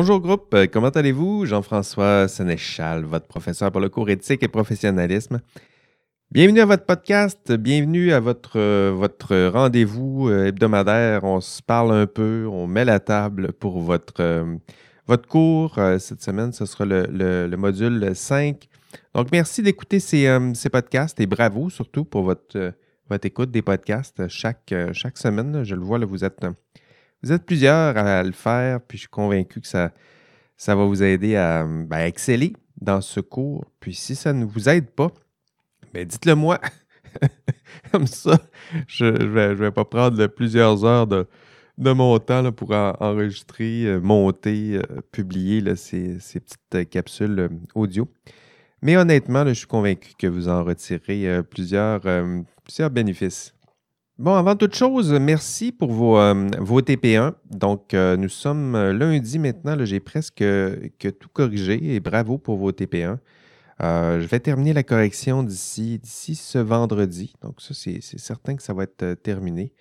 Bonjour 0.00 0.20
groupe, 0.20 0.54
euh, 0.54 0.68
comment 0.72 0.90
allez-vous? 0.90 1.44
Jean-François 1.44 2.28
Sénéchal, 2.28 3.02
votre 3.02 3.26
professeur 3.26 3.72
pour 3.72 3.80
le 3.80 3.88
cours 3.88 4.08
éthique 4.08 4.44
et 4.44 4.46
professionnalisme. 4.46 5.40
Bienvenue 6.30 6.60
à 6.60 6.66
votre 6.66 6.86
podcast, 6.86 7.50
bienvenue 7.50 8.12
à 8.12 8.20
votre, 8.20 8.60
euh, 8.60 9.50
rendez-vous 9.52 10.28
euh, 10.28 10.46
hebdomadaire. 10.46 11.24
On 11.24 11.40
se 11.40 11.60
parle 11.60 11.92
un 11.92 12.06
peu, 12.06 12.46
on 12.48 12.68
met 12.68 12.84
la 12.84 13.00
table 13.00 13.52
pour 13.52 13.80
votre, 13.80 14.46
cours. 15.28 15.80
Cette 15.98 16.22
semaine, 16.22 16.52
ce 16.52 16.64
sera 16.64 16.84
le, 16.84 17.56
module 17.56 18.14
5. 18.14 18.68
Donc, 19.16 19.32
merci 19.32 19.64
d'écouter 19.64 19.98
ces, 19.98 20.28
podcasts 20.70 21.18
et 21.18 21.26
bravo 21.26 21.70
surtout 21.70 22.04
pour 22.04 22.22
votre, 22.22 22.72
votre 23.10 23.26
écoute 23.26 23.50
des 23.50 23.62
podcasts 23.62 24.28
chaque, 24.28 24.72
chaque 24.92 25.18
semaine. 25.18 25.64
Je 25.64 25.74
le 25.74 25.82
vois, 25.82 25.98
là, 25.98 26.06
vous 26.06 26.24
êtes 26.24 26.46
vous 27.22 27.32
êtes 27.32 27.44
plusieurs 27.44 27.96
à 27.96 28.22
le 28.22 28.32
faire, 28.32 28.80
puis 28.80 28.96
je 28.96 29.02
suis 29.02 29.08
convaincu 29.08 29.60
que 29.60 29.66
ça, 29.66 29.90
va 30.66 30.84
vous 30.84 31.02
aider 31.02 31.36
à 31.36 31.64
ben, 31.64 32.06
exceller 32.06 32.52
dans 32.80 33.00
ce 33.00 33.20
cours. 33.20 33.64
Puis 33.80 33.94
si 33.94 34.14
ça 34.14 34.32
ne 34.32 34.44
vous 34.44 34.68
aide 34.68 34.90
pas, 34.90 35.08
ben 35.92 36.06
dites-le 36.06 36.34
moi. 36.34 36.60
Comme 37.92 38.06
ça, 38.06 38.38
je 38.86 39.04
ne 39.04 39.54
vais, 39.54 39.70
pas 39.72 39.84
prendre 39.84 40.26
plusieurs 40.26 40.84
heures 40.84 41.06
de, 41.06 41.26
mon 41.78 42.18
temps 42.18 42.52
pour 42.52 42.72
enregistrer, 42.72 43.84
euh, 43.86 44.00
monter, 44.00 44.76
euh, 44.76 45.00
publier 45.12 45.74
ces, 45.76 46.18
petites 46.18 46.74
euh, 46.74 46.84
capsules 46.84 47.48
audio. 47.74 48.08
Mais 48.82 48.96
honnêtement, 48.96 49.46
je 49.46 49.54
suis 49.54 49.66
convaincu 49.66 50.12
que 50.16 50.26
vous 50.26 50.48
en 50.48 50.62
retirez 50.62 51.42
plusieurs 51.50 52.00
bénéfices. 52.90 53.52
Bon, 54.18 54.34
avant 54.34 54.56
toute 54.56 54.74
chose, 54.74 55.12
merci 55.12 55.70
pour 55.70 55.92
vos, 55.92 56.18
euh, 56.18 56.48
TP1. 56.80 57.34
Donc, 57.52 57.94
euh, 57.94 58.16
nous 58.16 58.28
sommes 58.28 58.74
euh, 58.74 58.92
lundi 58.92 59.38
maintenant. 59.38 59.76
J'ai 59.84 60.00
presque 60.00 60.38
que 60.38 61.08
tout 61.08 61.28
corrigé 61.32 61.94
et 61.94 62.00
bravo 62.00 62.36
pour 62.36 62.56
vos 62.56 62.72
TP1. 62.72 63.18
je 63.78 64.26
vais 64.26 64.40
terminer 64.40 64.72
la 64.72 64.82
correction 64.82 65.44
d'ici 65.44 66.00
ce 66.34 66.58
vendredi. 66.58 67.32
Donc, 67.42 67.60
ça, 67.60 67.74
c'est 67.74 68.00
certain 68.00 68.56
que 68.56 68.62
ça 68.64 68.74
va 68.74 68.82
être 68.82 69.14
terminé. 69.22 69.72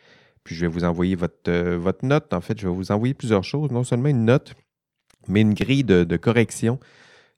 Puis, 0.44 0.54
je 0.54 0.62
vais 0.62 0.72
vous 0.72 0.84
envoyer 0.84 1.16
votre, 1.16 2.06
note. 2.06 2.32
En 2.32 2.42
fait, 2.42 2.60
je 2.62 2.68
vais 2.68 2.74
vous 2.76 2.92
envoyer 2.92 3.16
plusieurs 3.16 3.44
choses. 3.44 3.72
Non 3.72 3.84
seulement 3.84 4.10
une 4.10 4.26
note, 4.26 4.54
mais 5.28 5.42
une 5.42 5.56
grille 5.56 5.84
de 5.84 6.16
correction 6.16 6.80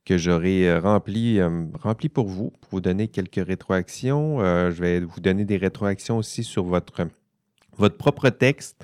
que 0.10 0.18
j'aurai 0.18 0.68
euh, 0.68 0.80
rempli, 0.80 1.40
euh, 1.40 1.66
rempli 1.84 2.10
pour 2.10 2.28
vous, 2.28 2.50
pour 2.50 2.72
vous 2.72 2.82
donner 2.82 3.10
quelques 3.10 3.46
rétroactions. 3.46 4.42
Euh, 4.42 4.72
je 4.72 4.82
vais 4.82 5.02
vous 5.02 5.20
donner 5.20 5.46
des 5.46 5.58
rétroactions 5.58 6.18
aussi 6.18 6.44
sur 6.44 6.64
votre, 6.64 7.08
votre 7.78 7.96
propre 7.96 8.30
texte. 8.30 8.84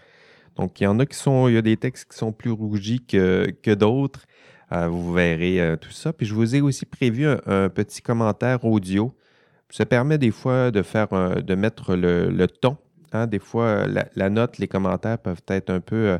Donc, 0.55 0.79
il 0.79 0.83
y 0.83 0.87
en 0.87 0.99
a 0.99 1.05
qui 1.07 1.17
sont, 1.17 1.47
il 1.47 1.55
y 1.55 1.57
a 1.57 1.63
des 1.63 1.77
textes 1.77 2.11
qui 2.11 2.15
sont 2.15 2.31
plus 2.31 2.51
rougis 2.51 3.03
que, 3.03 3.51
que 3.63 3.71
d'autres. 3.71 4.27
vous 4.71 5.13
verrez 5.13 5.75
tout 5.81 5.89
ça. 5.89 6.13
Puis 6.13 6.27
je 6.27 6.35
vous 6.35 6.55
ai 6.55 6.61
aussi 6.61 6.85
prévu 6.85 7.27
un, 7.27 7.69
petit 7.69 8.03
commentaire 8.03 8.63
audio. 8.63 9.11
Ça 9.69 9.87
permet 9.87 10.19
des 10.19 10.31
fois 10.31 10.69
de 10.69 10.83
faire 10.83 11.09
de 11.09 11.55
mettre 11.55 11.95
le, 11.95 12.45
ton. 12.45 12.77
Hein. 13.11 13.25
Des 13.27 13.39
fois, 13.39 13.85
la, 13.87 14.29
note, 14.29 14.59
les 14.59 14.67
commentaires 14.67 15.17
peuvent 15.17 15.43
être 15.47 15.71
un 15.71 15.81
peu 15.81 16.19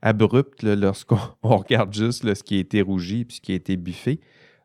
abrupts 0.00 0.62
lorsqu'on 0.62 1.18
regarde 1.42 1.92
juste 1.92 2.32
ce 2.32 2.42
qui 2.42 2.56
a 2.56 2.60
été 2.60 2.80
rougi 2.80 3.26
et 3.28 3.32
ce 3.34 3.40
qui 3.40 3.52
a 3.52 3.56
été 3.56 3.76
biffé. 3.76 4.20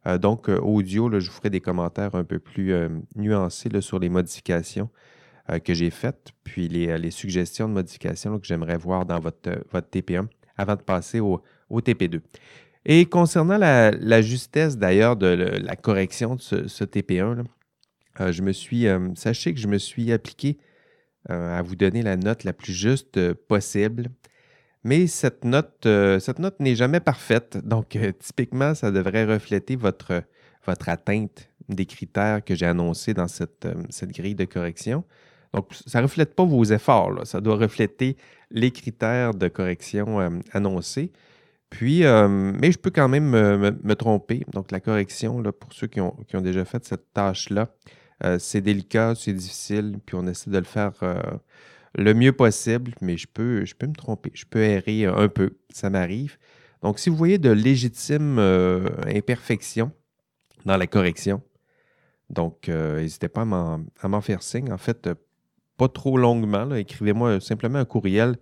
Euh, 0.08 0.18
donc, 0.18 0.50
euh, 0.50 0.60
audio, 0.60 1.10
je 1.20 1.30
vous 1.30 1.36
ferai 1.36 1.50
des 1.50 1.62
commentaires 1.62 2.16
un 2.16 2.24
peu 2.24 2.40
plus 2.40 2.74
euh, 2.74 2.90
nuancés 3.16 3.70
sur 3.82 4.00
les 4.00 4.10
modifications 4.10 4.90
que 5.66 5.74
j'ai 5.74 5.90
faites, 5.90 6.30
puis 6.44 6.68
les, 6.68 7.10
suggestions 7.10 7.68
de 7.68 7.74
modifications 7.74 8.38
que 8.38 8.46
j'aimerais 8.46 8.78
voir 8.78 9.08
dans 9.08 9.20
votre, 9.20 9.50
votre 9.72 9.90
TP1 9.90 10.28
avant 10.58 10.76
de 10.76 10.84
passer 10.84 11.20
au, 11.20 11.42
TP2. 11.72 12.22
Et 12.86 13.08
concernant 13.08 13.58
la, 13.58 14.22
justesse 14.22 14.78
d'ailleurs 14.78 15.16
de 15.16 15.26
la 15.26 15.76
correction 15.76 16.36
de 16.36 16.42
ce, 16.42 16.84
TP1, 16.84 17.46
je 18.20 18.42
me 18.44 18.52
suis, 18.52 18.86
sachez 19.16 19.56
que 19.56 19.60
je 19.60 19.68
me 19.68 19.80
suis 19.80 20.12
appliqué 20.12 20.60
à 21.28 21.64
vous 21.64 21.76
donner 21.76 22.04
la 22.04 22.16
note 22.16 22.44
la 22.44 22.54
plus 22.54 22.74
juste 22.74 23.34
possible. 23.48 24.10
Mais 24.84 25.08
cette 25.08 25.44
note, 25.44 25.86
euh, 25.86 26.20
cette 26.20 26.40
note 26.40 26.60
n'est 26.60 26.76
jamais 26.76 27.00
parfaite. 27.00 27.58
Donc, 27.66 27.96
euh, 27.96 28.12
typiquement, 28.18 28.74
ça 28.74 28.92
devrait 28.92 29.26
refléter 29.26 29.76
votre, 29.76 30.24
votre 30.66 30.90
atteinte 30.90 31.50
des 31.68 31.86
critères 31.86 32.44
que 32.44 32.56
j'ai 32.56 32.66
annoncés 32.66 33.14
dans 33.14 33.28
cette, 33.28 33.66
euh, 33.66 33.74
cette, 33.90 34.12
grille 34.12 34.36
de 34.36 34.46
correction. 34.46 35.04
Donc, 35.54 35.74
ça 35.86 36.00
ne 36.00 36.04
reflète 36.04 36.34
pas 36.34 36.46
vos 36.46 36.64
efforts. 36.64 37.26
Ça 37.26 37.42
doit 37.42 37.58
refléter 37.58 38.16
les 38.52 38.72
critères 38.72 39.34
de 39.34 39.48
correction 39.48 40.42
annoncés. 40.54 41.12
Puis, 41.72 42.04
mais 42.04 42.72
je 42.72 42.78
peux 42.78 42.92
quand 42.92 43.08
même 43.08 43.30
me, 43.32 43.96
tromper. 43.96 44.46
Donc, 44.54 44.72
la 44.72 44.80
correction, 44.80 45.42
pour 45.42 45.74
ceux 45.74 45.88
qui 45.88 46.02
ont, 46.02 46.16
qui 46.28 46.36
ont 46.36 46.42
déjà 46.42 46.66
fait 46.66 46.86
cette 46.86 47.14
tâche-là, 47.14 47.68
c'est 48.38 48.62
délicat, 48.62 49.16
c'est 49.16 49.34
difficile, 49.34 49.98
puis 50.06 50.16
on 50.16 50.28
essaie 50.28 50.52
de 50.52 50.58
le 50.60 50.66
faire 50.66 50.94
le 51.96 52.14
mieux 52.14 52.34
possible, 52.34 52.94
mais 53.02 53.18
je 53.18 53.28
peux, 53.28 53.66
je 53.66 53.76
peux 53.76 53.88
me 53.88 53.94
tromper, 53.94 54.32
je 54.34 54.46
peux 54.46 54.62
errer 54.62 55.06
un 55.06 55.28
peu, 55.28 55.58
ça 55.72 55.90
m'arrive. 55.90 56.38
Donc, 56.82 57.00
si 57.00 57.10
vous 57.10 57.16
voyez 57.16 57.38
de 57.38 57.50
légitimes 57.50 58.38
euh, 58.40 58.90
imperfections 59.08 59.92
dans 60.66 60.78
la 60.78 60.88
correction, 60.88 61.42
donc 62.30 62.70
euh, 62.70 63.02
n'hésitez 63.02 63.28
pas 63.28 63.42
à 63.42 64.08
m'en 64.08 64.22
faire 64.22 64.44
signe. 64.44 64.72
En 64.72 64.78
fait, 64.78 65.10
pas 65.78 65.88
trop 65.88 66.18
longuement, 66.18 66.74
écrivez-moi 66.76 67.40
simplement 67.40 67.80
un 67.80 67.86
courriel 67.86 68.36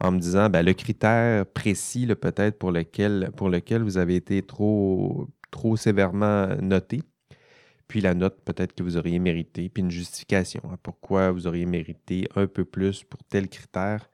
en 0.00 0.12
me 0.12 0.18
disant 0.18 0.48
ben, 0.48 0.64
le 0.64 0.72
critère 0.72 1.46
précis 1.46 2.06
peut-être 2.06 2.58
pour 2.58 2.70
lequel, 2.70 3.30
pour 3.36 3.48
lequel 3.48 3.82
vous 3.82 3.98
avez 3.98 4.16
été 4.16 4.42
trop, 4.42 5.28
trop 5.50 5.76
sévèrement 5.76 6.48
noté 6.60 7.02
puis 7.88 8.00
la 8.00 8.14
note 8.14 8.40
peut-être 8.44 8.74
que 8.74 8.82
vous 8.82 8.96
auriez 8.96 9.18
mérité, 9.18 9.68
puis 9.68 9.82
une 9.82 9.90
justification 9.90 10.60
à 10.72 10.76
pourquoi 10.76 11.30
vous 11.30 11.46
auriez 11.46 11.66
mérité 11.66 12.28
un 12.34 12.46
peu 12.46 12.64
plus 12.64 13.04
pour 13.04 13.22
tel 13.24 13.48
critère. 13.48 14.10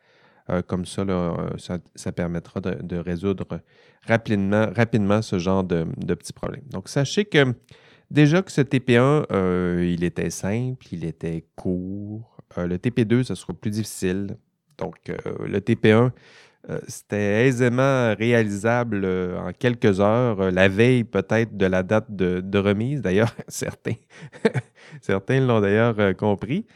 Euh, 0.51 0.61
comme 0.61 0.85
ça, 0.85 1.03
euh, 1.03 1.57
ça, 1.57 2.13
permettra 2.13 2.61
de, 2.61 2.97
résoudre 2.97 3.61
rapidement, 4.07 4.67
rapidement 4.75 5.23
ce 5.23 5.39
genre 5.39 5.63
de, 5.63 5.85
petits 6.15 6.33
problèmes. 6.33 6.65
Donc, 6.71 6.89
sachez 6.89 7.25
que 7.25 7.55
déjà 8.11 8.43
que 8.43 8.51
ce 8.51 8.61
TP1, 8.61 9.27
euh, 9.31 9.89
il 9.89 10.03
était 10.03 10.31
simple, 10.31 10.85
il 10.91 11.05
était 11.05 11.45
court. 11.55 12.37
le 12.57 12.77
TP2, 12.77 13.23
ça 13.23 13.37
sera 13.37 13.55
plus 13.55 13.71
difficile. 13.71 14.37
Donc, 14.79 15.13
le 15.47 15.61
TP1, 15.61 15.95
euh, 15.95 16.11
c'était 16.87 17.47
aisément 17.47 18.15
réalisable 18.15 19.03
euh, 19.05 19.39
en 19.41 19.53
quelques 19.53 19.99
heures, 20.01 20.41
euh, 20.41 20.51
la 20.51 20.69
veille 20.69 21.03
peut-être 21.03 21.57
de 21.57 21.67
la 21.67 21.83
date 21.83 22.07
de, 22.11 22.59
remise. 22.59 23.03
D'ailleurs, 23.03 23.35
certains, 23.49 23.95
certains 25.01 25.41
l'ont 25.41 25.61
d'ailleurs 25.61 26.17
compris. 26.17 26.67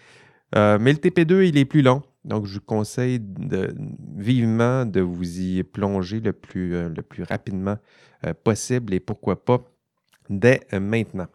mais 0.55 0.93
le 0.93 0.99
TP2, 0.99 1.47
il 1.47 1.59
est 1.59 1.65
plus 1.65 1.83
long. 1.83 2.03
Donc, 2.25 2.47
je 2.47 2.55
vous 2.55 2.65
conseille 2.65 3.21
vivement 4.17 4.85
de 4.85 5.01
vous 5.01 5.39
y 5.39 5.63
plonger 5.63 6.19
le 6.19 6.33
plus, 6.33 6.89
le 6.89 7.03
plus 7.03 7.23
rapidement 7.23 7.77
possible 8.43 8.95
et 8.95 8.99
pourquoi 8.99 9.45
pas 9.45 9.61
dès 10.29 10.63
maintenant. 10.73 11.29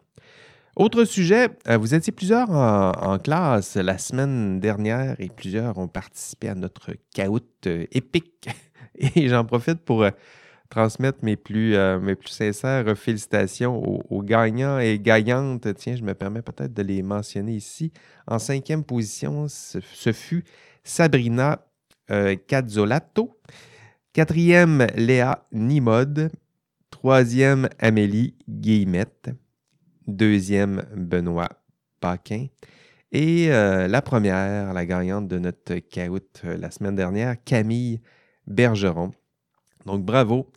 Autre 0.74 1.04
sujet, 1.04 1.50
vous 1.68 1.94
étiez 1.94 2.14
plusieurs 2.14 2.50
en, 2.50 3.18
classe 3.18 3.76
la 3.76 3.98
semaine 3.98 4.58
dernière 4.58 5.16
et 5.18 5.28
plusieurs 5.28 5.76
ont 5.76 5.86
participé 5.86 6.48
à 6.48 6.54
notre 6.54 6.92
caout 7.14 7.66
épique. 7.66 8.48
Et 9.14 9.28
j'en 9.28 9.44
profite 9.44 9.80
pour 9.80 10.06
transmettre 10.70 11.18
mes 11.22 11.36
plus, 11.36 11.76
mes 12.00 12.14
plus 12.14 12.30
sincères 12.30 12.96
félicitations 12.96 13.82
aux, 14.10 14.22
gagnants 14.22 14.78
et 14.78 14.98
gagnantes. 14.98 15.74
Tiens, 15.74 15.96
je 15.96 16.02
me 16.02 16.14
permets 16.14 16.40
peut-être 16.40 16.72
de 16.72 16.82
les 16.82 17.02
mentionner 17.02 17.52
ici. 17.52 17.92
En 18.26 18.38
cinquième 18.38 18.82
position, 18.82 19.48
ce, 19.48 20.12
fut 20.12 20.44
Sabrina 20.84 21.66
Cazzolato. 22.46 23.38
Quatrième, 24.14 24.86
Léa 24.94 25.46
Nimode. 25.52 26.30
Troisième, 26.90 27.68
Amélie 27.78 28.36
Guillemette 28.48 29.30
deuxième 30.06 30.84
Benoît 30.94 31.48
Paquin. 32.00 32.46
Et 33.12 33.52
euh, 33.52 33.88
la 33.88 34.00
première, 34.00 34.72
la 34.72 34.86
gagnante 34.86 35.28
de 35.28 35.38
notre 35.38 35.76
caout 35.76 36.20
euh, 36.44 36.56
la 36.56 36.70
semaine 36.70 36.96
dernière, 36.96 37.36
Camille 37.44 38.00
Bergeron. 38.46 39.12
Donc 39.84 40.02
bravo, 40.04 40.50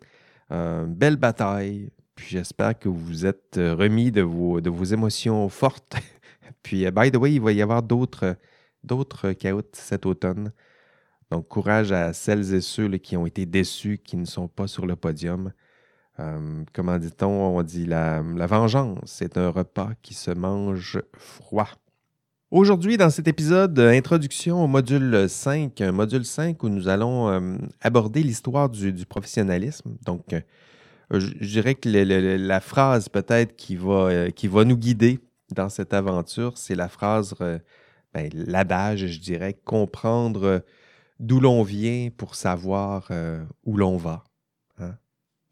euh, 0.52 0.86
belle 0.86 1.16
bataille. 1.16 1.90
Puis 2.14 2.28
j'espère 2.30 2.78
que 2.78 2.88
vous 2.88 2.98
vous 2.98 3.26
êtes 3.26 3.56
remis 3.56 4.10
de 4.10 4.22
vos, 4.22 4.58
émotions 4.84 5.48
fortes. 5.50 5.96
Puis, 6.62 6.90
by 6.90 7.12
the 7.12 7.16
way, 7.16 7.34
il 7.34 7.42
va 7.42 7.52
y 7.52 7.60
avoir 7.60 7.82
d'autres, 7.82 8.36
d'autres 8.82 9.34
cet 9.72 10.06
automne. 10.06 10.50
Donc 11.30 11.48
courage 11.48 11.92
à 11.92 12.12
celles 12.12 12.54
et 12.54 12.60
ceux 12.62 12.88
qui 12.96 13.16
ont 13.16 13.26
été 13.26 13.44
déçus, 13.44 13.98
qui 13.98 14.16
ne 14.16 14.24
sont 14.24 14.48
pas 14.48 14.66
sur 14.66 14.86
le 14.86 14.96
podium. 14.96 15.52
Euh, 16.18 16.64
comment 16.72 16.98
dit-on? 16.98 17.56
On 17.58 17.62
dit 17.62 17.86
la, 17.86 18.22
vengeance, 18.22 18.98
c'est 19.06 19.36
un 19.36 19.50
repas 19.50 19.90
qui 20.02 20.14
se 20.14 20.30
mange 20.30 21.00
froid. 21.16 21.68
Aujourd'hui, 22.50 22.96
dans 22.96 23.10
cet 23.10 23.28
épisode, 23.28 23.78
introduction 23.78 24.62
au 24.62 24.66
module 24.66 25.28
5, 25.28 25.80
un 25.80 25.92
module 25.92 26.24
5 26.24 26.62
où 26.62 26.68
nous 26.68 26.88
allons 26.88 27.28
euh, 27.28 27.56
aborder 27.80 28.22
l'histoire 28.22 28.68
du, 28.68 29.04
professionnalisme. 29.04 29.96
Donc, 30.04 30.34
je, 31.10 31.44
dirais 31.44 31.74
que 31.74 31.88
la 31.88 32.60
phrase 32.60 33.08
peut-être 33.08 33.56
qui 33.56 33.76
va, 33.76 34.30
qui 34.30 34.48
va 34.48 34.64
nous 34.64 34.76
guider 34.76 35.20
dans 35.54 35.68
cette 35.68 35.92
aventure, 35.92 36.56
c'est 36.56 36.76
la 36.76 36.88
phrase, 36.88 37.34
ben, 38.14 38.30
l'adage, 38.32 39.06
je 39.06 39.20
dirais, 39.20 39.54
comprendre 39.64 40.62
d'où 41.18 41.40
l'on 41.40 41.62
vient 41.62 42.08
pour 42.16 42.36
savoir 42.36 43.10
où 43.64 43.76
l'on 43.76 43.96
va. 43.96 44.22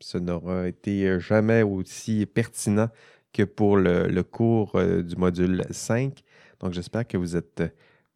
Ce 0.01 0.19
n'aura 0.19 0.69
été 0.69 1.19
jamais 1.21 1.63
aussi 1.63 2.27
pertinent 2.27 2.89
que 3.33 3.43
pour 3.43 3.77
le, 3.77 4.23
cours 4.23 4.79
du 5.03 5.17
module 5.17 5.65
5. 5.71 6.23
Donc, 6.61 6.73
j'espère 6.73 7.07
que 7.07 7.17
vous 7.17 7.37
êtes 7.37 7.63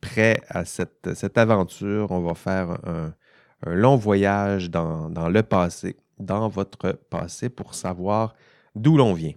prêts 0.00 0.40
à 0.48 0.64
cette, 0.64 1.38
aventure. 1.38 2.10
On 2.10 2.20
va 2.20 2.34
faire 2.34 2.78
un, 2.84 3.14
long 3.66 3.96
voyage 3.96 4.70
dans, 4.70 5.08
le 5.28 5.42
passé, 5.42 5.96
dans 6.18 6.48
votre 6.48 6.92
passé, 7.10 7.48
pour 7.48 7.74
savoir 7.74 8.34
d'où 8.74 8.96
l'on 8.96 9.14
vient. 9.14 9.34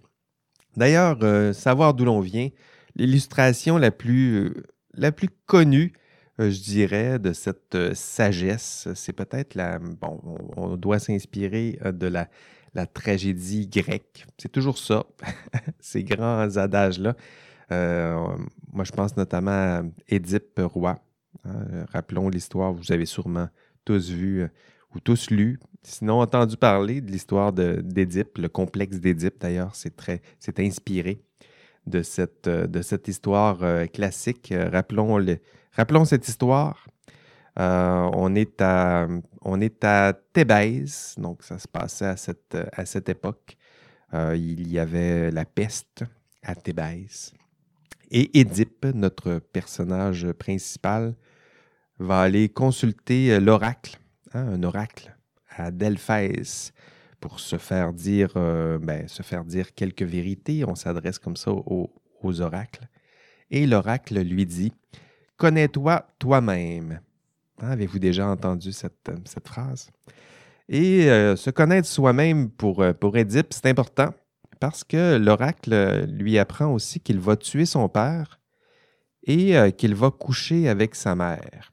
D'ailleurs, 0.78 1.18
euh, 1.24 1.54
savoir 1.54 1.94
d'où 1.94 2.06
l'on 2.06 2.22
vient, 2.22 2.50
l'illustration 2.96 3.78
la 3.78 3.92
plus, 3.92 4.54
euh, 4.98 5.20
connue, 5.46 5.94
euh, 5.94 6.00
je 6.40 6.62
dirais, 6.62 7.20
de 7.20 7.34
cette 7.34 7.94
sagesse, 7.94 8.88
c'est 8.96 9.14
peut-être 9.14 9.56
la... 9.56 9.80
Bon, 9.80 10.20
on 10.56 10.78
doit 10.78 11.00
s'inspirer 11.00 11.80
de 11.84 12.08
la, 12.08 12.28
tragédie 12.88 13.68
grecque. 13.68 14.26
C'est 14.38 14.52
toujours 14.52 14.78
ça, 14.78 15.06
ces 15.80 16.04
grands 16.04 16.58
adages-là. 16.58 17.16
moi, 17.70 18.84
je 18.84 18.92
pense 18.92 19.18
notamment 19.18 19.52
à 19.52 19.84
Édipe 20.08 20.60
roi. 20.64 21.00
Rappelons 21.92 22.30
l'histoire, 22.30 22.74
vous 22.74 22.92
avez 22.92 23.06
sûrement 23.06 23.50
tous 23.86 24.10
vu 24.10 24.42
euh, 24.42 24.48
ou 24.96 25.00
tous 25.00 25.30
lu, 25.30 25.60
sinon 25.84 26.20
entendu 26.22 26.58
parler 26.58 27.02
de 27.02 27.12
l'histoire 27.12 27.54
d'Édipe, 27.54 28.38
le 28.38 28.50
complexe 28.50 29.00
d'Édipe 29.00 29.40
d'ailleurs, 29.40 29.74
c'est 29.74 29.96
très, 29.96 30.22
c'est 30.40 30.60
inspiré 30.60 31.24
de 31.88 32.02
cette, 32.02 32.48
euh, 32.48 32.68
de 32.68 32.82
cette 32.82 33.08
histoire 33.08 33.64
euh, 33.64 33.86
classique. 33.86 34.54
rappelons, 34.72 35.18
le, 35.18 35.38
rappelons 35.74 36.06
cette 36.06 36.28
histoire. 36.28 36.88
on, 37.58 38.36
est 38.36 38.62
à, 38.62 39.08
on 39.42 39.62
est 39.62 39.84
à 39.84 40.14
Thébèse, 40.34 41.16
donc 41.18 41.44
ça 41.44 41.60
se 41.60 41.68
passait 41.68 42.06
à 42.06 42.18
cette, 42.18 42.58
à 42.74 42.86
cette 42.86 43.10
époque. 43.10 43.58
il 44.14 44.72
y 44.72 44.80
avait 44.80 45.32
la 45.32 45.46
peste 45.46 46.04
à 46.44 46.56
Thébèse. 46.56 47.34
Et 48.12 48.40
Édipe, 48.40 48.86
notre 48.94 49.40
personnage 49.40 50.32
principal, 50.34 51.16
va 51.98 52.22
aller 52.22 52.50
consulter 52.50 53.32
euh, 53.32 53.40
l'oracle, 53.40 54.00
hein, 54.34 54.48
un 54.48 54.64
oracle 54.64 55.16
à 55.50 55.72
Delphès, 55.72 56.74
pour 57.22 57.40
se 57.40 57.58
faire 57.58 57.94
dire, 57.94 58.34
euh, 58.36 58.80
ben, 58.80 59.08
se 59.08 59.24
faire 59.24 59.46
dire 59.46 59.74
quelques 59.74 60.04
vérités. 60.04 60.66
On 60.66 60.76
s'adresse 60.76 61.20
comme 61.20 61.38
ça 61.38 61.52
aux, 61.52 62.42
oracles. 62.42 62.88
Et 63.50 63.66
l'oracle 63.66 64.20
lui 64.22 64.46
dit 64.46 64.74
Connais-toi 65.42 66.06
toi-même. 66.20 67.00
Hein, 67.62 67.72
avez-vous 67.72 67.98
déjà 67.98 68.28
entendu 68.28 68.72
cette, 68.72 69.10
cette 69.26 69.48
phrase? 69.48 69.90
Et 70.70 71.10
euh, 71.10 71.36
se 71.36 71.50
connaître 71.50 71.88
soi-même 71.88 72.52
pour, 72.52 72.86
pour 73.00 73.18
Édipe, 73.18 73.48
c'est 73.50 73.66
important 73.66 74.14
parce 74.60 74.84
que 74.84 75.18
l'oracle 75.18 76.06
lui 76.06 76.38
apprend 76.38 76.68
aussi 76.68 77.00
qu'il 77.00 77.20
va 77.20 77.36
tuer 77.36 77.66
son 77.66 77.90
père 77.90 78.40
et 79.24 79.56
qu'il 79.76 79.96
va 79.96 80.12
coucher 80.12 80.70
avec 80.70 80.94
sa 80.94 81.16
mère. 81.16 81.72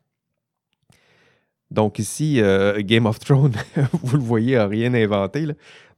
Donc 1.70 1.98
ici, 1.98 2.40
euh, 2.40 2.80
Game 2.82 3.06
of 3.06 3.18
Thrones, 3.18 3.56
vous 4.02 4.16
le 4.16 4.22
voyez, 4.22 4.56
n'a 4.56 4.66
rien 4.66 4.94
inventé. 4.94 5.46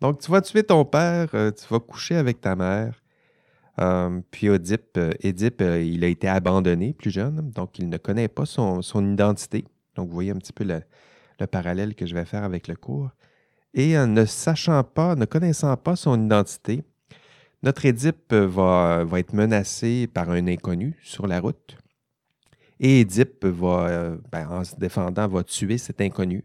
Donc 0.01 0.21
tu 0.21 0.31
vas 0.31 0.41
tuer 0.41 0.65
ton 0.65 0.85
père, 0.85 1.29
euh, 1.35 1.53
tu 1.53 1.65
vas 1.73 1.79
coucher 1.79 2.17
avec 2.17 2.41
ta 2.41 2.57
mère. 2.57 3.00
Euh, 3.81 4.21
puis 4.31 4.51
Oedipe, 4.51 4.99
Édipe, 5.21 5.63
il 5.63 6.05
a 6.05 6.09
été 6.09 6.29
abandonné 6.29 6.93
plus 6.93 7.11
jeune, 7.11 7.51
donc 7.51 7.79
il 7.79 7.89
ne 7.89 7.97
connaît 7.97 8.29
pas 8.29 8.47
son, 8.47 8.83
identité. 9.13 9.65
Donc 9.95 10.09
vous 10.09 10.15
voyez 10.15 10.31
un 10.33 10.39
petit 10.39 10.53
peu 10.53 10.65
le, 10.65 10.83
parallèle 11.47 11.95
que 11.95 12.07
je 12.07 12.15
vais 12.15 12.25
faire 12.25 12.45
avec 12.45 12.69
le 12.69 12.77
cours. 12.77 13.11
Et 13.73 13.97
ne 13.97 14.25
sachant 14.25 14.83
pas, 14.85 15.15
ne 15.15 15.25
connaissant 15.25 15.77
pas 15.77 15.97
son 15.97 16.23
identité, 16.23 16.83
notre 17.63 17.85
Édipe 17.85 18.33
va, 18.33 19.05
être 19.17 19.35
menacé 19.35 20.07
par 20.07 20.31
un 20.31 20.47
inconnu 20.47 20.99
sur 21.03 21.27
la 21.27 21.41
route. 21.41 21.77
Et 22.79 23.01
Édipe 23.01 23.45
va, 23.45 23.89
euh, 23.89 24.17
ben, 24.33 24.49
en 24.49 24.65
se 24.65 24.75
défendant, 24.77 25.29
va 25.29 25.45
tuer 25.45 25.77
cet 25.77 26.01
inconnu. 26.01 26.45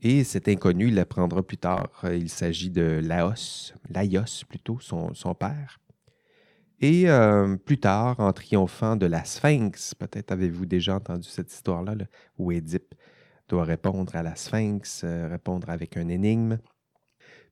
Et 0.00 0.24
cet 0.24 0.48
inconnu, 0.48 0.88
il 0.88 0.96
l'apprendra 0.96 1.44
plus 1.44 1.58
tard. 1.58 1.88
Il 2.12 2.28
s'agit 2.28 2.70
de 2.70 3.00
Laos, 3.00 3.72
Laios 3.88 4.44
plutôt, 4.48 4.80
son, 4.80 5.34
père. 5.38 5.78
Et 6.82 7.08
euh, 7.08 7.56
plus 7.56 7.78
tard, 7.78 8.20
en 8.20 8.32
triomphant 8.32 8.96
de 8.96 9.06
la 9.06 9.24
Sphinx, 9.24 9.94
peut-être 9.94 10.32
avez-vous 10.32 10.66
déjà 10.66 10.96
entendu 10.96 11.28
cette 11.28 11.50
histoire-là, 11.50 11.94
où 12.36 12.52
Édipe 12.52 12.94
doit 13.48 13.64
répondre 13.64 14.14
à 14.14 14.22
la 14.22 14.36
Sphinx, 14.36 15.02
euh, 15.04 15.28
répondre 15.30 15.70
avec 15.70 15.96
un 15.96 16.08
énigme. 16.08 16.58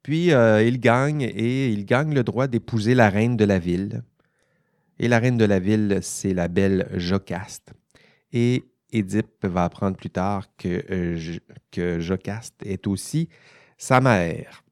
Puis 0.02 0.28
il 0.28 0.80
gagne 0.80 1.22
et 1.22 1.68
il 1.68 1.84
gagne 1.84 2.14
le 2.14 2.24
droit 2.24 2.46
d'épouser 2.46 2.94
la 2.94 3.10
reine 3.10 3.36
de 3.36 3.44
la 3.44 3.58
ville. 3.58 4.02
Et 4.98 5.08
la 5.08 5.18
reine 5.18 5.36
de 5.36 5.44
la 5.44 5.58
ville, 5.58 5.98
c'est 6.02 6.34
la 6.34 6.48
belle 6.48 6.88
Jocaste. 6.94 7.72
Et 8.32 8.64
Édipe 8.92 9.46
va 9.46 9.64
apprendre 9.64 9.96
plus 9.96 10.10
tard 10.10 10.46
que, 10.56 10.84
euh, 10.90 11.38
que 11.70 12.00
Jocaste 12.00 12.62
est 12.64 12.86
aussi 12.86 13.28
sa 13.78 14.00
mère. 14.00 14.62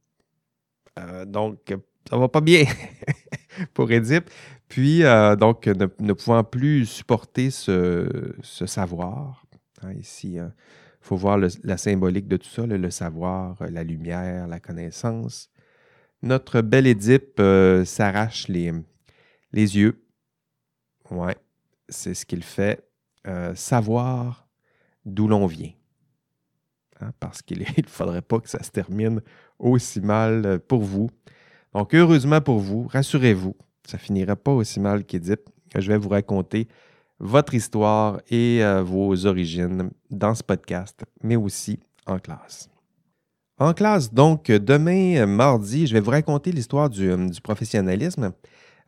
Euh, 0.99 1.25
donc, 1.25 1.75
ça 2.09 2.17
va 2.17 2.29
pas 2.29 2.41
bien 2.41 2.65
pour 3.75 3.91
Édipe. 3.91 4.31
Puis, 4.69 5.05
euh, 5.05 5.37
donc, 5.37 5.67
ne, 5.67 6.13
pouvant 6.13 6.45
plus 6.45 6.87
supporter 6.87 7.51
ce, 7.51 8.33
savoir, 8.43 9.45
hein, 9.83 9.93
ici, 9.95 10.35
il 10.35 10.53
faut 11.01 11.17
voir 11.17 11.39
la 11.39 11.77
symbolique 11.77 12.29
de 12.29 12.37
tout 12.37 12.49
ça, 12.49 12.67
le, 12.67 12.91
savoir, 12.91 13.57
la 13.61 13.83
lumière, 13.83 14.47
la 14.47 14.61
connaissance. 14.61 15.51
Notre 16.23 16.61
bel 16.61 16.87
Édipe 16.87 17.41
s'arrache 17.85 18.49
les, 18.49 18.73
les 19.53 19.77
yeux. 19.77 20.05
Ouais, 21.11 21.37
c'est 21.89 22.15
ce 22.15 22.27
qu'il 22.27 22.43
fait. 22.43 22.89
Euh, 23.27 23.55
savoir 23.55 24.49
d'où 25.05 25.29
l'on 25.29 25.47
vient. 25.47 25.73
Hein, 27.01 27.13
parce 27.21 27.43
qu'il 27.43 27.61
ne 27.61 27.83
faudrait 27.87 28.23
pas 28.23 28.41
que 28.41 28.49
ça 28.49 28.63
se 28.63 28.71
termine 28.71 29.21
aussi 29.59 30.01
mal 30.01 30.47
euh, 30.47 30.59
pour 30.59 30.83
vous. 30.83 31.11
Donc, 31.75 31.95
heureusement 31.95 32.41
pour 32.41 32.59
vous, 32.59 32.87
rassurez-vous, 32.89 33.57
ça 33.87 33.99
finira 33.99 34.37
pas 34.37 34.53
aussi 34.53 34.81
mal 34.81 35.05
qu'Édipe. 35.05 35.49
Je 35.75 35.89
vais 35.89 35.99
vous 35.99 36.09
raconter 36.09 36.69
votre 37.19 37.55
histoire 37.55 38.21
et 38.31 38.63
euh, 38.63 38.83
vos 38.83 39.27
origines 39.27 39.91
dans 40.11 40.35
ce 40.35 40.43
podcast, 40.43 41.05
mais 41.23 41.37
aussi 41.37 41.79
en 42.07 42.19
classe. 42.19 42.69
En 43.59 43.75
classe, 43.75 44.13
donc, 44.13 44.51
demain, 44.51 45.27
mardi, 45.27 45.87
je 45.87 45.95
vais 45.95 46.01
vous 46.01 46.13
raconter 46.13 46.53
l'histoire 46.53 46.89
du, 46.89 47.15
du 47.29 47.41
professionnalisme. 47.41 48.33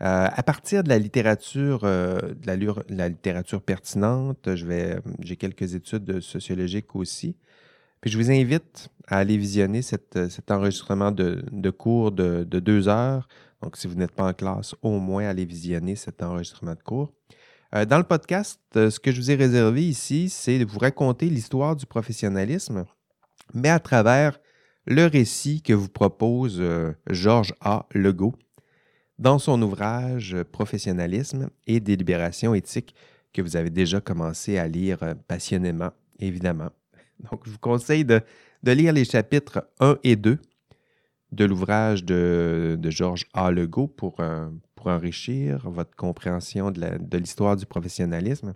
Euh, 0.02 0.28
à 0.32 0.42
partir 0.42 0.82
de 0.82 0.88
la 0.88 0.99
littérature, 0.99 1.80
euh, 1.84 2.18
de 2.20 2.46
la, 2.88 3.08
littérature 3.08 3.60
pertinente, 3.60 4.49
j'ai 4.54 5.37
quelques 5.37 5.75
études 5.75 6.20
sociologiques 6.20 6.96
aussi. 6.96 7.37
Puis 8.00 8.11
je 8.11 8.19
vous 8.19 8.30
invite 8.30 8.88
à 9.07 9.19
aller 9.19 9.37
visionner 9.37 9.83
cet 9.83 10.50
enregistrement 10.50 11.11
de, 11.11 11.71
cours 11.71 12.12
de, 12.12 12.45
deux 12.45 12.88
heures. 12.88 13.28
Donc, 13.62 13.76
si 13.76 13.87
vous 13.87 13.95
n'êtes 13.95 14.12
pas 14.12 14.28
en 14.28 14.33
classe, 14.33 14.75
au 14.83 14.99
moins 14.99 15.26
allez 15.26 15.45
visionner 15.45 15.97
cet 15.97 16.23
enregistrement 16.23 16.75
de 16.75 16.83
cours. 16.83 17.12
Euh, 17.75 17.85
dans 17.85 17.99
le 17.99 18.04
podcast, 18.04 18.61
ce 18.75 18.99
que 18.99 19.12
je 19.12 19.21
vous 19.21 19.30
ai 19.30 19.35
réservé 19.35 19.87
ici, 19.87 20.28
c'est 20.30 20.59
de 20.59 20.64
vous 20.64 20.78
raconter 20.78 21.26
l'histoire 21.26 21.76
du 21.76 21.87
professionnalisme, 21.87 22.85
mais 23.52 23.69
à 23.69 23.78
travers 23.78 24.40
le 24.87 25.07
récit 25.07 25.61
que 25.61 25.75
vous 25.75 25.88
propose 25.88 26.62
Georges 27.11 27.54
A. 27.61 27.87
Legault 27.92 28.35
dans 29.21 29.38
son 29.38 29.61
ouvrage 29.61 30.37
Professionnalisme 30.50 31.50
et 31.66 31.78
délibération 31.78 32.54
éthique 32.54 32.95
que 33.33 33.42
vous 33.42 33.54
avez 33.54 33.71
déjà 33.71 34.00
commencé 34.00 34.59
à 34.59 34.66
lire 34.66 35.02
euh, 35.02 35.14
passionnément, 35.28 35.90
évidemment. 36.19 36.71
Donc, 37.30 37.42
je 37.44 37.50
vous 37.50 37.58
conseille 37.58 38.04
de, 38.04 38.22
lire 38.64 38.92
les 38.92 39.04
chapitres 39.04 39.66
1 39.80 39.98
et 40.04 40.16
2 40.16 40.38
de 41.32 41.44
l'ouvrage 41.44 42.04
de, 42.04 42.78
Georges 42.84 43.26
A. 43.34 43.50
Legault 43.50 43.88
pour, 43.88 44.16
euh, 44.20 44.48
pour 44.74 44.88
enrichir 44.88 45.68
votre 45.70 45.94
compréhension 45.94 46.70
de 46.70 47.18
l'histoire 47.18 47.56
du 47.56 47.66
professionnalisme. 47.66 48.54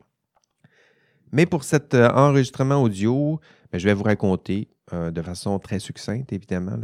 Mais 1.32 1.46
pour 1.46 1.64
cet 1.64 1.94
euh, 1.94 2.08
enregistrement 2.10 2.82
audio, 2.82 3.40
ben, 3.72 3.78
je 3.78 3.86
vais 3.86 3.94
vous 3.94 4.04
raconter 4.04 4.68
de 4.92 5.22
façon 5.22 5.58
très 5.58 5.78
succincte, 5.78 6.30
évidemment, 6.34 6.78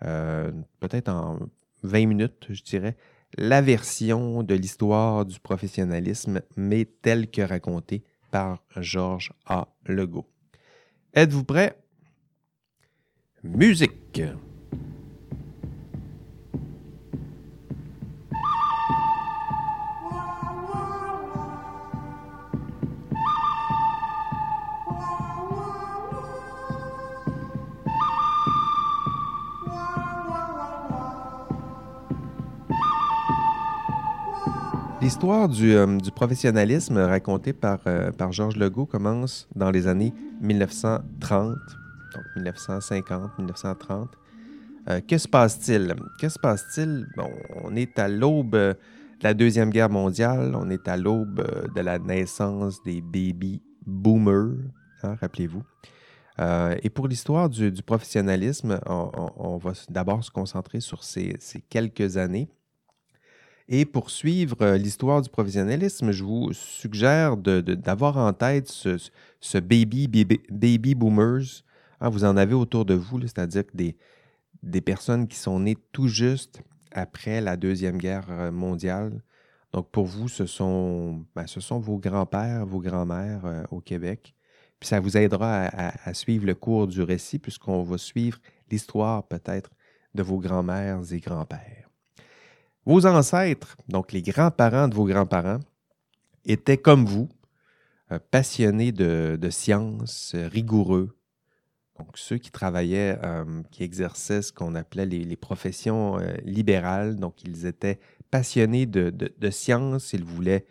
peut-être 0.00 1.08
en 1.08 1.38
20 1.82 2.06
minutes, 2.06 2.46
je 2.50 2.62
dirais, 2.62 2.94
la 3.36 3.60
version 3.60 4.42
de 4.42 4.54
l'histoire 4.54 5.26
du 5.26 5.38
professionnalisme, 5.40 6.40
mais 6.56 6.84
telle 6.84 7.30
que 7.30 7.42
racontée 7.42 8.04
par 8.30 8.62
Georges 8.76 9.32
A. 9.46 9.68
Legault. 9.86 10.28
Êtes-vous 11.14 11.44
prêts? 11.44 11.76
Musique! 13.42 14.20
L'histoire 35.08 35.48
du, 35.48 35.74
euh, 35.74 35.96
du, 35.96 36.10
professionnalisme 36.10 36.98
racontée 36.98 37.54
par, 37.54 37.78
euh, 37.86 38.12
par 38.12 38.30
Georges 38.30 38.58
Legault 38.58 38.84
commence 38.84 39.48
dans 39.56 39.70
les 39.70 39.86
années 39.86 40.12
1930, 40.42 41.56
donc 42.14 42.24
1950, 42.36 43.38
1930. 43.38 44.10
Euh, 44.90 45.00
que 45.00 45.16
se 45.16 45.26
passe-t-il? 45.26 45.94
Que 46.20 46.28
se 46.28 46.38
passe-t-il? 46.38 47.06
Bon, 47.16 47.30
on 47.64 47.74
est 47.74 47.98
à 47.98 48.06
l'aube 48.06 48.50
de 48.50 48.76
la 49.22 49.32
Deuxième 49.32 49.70
Guerre 49.70 49.88
mondiale, 49.88 50.54
on 50.54 50.68
est 50.68 50.86
à 50.88 50.98
l'aube 50.98 51.42
de 51.74 51.80
la 51.80 51.98
naissance 51.98 52.82
des 52.82 53.00
baby 53.00 53.62
boomers, 53.86 54.58
hein, 55.04 55.16
rappelez-vous. 55.22 55.62
et 56.82 56.90
pour 56.90 57.08
l'histoire 57.08 57.48
du, 57.48 57.72
professionnalisme, 57.82 58.78
on, 58.84 59.56
va 59.56 59.72
d'abord 59.88 60.22
se 60.22 60.30
concentrer 60.30 60.80
sur 60.80 61.02
ces 61.02 61.38
quelques 61.70 62.18
années. 62.18 62.50
Et 63.68 63.84
pour 63.84 64.10
suivre 64.10 64.56
euh, 64.62 64.78
l'histoire 64.78 65.20
du 65.20 65.28
professionnalisme, 65.28 66.10
je 66.10 66.24
vous 66.24 66.52
suggère 66.54 67.36
d'avoir 67.36 68.16
en 68.16 68.32
tête 68.32 68.68
ce, 68.68 69.58
baby, 69.58 70.94
boomers. 70.94 71.62
Ah, 72.00 72.08
vous 72.08 72.24
en 72.24 72.36
avez 72.38 72.54
autour 72.54 72.86
de 72.86 72.94
vous, 72.94 73.20
c'est-à-dire 73.20 73.64
des, 73.74 73.96
des 74.62 74.80
personnes 74.80 75.28
qui 75.28 75.36
sont 75.36 75.60
nées 75.60 75.76
tout 75.92 76.08
juste 76.08 76.62
après 76.92 77.42
la 77.42 77.58
Deuxième 77.58 77.98
Guerre 77.98 78.26
euh, 78.30 78.50
mondiale. 78.50 79.22
Donc 79.72 79.90
pour 79.90 80.06
vous, 80.06 80.28
ce 80.28 80.46
sont, 80.46 81.26
ben, 81.36 81.44
vos 81.70 81.98
grands-pères, 81.98 82.64
vos 82.64 82.80
grands-mères 82.80 83.44
euh, 83.44 83.64
au 83.70 83.80
Québec. 83.80 84.34
Puis 84.80 84.88
ça 84.88 85.00
vous 85.00 85.16
aidera 85.16 85.64
à 86.04 86.14
suivre 86.14 86.46
le 86.46 86.54
cours 86.54 86.86
du 86.86 87.02
récit 87.02 87.40
puisqu'on 87.40 87.82
va 87.82 87.98
suivre 87.98 88.38
l'histoire 88.70 89.24
peut-être 89.26 89.70
de 90.14 90.22
vos 90.22 90.38
grands-mères 90.38 91.00
et 91.12 91.18
grands-pères. 91.18 91.87
Vos 92.88 93.04
ancêtres, 93.04 93.76
donc 93.90 94.12
les 94.12 94.22
grands-parents 94.22 94.88
de 94.88 94.94
vos 94.94 95.04
grands-parents, 95.04 95.60
étaient 96.46 96.78
comme 96.78 97.04
vous, 97.04 97.28
euh, 98.10 98.18
passionnés 98.30 98.92
de, 98.92 99.50
sciences, 99.50 100.34
rigoureux. 100.34 101.14
Donc 101.98 102.16
ceux 102.16 102.38
qui 102.38 102.50
travaillaient, 102.50 103.18
euh, 103.22 103.62
qui 103.70 103.82
exerçaient 103.82 104.40
ce 104.40 104.54
qu'on 104.54 104.74
appelait 104.74 105.04
les, 105.04 105.36
professions 105.36 106.18
euh, 106.18 106.32
libérales, 106.44 107.16
donc 107.16 107.44
ils 107.44 107.66
étaient 107.66 108.00
passionnés 108.30 108.86
de, 108.86 109.50
sciences, 109.50 110.14
ils 110.14 110.24
voulaient 110.24 110.64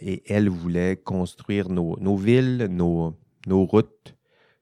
et 0.00 0.24
elles 0.26 0.48
voulaient 0.48 0.96
construire 0.96 1.68
nos, 1.68 2.16
villes, 2.16 2.66
nos, 2.68 3.14
routes, 3.46 4.16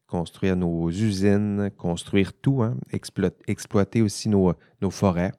construire 0.07 0.55
nos 0.55 0.91
usines, 0.91 1.71
construire 1.79 2.35
tout, 2.35 2.63
hein, 2.63 2.77
exploiter 2.93 4.03
aussi 4.03 4.29
nos 4.29 4.55
forêts. 4.91 5.33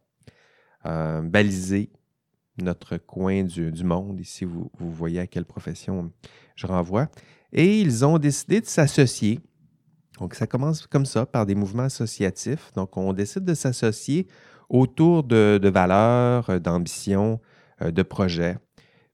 Euh, 0.86 1.21
baliser 1.21 1.89
notre 2.57 2.98
coin 2.98 3.43
du, 3.43 3.83
monde. 3.83 4.19
Ici, 4.19 4.45
vous, 4.45 4.69
voyez 4.79 5.19
à 5.19 5.27
quelle 5.27 5.45
profession 5.45 6.12
je 6.55 6.67
renvoie. 6.67 7.09
Et 7.51 7.79
ils 7.79 8.05
ont 8.05 8.17
décidé 8.17 8.62
de 8.62 8.65
s'associer. 8.65 9.39
Donc, 10.19 10.36
ça 10.36 10.48
commence 10.48 10.88
comme 10.88 11.05
ça, 11.05 11.25
par 11.25 11.45
des 11.45 11.55
mouvements 11.55 11.83
associatifs. 11.83 12.71
Donc, 12.75 12.95
on 12.98 13.13
décide 13.13 13.43
de 13.43 13.53
s'associer 13.53 14.27
autour 14.69 15.24
de, 15.24 15.69
valeurs, 15.69 16.50
euh, 16.50 16.59
d'ambitions, 16.59 17.39
euh, 17.81 17.91
de 17.91 18.03
projets. 18.03 18.57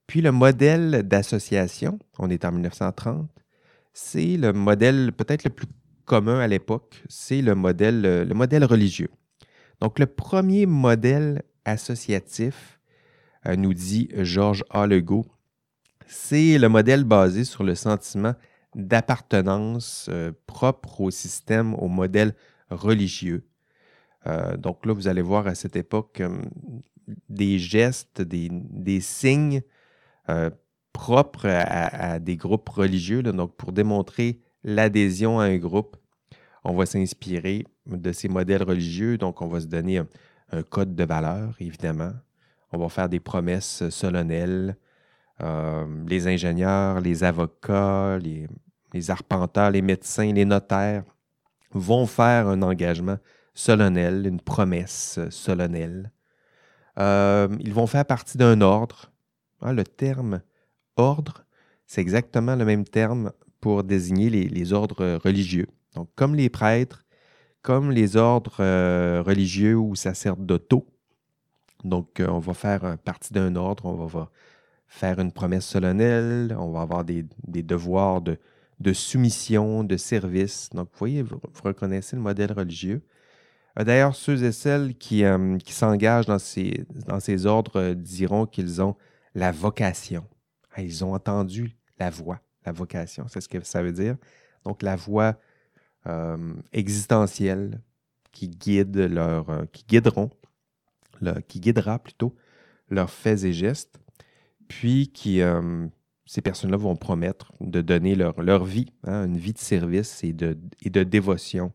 Puis, 0.06 0.22
le 0.22 0.32
modèle 0.32 1.04
d'association, 1.04 1.98
on 2.20 2.30
est 2.30 2.46
en 2.46 2.52
1930, 2.52 3.28
c'est 3.94 4.38
le 4.38 4.54
modèle 4.54 5.14
peut-être 5.14 5.46
le 5.46 5.50
plus 5.50 5.68
commun 6.06 6.40
à 6.40 6.48
l'époque, 6.48 7.02
c'est 7.10 7.42
le 7.42 7.56
modèle, 7.56 8.02
le 8.02 8.34
modèle 8.36 8.66
religieux. 8.66 9.10
Donc, 9.82 9.98
le 9.98 10.06
premier 10.06 10.66
modèle 10.66 11.42
associatif, 11.66 12.80
euh, 13.48 13.56
nous 13.56 13.74
dit 13.74 14.10
Georges 14.18 14.64
A. 14.70 14.88
C'est 16.08 16.58
le 16.58 16.70
modèle 16.70 17.04
basé 17.04 17.44
sur 17.44 17.64
le 17.64 17.76
sentiment 17.76 18.36
d'appartenance 18.76 20.08
euh, 20.10 20.32
propre 20.46 21.02
au 21.02 21.12
système, 21.12 21.74
au 21.76 21.88
modèle 21.88 22.36
religieux. 22.70 23.48
Euh, 24.28 24.58
donc 24.58 24.86
là, 24.86 24.94
vous 24.94 25.08
allez 25.08 25.22
voir 25.22 25.48
à 25.48 25.56
cette 25.56 25.76
époque 25.76 26.22
des 27.30 27.60
gestes, 27.60 28.22
des, 28.22 29.00
signes 29.02 29.62
propres 30.92 31.48
à, 31.48 32.20
des 32.20 32.36
groupes 32.36 32.70
religieux. 32.70 33.22
donc 33.22 33.56
pour 33.56 33.72
démontrer 33.72 34.40
l'adhésion 34.64 35.40
à 35.40 35.46
un 35.46 35.58
groupe, 35.58 35.98
on 36.64 36.74
va 36.74 36.88
s'inspirer 36.88 37.66
de 37.86 38.12
ces 38.12 38.28
modèles 38.28 38.64
religieux. 38.64 39.20
Donc 39.20 39.44
on 39.44 39.48
va 39.48 39.62
se 39.62 39.68
donner 39.68 40.02
un 40.52 40.64
code 40.64 40.96
de 40.96 41.04
valeur, 41.04 41.56
évidemment. 41.60 42.14
On 42.72 42.78
va 42.78 42.90
faire 42.90 43.10
des 43.10 43.20
promesses 43.20 43.88
solennelles. 43.90 44.78
Euh, 45.42 45.86
les 46.08 46.28
ingénieurs, 46.28 47.02
les 47.02 47.24
avocats, 47.24 48.18
les, 48.20 49.12
arpenteurs, 49.12 49.72
les 49.72 49.82
médecins, 49.82 50.32
les 50.32 50.46
notaires 50.46 51.04
vont 51.72 52.06
faire 52.06 52.48
un 52.48 52.62
engagement 52.62 53.18
solennel, 53.54 54.28
une 54.28 54.40
promesse 54.40 55.20
solennelle. 55.30 56.12
Euh, 56.98 57.50
ils 57.60 57.74
vont 57.74 57.88
faire 57.88 58.06
partie 58.06 58.38
d'un 58.38 58.62
ordre. 58.62 59.12
Ah, 59.62 59.74
le 59.74 59.84
terme 59.84 60.42
ordre, 60.96 61.46
c'est 61.86 62.02
exactement 62.02 62.56
le 62.56 62.64
même 62.66 62.86
terme 62.86 63.32
pour 63.60 63.84
désigner 63.84 64.30
les, 64.30 64.48
les, 64.48 64.74
ordres 64.74 65.20
religieux. 65.24 65.68
Donc, 65.96 66.10
comme 66.16 66.36
les 66.36 66.50
prêtres, 66.50 67.05
comme 67.66 67.90
les 67.90 68.16
ordres 68.16 68.58
euh, 68.60 69.24
religieux 69.26 69.76
ou 69.76 69.96
sacerdotaux. 69.96 70.86
Donc, 71.84 72.20
euh, 72.20 72.28
on 72.28 72.38
va 72.38 72.54
faire 72.54 72.96
partie 73.00 73.34
d'un 73.34 73.56
ordre, 73.56 73.88
on 73.88 74.06
va, 74.06 74.30
faire 74.88 75.20
une 75.20 75.32
promesse 75.32 75.66
solennelle, 75.66 76.56
on 76.60 76.72
va 76.72 76.82
avoir 76.82 77.04
des, 77.04 77.26
devoirs 77.48 78.22
de, 78.22 78.94
soumission, 78.94 79.84
de 79.84 79.98
service. 79.98 80.70
Donc, 80.74 80.90
vous 80.92 81.00
voyez, 81.00 81.24
vous, 81.24 81.42
reconnaissez 81.64 82.16
le 82.16 82.22
modèle 82.22 82.52
religieux. 82.52 83.02
Euh, 83.80 83.84
d'ailleurs, 83.84 84.16
ceux 84.16 84.44
et 84.44 84.52
celles 84.52 84.96
qui, 84.96 85.24
s'engagent 85.66 86.28
dans 86.28 86.38
ces, 86.38 87.46
ordres 87.48 87.94
diront 87.94 88.46
qu'ils 88.46 88.80
ont 88.84 88.96
la 89.34 89.52
vocation. 89.52 90.24
Ah, 90.76 90.84
ils 90.84 91.04
ont 91.04 91.16
entendu 91.16 91.76
la 91.98 92.12
voix, 92.12 92.42
la 92.64 92.72
vocation, 92.72 93.26
c'est 93.28 93.42
ce 93.42 93.50
que 93.50 93.64
ça 93.64 93.82
veut 93.82 93.92
dire. 93.92 94.18
Donc, 94.66 94.84
la 94.84 94.96
voix 94.96 95.34
euh, 95.34 95.34
existentielles 96.72 97.82
qui 98.36 98.50
guident 98.50 98.98
leur, 98.98 99.50
euh, 99.50 99.66
qui 99.72 99.86
guideront, 99.86 100.30
qui 101.48 101.60
guidera 101.62 101.98
plutôt 101.98 102.36
leurs 102.90 103.10
faits 103.10 103.46
et 103.46 103.54
gestes, 103.54 103.98
puis 104.68 105.08
qui 105.08 105.42
euh, 105.42 105.88
ces 106.26 106.42
personnes-là 106.42 106.78
vont 106.78 106.98
promettre 106.98 107.54
de 107.62 107.82
donner 107.82 108.14
leur, 108.14 108.40
leur 108.42 108.66
vie, 108.66 108.94
hein, 109.06 109.26
une 109.26 109.38
vie 109.38 109.54
de 109.54 109.58
service 109.58 110.24
et 110.24 110.34
de, 110.34 110.60
et 110.84 110.90
de 110.90 111.04
dévotion. 111.04 111.72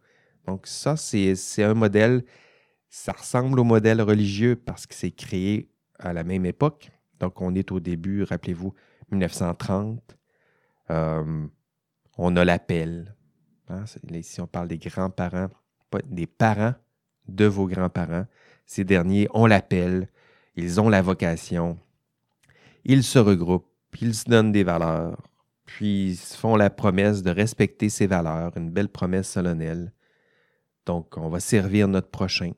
Donc 0.46 0.66
ça, 0.66 0.96
c'est 0.96 1.62
un 1.62 1.74
modèle, 1.74 2.24
ça 2.90 3.12
ressemble 3.12 3.58
au 3.58 3.64
modèle 3.64 4.02
religieux 4.02 4.54
parce 4.54 4.86
que 4.86 4.94
c'est 4.94 5.10
créé 5.10 5.70
à 5.98 6.12
la 6.12 6.24
même 6.24 6.44
époque. 6.44 6.90
Donc 7.18 7.40
on 7.40 7.54
est 7.54 7.72
au 7.72 7.80
début, 7.80 8.22
rappelez-vous, 8.22 8.74
1930. 9.10 10.16
on 10.88 12.36
a 12.36 12.44
l'appel, 12.44 13.14
Hein, 13.70 13.84
ici, 14.12 14.40
on 14.40 14.48
parle 14.48 14.66
des 14.66 14.78
grands-parents, 14.78 15.48
des 16.06 16.26
parents 16.26 16.74
de 17.28 17.44
vos 17.44 17.66
grands-parents. 17.66 18.26
Ces 18.66 18.82
derniers 18.84 19.28
ont 19.32 19.46
l'appel, 19.46 20.08
ils 20.56 20.80
ont 20.80 20.88
la 20.88 21.02
vocation, 21.02 21.78
ils 22.84 23.04
se 23.04 23.18
regroupent, 23.20 23.68
ils 24.00 24.14
se 24.14 24.24
donnent 24.24 24.50
des 24.50 24.64
valeurs, 24.64 25.16
puis 25.66 26.10
ils 26.10 26.16
font 26.16 26.56
la 26.56 26.68
promesse 26.68 27.22
de 27.22 27.30
respecter 27.30 27.88
ces 27.88 28.08
valeurs, 28.08 28.56
une 28.56 28.70
belle 28.70 28.88
promesse 28.88 29.30
solennelle. 29.30 29.92
Donc, 30.84 31.16
on 31.16 31.28
va 31.28 31.38
servir 31.38 31.86
notre 31.86 32.10
prochain. 32.10 32.52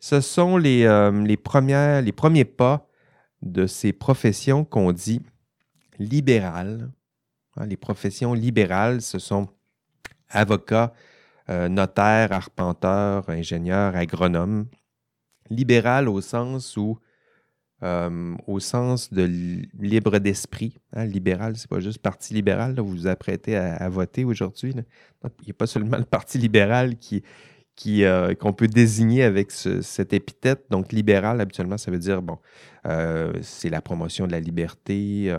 Ce 0.00 0.22
sont 0.22 0.56
les, 0.56 0.84
euh, 0.84 1.10
les 1.22 1.36
premiers 1.36 2.44
pas 2.44 2.88
de 3.42 3.66
ces 3.66 3.92
professions 3.92 4.64
qu'on 4.64 4.92
dit 4.92 5.20
libérales. 5.98 6.90
Hein, 7.56 7.66
les 7.66 7.76
professions 7.76 8.32
libérales, 8.32 9.02
ce 9.02 9.18
sont 9.18 9.48
avocat, 10.34 10.92
euh, 11.50 11.68
notaire, 11.68 12.32
arpenteur, 12.32 13.28
ingénieur, 13.28 13.94
agronome. 13.96 14.66
Libéral 15.50 16.08
au 16.08 16.22
sens 16.22 16.76
où, 16.78 16.98
euh, 17.82 18.34
au 18.46 18.60
sens 18.60 19.12
de 19.12 19.24
libre 19.78 20.18
d'esprit. 20.18 20.78
Hein, 20.94 21.04
libéral, 21.04 21.56
c'est 21.56 21.68
pas 21.68 21.80
juste 21.80 21.98
Parti 21.98 22.32
libéral, 22.32 22.74
vous 22.78 22.88
vous 22.88 23.06
apprêtez 23.06 23.56
à, 23.56 23.88
voter 23.90 24.24
aujourd'hui. 24.24 24.72
Il 24.74 25.44
n'y 25.44 25.50
a 25.50 25.54
pas 25.54 25.66
seulement 25.66 25.98
le 25.98 26.04
Parti 26.04 26.38
libéral 26.38 26.96
qui, 26.96 27.22
euh, 28.04 28.34
qu'on 28.34 28.54
peut 28.54 28.68
désigner 28.68 29.22
avec 29.22 29.50
cette 29.50 30.14
épithète. 30.14 30.64
Donc, 30.70 30.92
libéral, 30.92 31.42
habituellement, 31.42 31.76
ça 31.76 31.90
veut 31.90 31.98
dire, 31.98 32.22
bon, 32.22 32.38
c'est 33.42 33.68
la 33.68 33.82
promotion 33.82 34.26
de 34.26 34.32
la 34.32 34.40
liberté. 34.40 35.34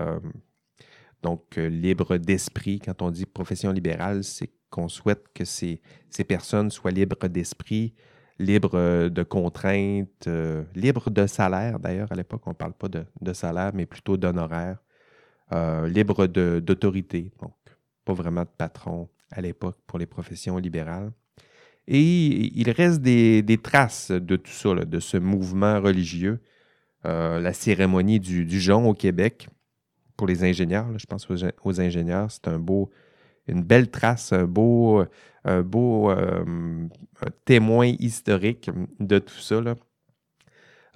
donc, 1.24 1.56
libre 1.56 2.18
d'esprit. 2.18 2.80
Quand 2.80 3.02
on 3.02 3.10
dit 3.10 3.26
profession 3.26 3.72
libérale, 3.72 4.24
c'est 4.24 4.52
qu'on 4.70 4.88
souhaite 4.88 5.26
que 5.34 5.46
ces, 5.46 5.82
personnes 6.28 6.72
soient 6.72 6.92
libres 6.92 7.28
d'esprit, 7.28 7.94
libre 8.40 9.10
de 9.10 9.24
contraintes, 9.24 10.30
libre 10.76 11.10
de 11.10 11.28
salaire 11.28 11.80
d'ailleurs. 11.80 12.12
À 12.12 12.16
l'époque, 12.16 12.42
on 12.46 12.52
ne 12.52 12.56
parle 12.56 12.74
pas 12.74 12.88
de, 12.90 13.34
salaire, 13.34 13.72
mais 13.74 13.86
plutôt 13.86 14.18
d'honoraires. 14.18 14.78
libre 15.52 16.28
d'autorité, 16.28 17.32
donc 17.42 17.54
pas 18.04 18.14
vraiment 18.14 18.44
de 18.44 18.50
patron 18.58 19.10
à 19.32 19.42
l'époque 19.42 19.78
pour 19.88 20.00
les 20.00 20.06
professions 20.06 20.58
libérales. 20.58 21.12
Et 21.88 22.02
il 22.60 22.70
reste 22.72 23.02
des, 23.02 23.60
traces 23.62 24.12
de 24.12 24.36
tout 24.36 24.52
ça, 24.52 24.74
de 24.74 25.00
ce 25.00 25.18
mouvement 25.18 25.80
religieux. 25.80 26.40
la 27.04 27.54
cérémonie 27.54 28.20
du, 28.20 28.46
du 28.46 28.60
jonc 28.60 28.86
au 28.86 28.94
Québec, 28.94 29.48
pour 30.18 30.28
les 30.28 30.44
ingénieurs, 30.44 30.88
je 30.98 31.06
pense 31.06 31.28
aux, 31.30 31.82
ingénieurs, 31.82 32.32
c'est 32.32 32.48
un 32.48 32.60
beau, 32.60 32.90
une 33.48 33.64
belle 33.64 33.90
trace, 33.90 34.34
un 34.34 34.46
beau, 34.46 35.06
euh, 35.46 36.88
témoin 37.46 37.88
historique 38.00 38.70
de 39.00 39.20
tout 39.20 39.40
ça. 39.40 39.62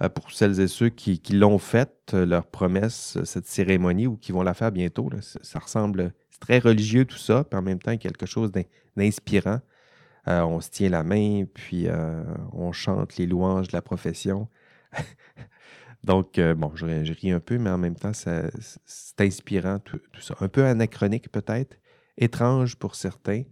Euh, 0.02 0.08
pour 0.08 0.32
celles 0.32 0.60
et 0.60 0.66
ceux 0.66 0.88
qui, 0.88 1.20
l'ont 1.32 1.58
fait, 1.58 1.92
euh, 2.14 2.26
leur 2.26 2.46
promesse, 2.46 3.18
cette 3.24 3.46
cérémonie, 3.46 4.06
ou 4.06 4.16
qui 4.16 4.32
vont 4.32 4.42
la 4.42 4.54
faire 4.54 4.72
bientôt, 4.72 5.10
ça, 5.20 5.58
ressemble, 5.58 6.12
c'est 6.30 6.40
très 6.40 6.58
religieux 6.58 7.04
tout 7.04 7.18
ça, 7.18 7.44
puis 7.44 7.58
en 7.58 7.62
même 7.62 7.78
temps 7.78 7.96
quelque 7.96 8.26
chose 8.26 8.50
d'inspirant. 8.96 9.60
on 10.26 10.60
se 10.60 10.70
tient 10.70 10.88
la 10.88 11.02
main, 11.02 11.44
puis 11.52 11.86
on 12.52 12.72
chante 12.72 13.16
les 13.16 13.26
louanges 13.26 13.68
de 13.68 13.76
la 13.76 13.82
profession. 13.82 14.48
Donc, 16.04 16.40
bon, 16.40 16.72
je, 16.74 17.12
ris 17.12 17.30
un 17.30 17.40
peu, 17.40 17.58
mais 17.58 17.70
en 17.70 17.78
même 17.78 17.94
temps, 17.94 18.12
c'est 18.14 19.20
inspirant 19.20 19.78
tout, 19.78 20.00
ça. 20.18 20.34
Un 20.40 20.48
peu 20.48 20.64
anachronique 20.64 21.30
peut-être, 21.30 21.76
étrange 22.16 22.76
pour 22.76 22.94
certains, 22.94 23.42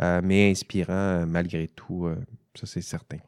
euh, 0.00 0.20
mais 0.22 0.48
inspirant 0.50 0.92
euh, 0.92 1.26
malgré 1.26 1.66
tout, 1.68 2.08
ça 2.54 2.66
c'est 2.66 2.80
certain. 2.80 3.18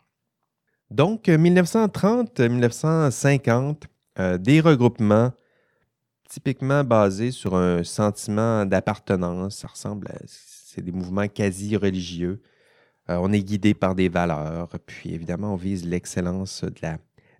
Donc, 0.90 1.28
1930-1950, 1.28 3.82
des 4.38 4.60
regroupements 4.60 5.32
typiquement 6.28 6.84
basés 6.84 7.30
sur 7.30 7.54
un 7.54 7.82
sentiment 7.82 8.66
d'appartenance. 8.66 9.56
Ça 9.56 9.68
ressemble 9.68 10.08
à. 10.08 10.16
C'est 10.26 10.82
des 10.82 10.92
mouvements 10.92 11.28
quasi 11.28 11.76
religieux. 11.76 12.42
on 13.08 13.32
est 13.32 13.42
guidé 13.42 13.74
par 13.74 13.94
des 13.94 14.08
valeurs, 14.08 14.68
puis 14.86 15.14
évidemment, 15.14 15.52
on 15.52 15.56
vise 15.56 15.84
l'excellence 15.86 16.64
de 16.64 16.80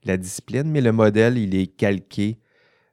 la 0.04 0.16
discipline, 0.16 0.70
mais 0.70 0.80
le 0.80 0.92
modèle, 0.92 1.38
il 1.38 1.54
est 1.54 1.66
calqué, 1.66 2.38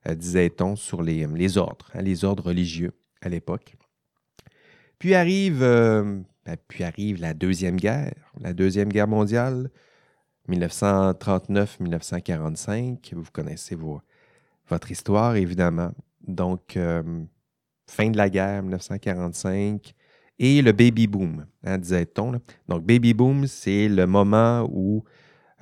euh, 0.07 0.15
disait-on, 0.15 0.75
sur 0.75 1.01
les, 1.01 1.25
les 1.27 1.57
ordres, 1.57 1.89
hein, 1.93 2.01
les 2.01 2.23
ordres 2.23 2.45
religieux 2.45 2.93
à 3.21 3.29
l'époque. 3.29 3.75
Puis 4.99 5.15
arrive, 5.15 5.63
euh, 5.63 6.19
ben, 6.45 6.57
puis 6.67 6.83
arrive 6.83 7.19
la 7.21 7.33
Deuxième 7.33 7.77
Guerre, 7.77 8.13
la 8.41 8.53
Deuxième 8.53 8.89
Guerre 8.89 9.07
mondiale, 9.07 9.71
1939-1945. 10.49 13.15
Vous 13.15 13.31
connaissez 13.31 13.77
votre 14.67 14.91
histoire, 14.91 15.37
évidemment. 15.37 15.91
Donc, 16.27 16.75
euh, 16.75 17.23
fin 17.87 18.09
de 18.09 18.17
la 18.17 18.29
guerre, 18.29 18.61
1945, 18.61 19.93
et 20.37 20.61
le 20.61 20.73
baby 20.73 21.07
boom, 21.07 21.45
hein, 21.63 21.77
disait-on. 21.77 22.33
Donc, 22.67 22.83
baby 22.83 23.13
boom, 23.13 23.47
c'est 23.47 23.87
le 23.87 24.05
moment 24.05 24.67
où 24.69 25.05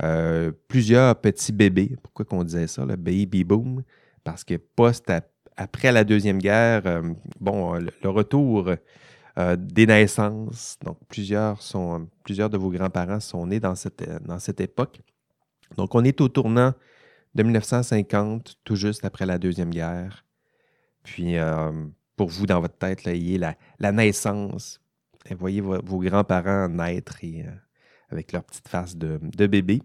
euh, 0.02 0.52
plusieurs 0.68 1.22
petits 1.22 1.52
bébés. 1.52 1.96
Pourquoi 2.02 2.26
qu'on 2.26 2.44
disait 2.44 2.66
ça, 2.66 2.86
le 2.86 2.96
baby 2.96 3.44
boom? 3.44 3.84
Parce 4.24 4.44
que 4.44 4.56
post 4.56 5.12
après 5.56 5.92
la 5.92 6.04
Deuxième 6.04 6.40
Guerre, 6.40 7.04
bon, 7.40 7.76
le, 7.76 8.10
retour 8.10 8.72
euh, 9.38 9.56
des 9.56 9.86
naissances, 9.86 10.78
donc 10.84 10.98
plusieurs, 11.08 11.62
sont, 11.62 12.08
plusieurs 12.24 12.50
de 12.50 12.58
vos 12.58 12.70
grands-parents 12.70 13.20
sont 13.20 13.46
nés 13.48 13.60
dans 13.60 13.76
cette, 13.76 14.04
dans 14.26 14.40
cette 14.40 14.62
époque. 14.62 15.02
Donc, 15.76 15.96
on 15.96 16.04
est 16.04 16.22
au 16.22 16.30
tournant 16.30 16.74
de 17.36 17.44
1950, 17.44 18.58
tout 18.64 18.76
juste 18.76 19.06
après 19.06 19.26
la 19.26 19.38
Deuxième 19.38 19.70
Guerre. 19.70 20.26
Puis, 21.04 21.36
pour 22.16 22.30
vous, 22.30 22.46
dans 22.46 22.62
votre 22.62 22.78
tête, 22.78 23.04
là, 23.04 23.14
il 23.14 23.30
y 23.30 23.44
a 23.44 23.56
la, 23.80 23.92
naissance. 23.92 24.82
Et 25.30 25.36
voyez 25.36 25.62
vos, 25.62 26.00
grands-parents 26.00 26.70
naître 26.70 27.24
et 27.24 27.46
avec 28.10 28.32
leur 28.32 28.44
petite 28.44 28.68
face 28.68 28.96
de, 28.96 29.20
bébé. 29.48 29.82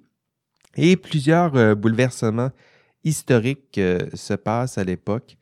Et 0.76 0.96
plusieurs 0.96 1.54
euh, 1.56 1.74
bouleversements 1.74 2.50
historiques 3.04 3.78
euh, 3.78 4.08
se 4.14 4.34
passent 4.34 4.78
à 4.78 4.84
l'époque. 4.84 5.36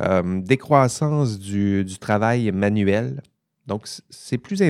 Euh, 0.00 0.40
décroissance 0.40 1.38
du, 1.38 1.84
travail 2.00 2.50
manuel. 2.52 3.22
Donc, 3.66 3.88
c'est 4.08 4.38
plus, 4.38 4.62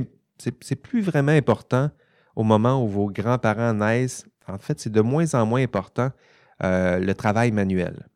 plus 0.83 1.01
vraiment 1.01 1.33
important 1.33 1.91
au 2.37 2.43
moment 2.43 2.83
où 2.83 2.89
vos 2.89 3.11
grands-parents 3.11 3.75
naissent. 3.75 4.25
En 4.47 4.59
fait, 4.59 4.81
c'est 4.81 4.93
de 4.93 5.01
moins 5.01 5.35
en 5.35 5.47
moins 5.47 5.63
important 5.63 6.11
le 6.63 7.13
travail 7.13 7.53
manuel. 7.53 8.07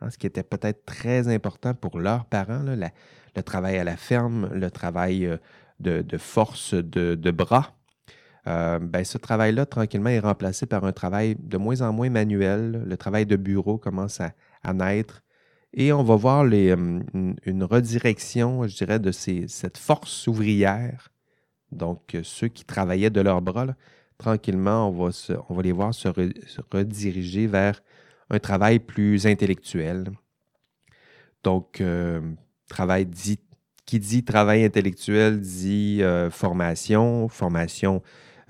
Hein, 0.00 0.10
ce 0.10 0.18
qui 0.18 0.26
était 0.26 0.42
peut-être 0.42 0.84
très 0.84 1.28
important 1.28 1.74
pour 1.74 2.00
leurs 2.00 2.24
parents, 2.24 2.62
le 2.62 3.42
travail 3.42 3.78
à 3.78 3.84
la 3.84 3.96
ferme, 3.96 4.50
le 4.52 4.70
travail 4.70 5.38
de, 5.78 6.18
force 6.18 6.74
de 6.74 7.30
bras. 7.30 7.74
Euh, 8.46 8.78
ben, 8.78 9.04
ce 9.04 9.18
travail-là, 9.18 9.66
tranquillement, 9.66 10.10
est 10.10 10.20
remplacé 10.20 10.66
par 10.66 10.84
un 10.84 10.92
travail 10.92 11.36
de 11.38 11.56
moins 11.56 11.80
en 11.80 11.92
moins 11.92 12.10
manuel. 12.10 12.84
Le 12.86 12.96
travail 12.96 13.26
de 13.26 13.36
bureau 13.36 13.78
commence 13.78 14.20
à, 14.20 14.72
naître. 14.72 15.22
Et 15.76 15.92
on 15.92 16.04
va 16.04 16.14
voir 16.14 16.44
euh, 16.44 17.00
une, 17.44 17.64
redirection, 17.64 18.66
je 18.66 18.76
dirais, 18.76 19.00
de 19.00 19.10
cette 19.10 19.76
force 19.76 20.28
ouvrière. 20.28 21.08
Donc, 21.72 22.14
euh, 22.14 22.20
ceux 22.22 22.46
qui 22.46 22.64
travaillaient 22.64 23.10
de 23.10 23.20
leurs 23.20 23.42
bras, 23.42 23.66
tranquillement, 24.16 24.88
on 24.88 25.10
va, 25.10 25.62
les 25.62 25.72
voir 25.72 25.92
se, 25.92 26.08
rediriger 26.70 27.48
vers 27.48 27.82
un 28.30 28.38
travail 28.38 28.78
plus 28.78 29.26
intellectuel. 29.26 30.10
Donc, 31.42 31.82
travail 32.68 33.04
dit, 33.04 33.40
qui 33.84 33.98
dit 33.98 34.24
travail 34.24 34.64
intellectuel 34.64 35.40
dit 35.40 36.00
formation, 36.30 37.28
formation 37.28 38.00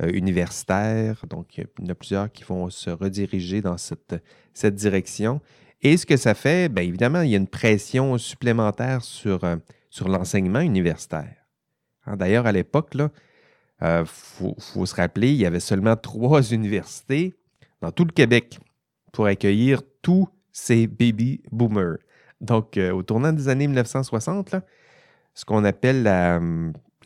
euh, 0.03 0.11
universitaires. 0.13 1.25
Donc, 1.31 1.57
il 1.57 1.67
y 1.79 1.87
en 1.87 1.91
a 1.91 1.95
plusieurs 1.95 2.33
qui 2.33 2.43
vont 2.43 2.69
se 2.69 2.91
rediriger 2.91 3.63
dans 3.63 3.77
cette 3.79 4.75
direction. 4.75 5.41
Et 5.87 5.99
ce 5.99 6.07
que 6.07 6.17
ça 6.17 6.33
fait, 6.35 6.71
bien 6.71 6.83
évidemment, 6.83 7.21
il 7.21 7.31
y 7.31 7.35
a 7.35 7.37
une 7.37 7.47
pression 7.47 8.17
supplémentaire 8.17 9.03
sur, 9.03 9.45
euh, 9.45 9.57
l'enseignement 10.07 10.61
universitaire. 10.61 11.37
Hein, 12.07 12.17
d'ailleurs, 12.17 12.47
à 12.47 12.53
l'époque, 12.53 12.93
il 12.95 13.11
euh, 13.83 14.05
faut, 14.07 14.87
se 14.87 14.95
rappeler, 14.95 15.29
il 15.29 15.37
y 15.37 15.45
avait 15.45 15.61
seulement 15.61 15.95
trois 15.95 16.41
universités 16.53 17.35
dans 17.83 17.93
tout 17.93 18.07
le 18.07 18.13
Québec 18.13 18.59
pour 19.13 19.27
accueillir 19.27 19.83
tous 20.01 20.27
ces 20.53 20.87
baby 20.87 21.43
boomers. 21.53 21.99
Donc, 22.41 22.79
au 22.79 23.03
tournant 23.03 23.33
des 23.33 23.49
années 23.49 23.67
1960, 23.67 24.57
ce 25.35 25.45
qu'on 25.45 25.65
appelle 25.65 26.03
la, 26.03 26.41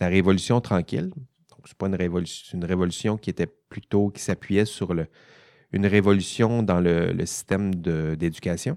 Révolution 0.01 0.61
tranquille, 0.61 1.11
c'est 1.64 1.77
pas 1.77 1.88
une 1.88 1.97
révolution, 1.97 2.57
une 2.57 2.64
révolution 2.64 3.17
qui 3.17 3.31
était 3.31 3.49
plutôt, 3.69 4.11
qui 4.11 4.23
s'appuyait 4.23 4.64
sur 4.64 4.95
le, 4.95 5.09
une 5.73 5.87
révolution 5.87 6.63
dans 6.63 6.81
le, 6.81 7.15
système 7.27 7.75
d'éducation. 7.75 8.77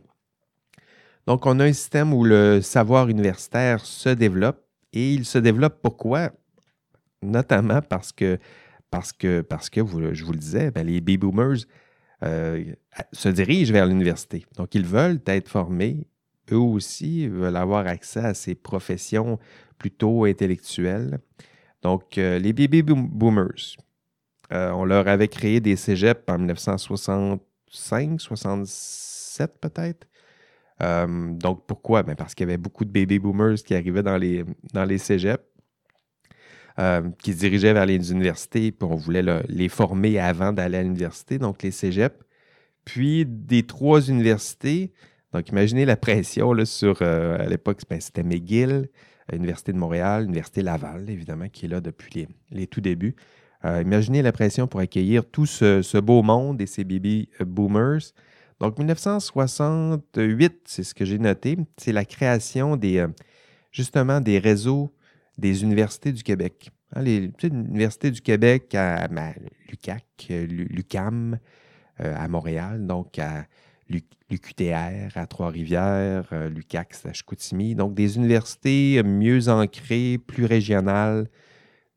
Donc, 1.28 1.46
on 1.46 1.60
a 1.60 1.66
un 1.66 1.74
système 1.74 2.14
où 2.14 2.24
le 2.24 2.62
savoir 2.62 3.10
universitaire 3.10 3.86
se 3.86 4.10
développe 4.10 4.66
et 4.94 5.14
il 5.14 5.26
se 5.26 5.38
développe 5.38 5.80
pourquoi? 5.82 6.32
Notamment 7.22 7.82
parce 7.82 8.12
que, 8.12 8.40
je 8.92 10.24
vous 10.24 10.32
le 10.32 10.38
disais, 10.38 10.72
ben, 10.72 10.86
les 10.86 11.00
baby 11.00 11.18
boomers 11.18 11.66
euh, 12.24 12.64
se 13.14 13.30
dirigent 13.30 13.72
vers 13.72 13.86
l'université. 13.86 14.46
Donc, 14.58 14.76
ils 14.76 14.86
veulent 14.86 15.22
être 15.26 15.50
formés. 15.50 16.08
Eux 16.52 16.58
aussi 16.58 17.28
veulent 17.28 17.56
avoir 17.56 17.88
accès 17.88 18.20
à 18.20 18.34
ces 18.34 18.56
professions 18.56 19.40
plutôt 19.78 20.26
intellectuelles. 20.26 21.20
Donc, 21.82 22.18
euh, 22.18 22.38
les 22.38 22.54
baby 22.54 22.84
boomers, 22.84 23.78
euh, 24.54 24.72
on 24.72 24.86
leur 24.86 25.08
avait 25.08 25.28
créé 25.28 25.60
des 25.60 25.76
cégeps 25.76 26.22
en 26.28 26.38
1965, 26.38 28.20
67 28.20 29.60
peut-être. 29.60 30.08
Euh, 30.82 31.32
donc, 31.34 31.66
pourquoi? 31.68 32.04
Ben, 32.04 32.16
parce 32.16 32.34
qu'il 32.34 32.48
y 32.48 32.50
avait 32.50 32.58
beaucoup 32.58 32.86
de 32.86 32.92
baby 32.92 33.20
boomers 33.20 33.56
qui 33.56 33.76
arrivaient 33.76 34.04
dans 34.04 34.18
les, 34.18 34.44
dans 34.74 34.86
les 34.86 34.98
cégeps, 34.98 35.44
qui 37.22 37.34
se 37.34 37.38
dirigeaient 37.38 37.74
vers 37.74 37.86
les 37.86 38.12
universités, 38.12 38.72
puis 38.72 38.90
on 38.90 38.96
voulait 38.96 39.24
les 39.48 39.70
former 39.70 40.18
avant 40.18 40.52
d'aller 40.52 40.80
à 40.80 40.84
l'université, 40.84 41.38
donc 41.38 41.62
les 41.62 41.70
cégeps. 41.70 42.18
Puis, 42.86 43.24
des 43.28 43.64
trois 43.64 44.02
universités, 44.10 44.92
donc 45.32 45.48
imaginez 45.50 45.86
la 45.86 45.96
pression 45.96 46.56
sur, 46.66 47.04
à 47.04 47.46
l'époque, 47.46 47.82
ben, 47.88 48.02
c'était 48.02 48.24
McGill, 48.24 48.90
l'Université 49.32 49.74
de 49.74 49.78
Montréal, 49.78 50.24
l'Université 50.24 50.62
Laval, 50.62 51.10
évidemment, 51.10 51.50
qui 51.50 51.66
est 51.66 51.70
là 51.70 51.82
depuis 51.82 52.28
les, 52.52 52.68
tout 52.68 52.82
débuts. 52.82 53.16
Euh, 53.63 53.82
imaginez 53.82 54.21
la 54.21 54.32
pression 54.32 54.67
pour 54.67 54.80
accueillir 54.80 55.26
tout 55.26 55.45
ce, 55.45 56.00
beau 56.00 56.24
monde 56.24 56.62
et 56.62 56.65
ces 56.65 56.84
baby 56.84 57.30
boomers. 57.39 58.13
Donc, 58.60 58.78
1968, 58.78 60.62
c'est 60.65 60.84
ce 60.84 60.93
que 60.93 61.06
j'ai 61.06 61.19
noté, 61.19 61.58
c'est 61.78 61.91
la 61.91 62.06
création 62.06 62.76
des, 62.76 62.97
euh, 62.97 63.08
justement 63.71 64.21
des 64.21 64.39
réseaux 64.39 64.93
des 65.38 65.63
universités 65.63 66.12
du 66.12 66.24
Québec. 66.24 66.71
Hein, 66.95 67.04
L'Université 67.04 68.12
du 68.12 68.21
Québec 68.21 68.76
à, 68.76 69.08
l'UCAC, 69.69 70.06
l'UCAM 70.30 71.39
à 71.97 72.28
Montréal, 72.28 72.86
donc 72.86 73.17
à 73.19 73.45
l'UQTR 73.89 75.15
à 75.15 75.28
Trois-Rivières, 75.28 76.34
l'UCAC 76.50 76.95
à 77.06 77.13
Chicoutimi. 77.13 77.76
Donc, 77.76 77.93
des 77.93 78.17
universités 78.17 79.02
mieux 79.04 79.50
ancrées, 79.50 80.17
plus 80.17 80.45
régionales, 80.45 81.28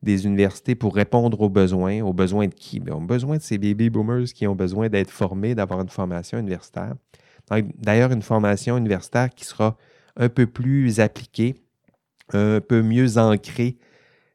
des 0.05 0.27
universités 0.27 0.75
pour 0.75 0.95
répondre 0.95 1.41
aux 1.41 1.49
besoins. 1.49 2.01
Aux 2.03 2.13
besoins 2.13 2.47
de 2.47 2.55
qui? 2.55 2.79
Bien, 2.81 2.95
aux 2.95 3.01
besoins 3.01 3.39
de 3.39 3.43
ces 3.43 3.59
baby 3.59 3.91
boomers 3.91 4.27
qui 4.33 4.47
ont 4.47 4.55
besoin 4.55 4.89
d'être 4.89 5.11
formés, 5.11 5.55
d'avoir 5.55 5.81
une 5.81 5.89
formation 5.89 6.39
universitaire. 6.39 6.95
D'ailleurs, 7.77 8.13
une 8.13 8.23
formation 8.23 8.77
universitaire 8.77 9.31
qui 9.31 9.45
sera 9.45 9.77
un 10.17 10.29
peu 10.29 10.47
plus 10.47 11.01
appliquée, 11.01 11.57
un 12.33 12.61
peu 12.61 12.83
mieux 12.83 13.19
ancrée 13.19 13.77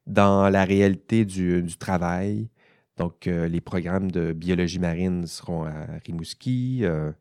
dans 0.05 0.49
la 0.49 0.65
réalité 0.65 1.25
du, 1.25 1.65
travail. 1.77 2.49
Donc, 2.97 3.27
euh, 3.27 3.47
les 3.47 3.61
programmes 3.61 4.11
de 4.11 4.33
biologie 4.33 4.79
marine 4.79 5.25
seront 5.25 5.63
à 5.63 5.85
Rimouski. 6.05 6.81
Euh, 6.83 7.11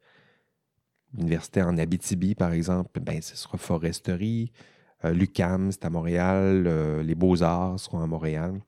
L'université 1.14 1.62
en 1.62 1.78
Abitibi, 1.78 2.34
par 2.34 2.52
exemple, 2.52 3.00
ben, 3.00 3.22
ce 3.22 3.34
sera 3.34 3.56
foresterie. 3.56 4.52
Euh, 5.04 5.12
L'UCAM, 5.12 5.72
c'est 5.72 5.84
à 5.84 5.90
Montréal. 5.90 6.68
les 7.02 7.14
Beaux-Arts 7.14 7.80
seront 7.80 8.00
à 8.00 8.06
Montréal. 8.06 8.61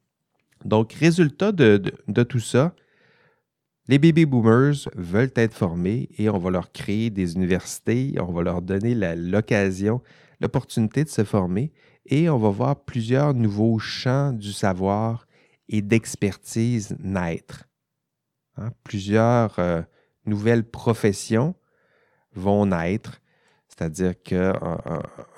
Donc, 0.65 0.93
résultat 0.93 1.53
de, 1.53 1.79
tout 2.23 2.41
ça, 2.41 2.75
les 3.89 3.99
baby 3.99 4.27
boomers 4.27 4.89
veulent 4.95 5.33
être 5.35 5.55
formés 5.55 6.09
et 6.19 6.29
on 6.29 6.39
va 6.39 6.51
leur 6.51 6.71
créer 6.71 7.11
des 7.11 7.35
universités, 7.35 8.15
on 8.21 8.33
va 8.33 8.43
leur 8.43 8.63
donner 8.63 8.95
l'occasion, 9.17 10.03
l'opportunité 10.41 11.03
de 11.05 11.09
se 11.09 11.25
former 11.25 11.73
et 12.07 12.29
on 12.29 12.39
va 12.39 12.51
voir 12.51 12.85
plusieurs 12.85 13.35
nouveaux 13.35 13.79
champs 13.79 14.33
du 14.33 14.53
savoir 14.53 15.27
et 15.69 15.83
d'expertise 15.83 16.97
naître. 16.99 17.65
Hein, 18.57 18.71
plusieurs 18.85 19.59
euh, 19.59 19.83
nouvelles 20.27 20.65
professions 20.65 21.55
vont 22.35 22.67
naître, 22.67 23.21
c'est-à-dire 23.81 24.23
qu'un 24.23 24.53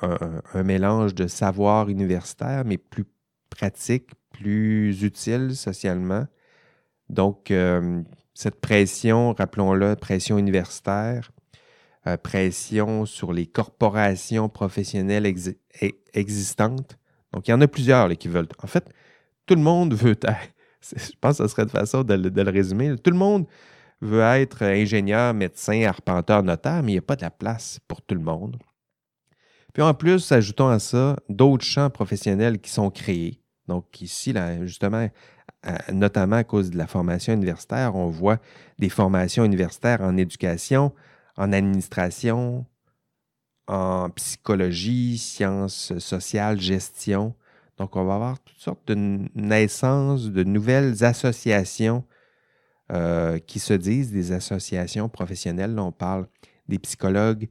un, 0.03 0.63
mélange 0.65 1.15
de 1.15 1.29
savoir 1.29 1.89
universitaire, 1.89 2.65
mais 2.65 2.77
plus 2.77 3.05
pratique, 3.51 4.11
plus 4.33 5.05
utile 5.05 5.55
socialement. 5.55 6.27
Donc, 7.09 7.53
euh, 7.53 8.03
cette 8.35 8.61
pression, 8.61 9.33
rappelons-le, 9.33 9.95
pression 9.95 10.39
universitaire, 10.39 11.31
euh, 12.09 12.17
pression 12.17 13.07
sur 13.07 13.33
les 13.33 13.47
corporations 13.47 14.49
professionnelles 14.49 15.33
e, 15.81 15.91
existantes. 16.13 16.99
Donc, 17.33 17.47
il 17.47 17.53
y 17.53 17.55
en 17.55 17.61
a 17.61 17.69
plusieurs 17.69 18.09
qui 18.19 18.27
veulent. 18.27 18.49
En 18.61 18.67
fait, 18.67 18.93
tout 19.47 19.55
le 19.55 19.63
monde 19.63 19.95
veut. 19.95 20.17
Je 20.83 21.13
pense 21.21 21.39
que 21.39 21.45
ce 21.45 21.49
serait 21.49 21.67
de 21.67 21.71
façon 21.71 22.03
de, 22.03 22.15
le 22.15 22.51
résumer. 22.51 22.97
Tout 22.97 23.13
le 23.13 23.19
monde 23.19 23.47
veut 24.03 24.21
être 24.21 24.63
ingénieur, 24.63 25.33
médecin, 25.33 25.85
arpenteur, 25.85 26.43
notaire, 26.43 26.83
mais 26.83 26.91
il 26.91 26.95
n'y 26.97 26.99
a 26.99 27.03
pas 27.03 27.17
de 27.17 27.23
la 27.23 27.31
place 27.31 27.79
pour 27.89 28.03
tout 28.03 28.15
le 28.15 28.21
monde. 28.21 28.59
Puis 29.73 29.83
en 29.83 29.95
plus, 29.95 30.31
ajoutons 30.33 30.69
à 30.69 30.79
ça 30.79 31.17
d'autres 31.31 31.65
champs 31.65 31.89
professionnels 31.89 32.61
qui 32.61 32.71
sont 32.71 32.91
créés. 32.91 33.41
Donc 33.69 34.03
ici, 34.03 34.35
justement, 34.63 35.09
notamment 35.93 36.37
à 36.37 36.45
cause 36.45 36.71
de 36.71 36.77
la 36.77 36.87
formation 36.87 37.33
universitaire, 37.33 37.95
on 37.95 38.09
voit 38.09 38.39
des 38.79 38.91
formations 38.91 39.45
universitaires 39.45 40.03
en 40.03 40.17
éducation, 40.17 40.93
en 41.37 41.53
administration, 41.53 42.67
en 43.69 44.11
psychologie, 44.11 45.17
sciences 45.17 45.97
sociales, 45.99 46.61
gestion. 46.61 47.35
Donc, 47.79 47.97
on 47.97 48.05
va 48.05 48.17
avoir 48.17 48.41
toutes 48.41 48.59
sortes 48.59 48.87
de 48.89 48.95
naissances, 49.35 50.31
de 50.31 50.43
nouvelles 50.43 51.05
associations 51.05 52.05
euh, 52.93 53.39
qui 53.39 53.59
se 53.59 53.75
disent 53.75 54.13
des 54.13 54.33
associations 54.33 55.09
professionnelles. 55.09 55.79
On 55.79 55.93
parle 55.93 56.27
des 56.69 56.79
psychologues, 56.79 57.49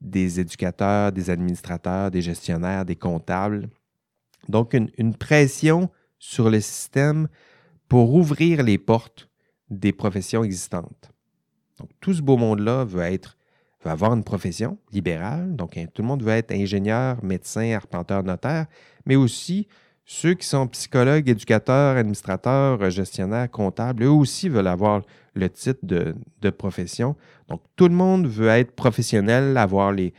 des 0.00 0.40
éducateurs, 0.40 1.12
des 1.12 1.30
administrateurs, 1.30 2.10
des 2.10 2.22
gestionnaires, 2.22 2.84
des 2.84 2.96
comptables. 2.96 3.68
Donc, 4.48 4.74
une 4.74 5.14
pression 5.14 5.90
sur 6.18 6.50
le 6.50 6.60
système 6.60 7.28
pour 7.88 8.14
ouvrir 8.14 8.62
les 8.62 8.78
portes 8.78 9.28
des 9.70 9.92
professions 9.92 10.44
existantes. 10.44 11.12
Donc, 11.78 11.90
tout 12.00 12.14
ce 12.14 12.22
beau 12.22 12.36
monde-là 12.36 12.84
veut 12.84 13.02
être 13.02 13.36
veut 13.84 13.90
avoir 13.90 14.14
une 14.14 14.24
profession 14.24 14.78
libérale. 14.92 15.54
Donc, 15.56 15.76
hein, 15.76 15.86
tout 15.92 16.02
le 16.02 16.08
monde 16.08 16.22
veut 16.22 16.32
être 16.32 16.52
ingénieur, 16.52 17.22
médecin, 17.22 17.72
arpenteur, 17.72 18.22
notaire, 18.22 18.66
mais 19.06 19.16
aussi 19.16 19.68
ceux 20.04 20.34
qui 20.34 20.46
sont 20.46 20.66
psychologues, 20.68 21.28
éducateurs, 21.28 21.96
administrateurs, 21.96 22.90
gestionnaires, 22.90 23.50
comptables, 23.50 24.02
eux 24.02 24.10
aussi 24.10 24.48
veulent 24.48 24.66
avoir 24.66 25.02
le 25.34 25.48
titre 25.48 25.80
de, 25.82 26.50
profession. 26.50 27.16
Donc, 27.48 27.62
tout 27.76 27.88
le 27.88 27.94
monde 27.94 28.26
veut 28.26 28.48
être 28.48 28.72
professionnel, 28.72 29.56
avoir 29.56 29.92
les, 29.92 30.12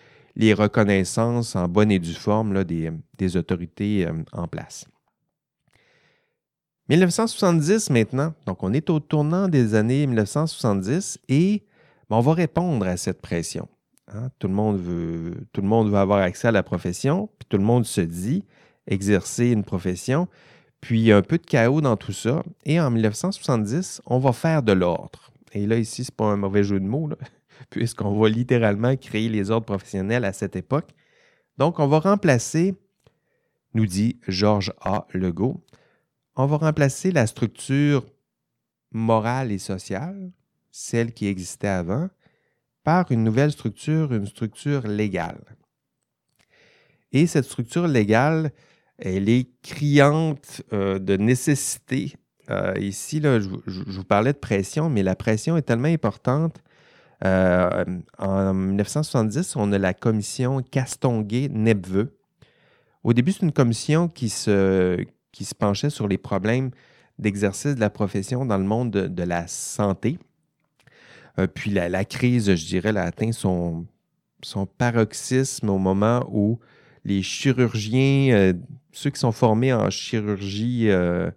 reconnaissances 0.53 1.55
en 1.55 1.67
bonne 1.67 1.91
et 1.91 1.99
due 1.99 2.13
forme 2.13 2.63
des, 2.63 3.37
autorités 3.37 4.07
euh, 4.07 4.13
en 4.33 4.47
place. 4.47 4.85
1970 6.89 7.89
maintenant, 7.89 8.33
donc 8.45 8.61
on 8.61 8.71
est 8.71 8.91
au 8.91 8.99
tournant 8.99 9.47
des 9.47 9.73
années 9.73 10.05
1970 10.05 11.19
et 11.29 11.63
ben, 12.09 12.17
on 12.17 12.21
va 12.21 12.33
répondre 12.33 12.85
à 12.85 12.95
cette 12.95 13.21
pression. 13.21 13.67
Hein. 14.13 14.29
Tout, 14.37 14.47
le 14.47 14.53
monde 14.53 14.77
veut, 14.77 15.47
tout 15.51 15.61
le 15.61 15.67
monde 15.67 15.89
veut 15.89 15.97
avoir 15.97 16.19
accès 16.19 16.47
à 16.47 16.51
la 16.51 16.61
profession, 16.61 17.27
puis 17.39 17.47
tout 17.49 17.57
le 17.57 17.63
monde 17.63 17.85
se 17.85 18.01
dit 18.01 18.43
exercer 18.87 19.49
une 19.49 19.63
profession, 19.63 20.27
puis 20.81 21.11
un 21.11 21.21
peu 21.21 21.37
de 21.37 21.45
chaos 21.45 21.81
dans 21.81 21.97
tout 21.97 22.11
ça. 22.11 22.43
Et 22.65 22.79
en 22.79 22.91
1970, 22.91 24.01
on 24.05 24.19
va 24.19 24.33
faire 24.33 24.63
de 24.63 24.71
l'ordre. 24.71 25.31
Et 25.53 25.65
là, 25.65 25.77
ici, 25.77 26.03
ce 26.03 26.11
n'est 26.11 26.15
pas 26.15 26.25
un 26.25 26.37
mauvais 26.37 26.63
jeu 26.63 26.79
de 26.79 26.85
mots, 26.85 27.09
puisqu'on 27.69 28.19
va 28.19 28.29
littéralement 28.29 28.95
créer 28.95 29.29
les 29.29 29.51
ordres 29.51 29.65
professionnels 29.65 30.25
à 30.25 30.33
cette 30.33 30.55
époque. 30.55 30.89
Donc, 31.57 31.79
on 31.79 31.87
va 31.87 31.99
remplacer, 31.99 32.75
nous 33.73 33.85
dit 33.85 34.19
Georges 34.27 34.73
A. 34.81 35.07
Legault, 35.13 35.63
on 36.35 36.45
va 36.45 36.57
remplacer 36.57 37.11
la 37.11 37.27
structure 37.27 38.05
morale 38.91 39.51
et 39.51 39.57
sociale, 39.57 40.31
celle 40.71 41.13
qui 41.13 41.27
existait 41.27 41.67
avant, 41.67 42.09
par 42.83 43.11
une 43.11 43.23
nouvelle 43.23 43.51
structure, 43.51 44.13
une 44.13 44.27
structure 44.27 44.85
légale. 44.85 45.57
Et 47.11 47.27
cette 47.27 47.45
structure 47.45 47.87
légale, 47.87 48.51
elle 48.97 49.29
est 49.29 49.47
criante 49.61 50.61
euh, 50.73 50.99
de 50.99 51.17
nécessité. 51.17 52.13
Euh, 52.49 52.73
ici, 52.79 53.19
là, 53.19 53.39
je, 53.39 53.49
vous 53.67 54.03
parlais 54.03 54.33
de 54.33 54.37
pression, 54.37 54.89
mais 54.89 55.03
la 55.03 55.15
pression 55.15 55.57
est 55.57 55.63
tellement 55.63 55.87
importante. 55.87 56.61
Euh, 57.23 57.83
en 58.17 58.53
1970, 58.53 59.55
on 59.55 59.71
a 59.71 59.77
la 59.77 59.93
commission 59.93 60.61
Castonguay-Nepveux. 60.61 62.15
Au 63.03 63.13
début, 63.13 63.31
c'est 63.31 63.43
une 63.43 63.51
commission 63.51 64.07
qui 64.07 64.29
se, 64.29 65.03
qui 65.31 65.45
se 65.45 65.55
penchait 65.55 65.89
sur 65.89 66.07
les 66.07 66.17
problèmes 66.17 66.71
d'exercice 67.17 67.75
de 67.75 67.79
la 67.79 67.89
profession 67.89 68.45
dans 68.45 68.57
le 68.57 68.63
monde 68.63 68.91
de, 68.91 69.23
la 69.23 69.47
santé. 69.47 70.19
Puis 71.53 71.71
la, 71.71 72.05
crise, 72.05 72.55
je 72.55 72.65
dirais, 72.65 72.95
a 72.95 73.03
atteint 73.03 73.31
son, 73.31 73.85
son 74.41 74.65
paroxysme 74.65 75.69
au 75.69 75.77
moment 75.77 76.27
où 76.29 76.59
les 77.05 77.21
chirurgiens, 77.21 78.53
ceux 78.95 79.09
qui 79.09 79.19
sont 79.19 79.31
formés 79.31 79.73
en 79.73 79.89
chirurgie 79.89 80.89
euh, 80.89 81.29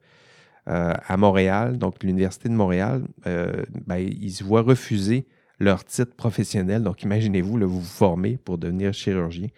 à 0.67 1.17
Montréal, 1.17 1.79
donc 1.79 2.03
l'Université 2.03 2.49
de 2.49 2.55
Montréal, 2.55 3.03
ben, 3.25 3.97
ils 3.97 4.33
se 4.33 4.45
voient 4.45 4.61
refuser 4.61 5.27
leur 5.59 5.83
titre 5.85 6.15
professionnel. 6.15 6.83
Donc 6.83 7.03
imaginez-vous, 7.03 7.59
vous 7.59 7.81
vous 7.81 7.87
formez 7.87 8.37
pour 8.37 8.59
devenir 8.59 8.93
chirurgien. 8.93 9.49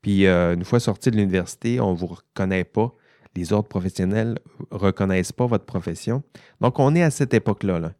Puis 0.00 0.26
une 0.26 0.64
fois 0.64 0.80
sorti 0.80 1.10
de 1.10 1.16
l'université, 1.16 1.80
on 1.80 1.92
ne 1.92 1.96
vous 1.96 2.06
reconnaît 2.06 2.64
pas 2.64 2.94
les 3.36 3.52
ordres 3.52 3.68
professionnels 3.68 4.38
ne 4.72 4.76
reconnaissent 4.76 5.32
pas 5.32 5.46
votre 5.46 5.64
profession. 5.64 6.22
Donc, 6.60 6.78
on 6.78 6.94
est 6.94 7.02
à 7.02 7.10
cette 7.10 7.34
époque-là, 7.34 7.92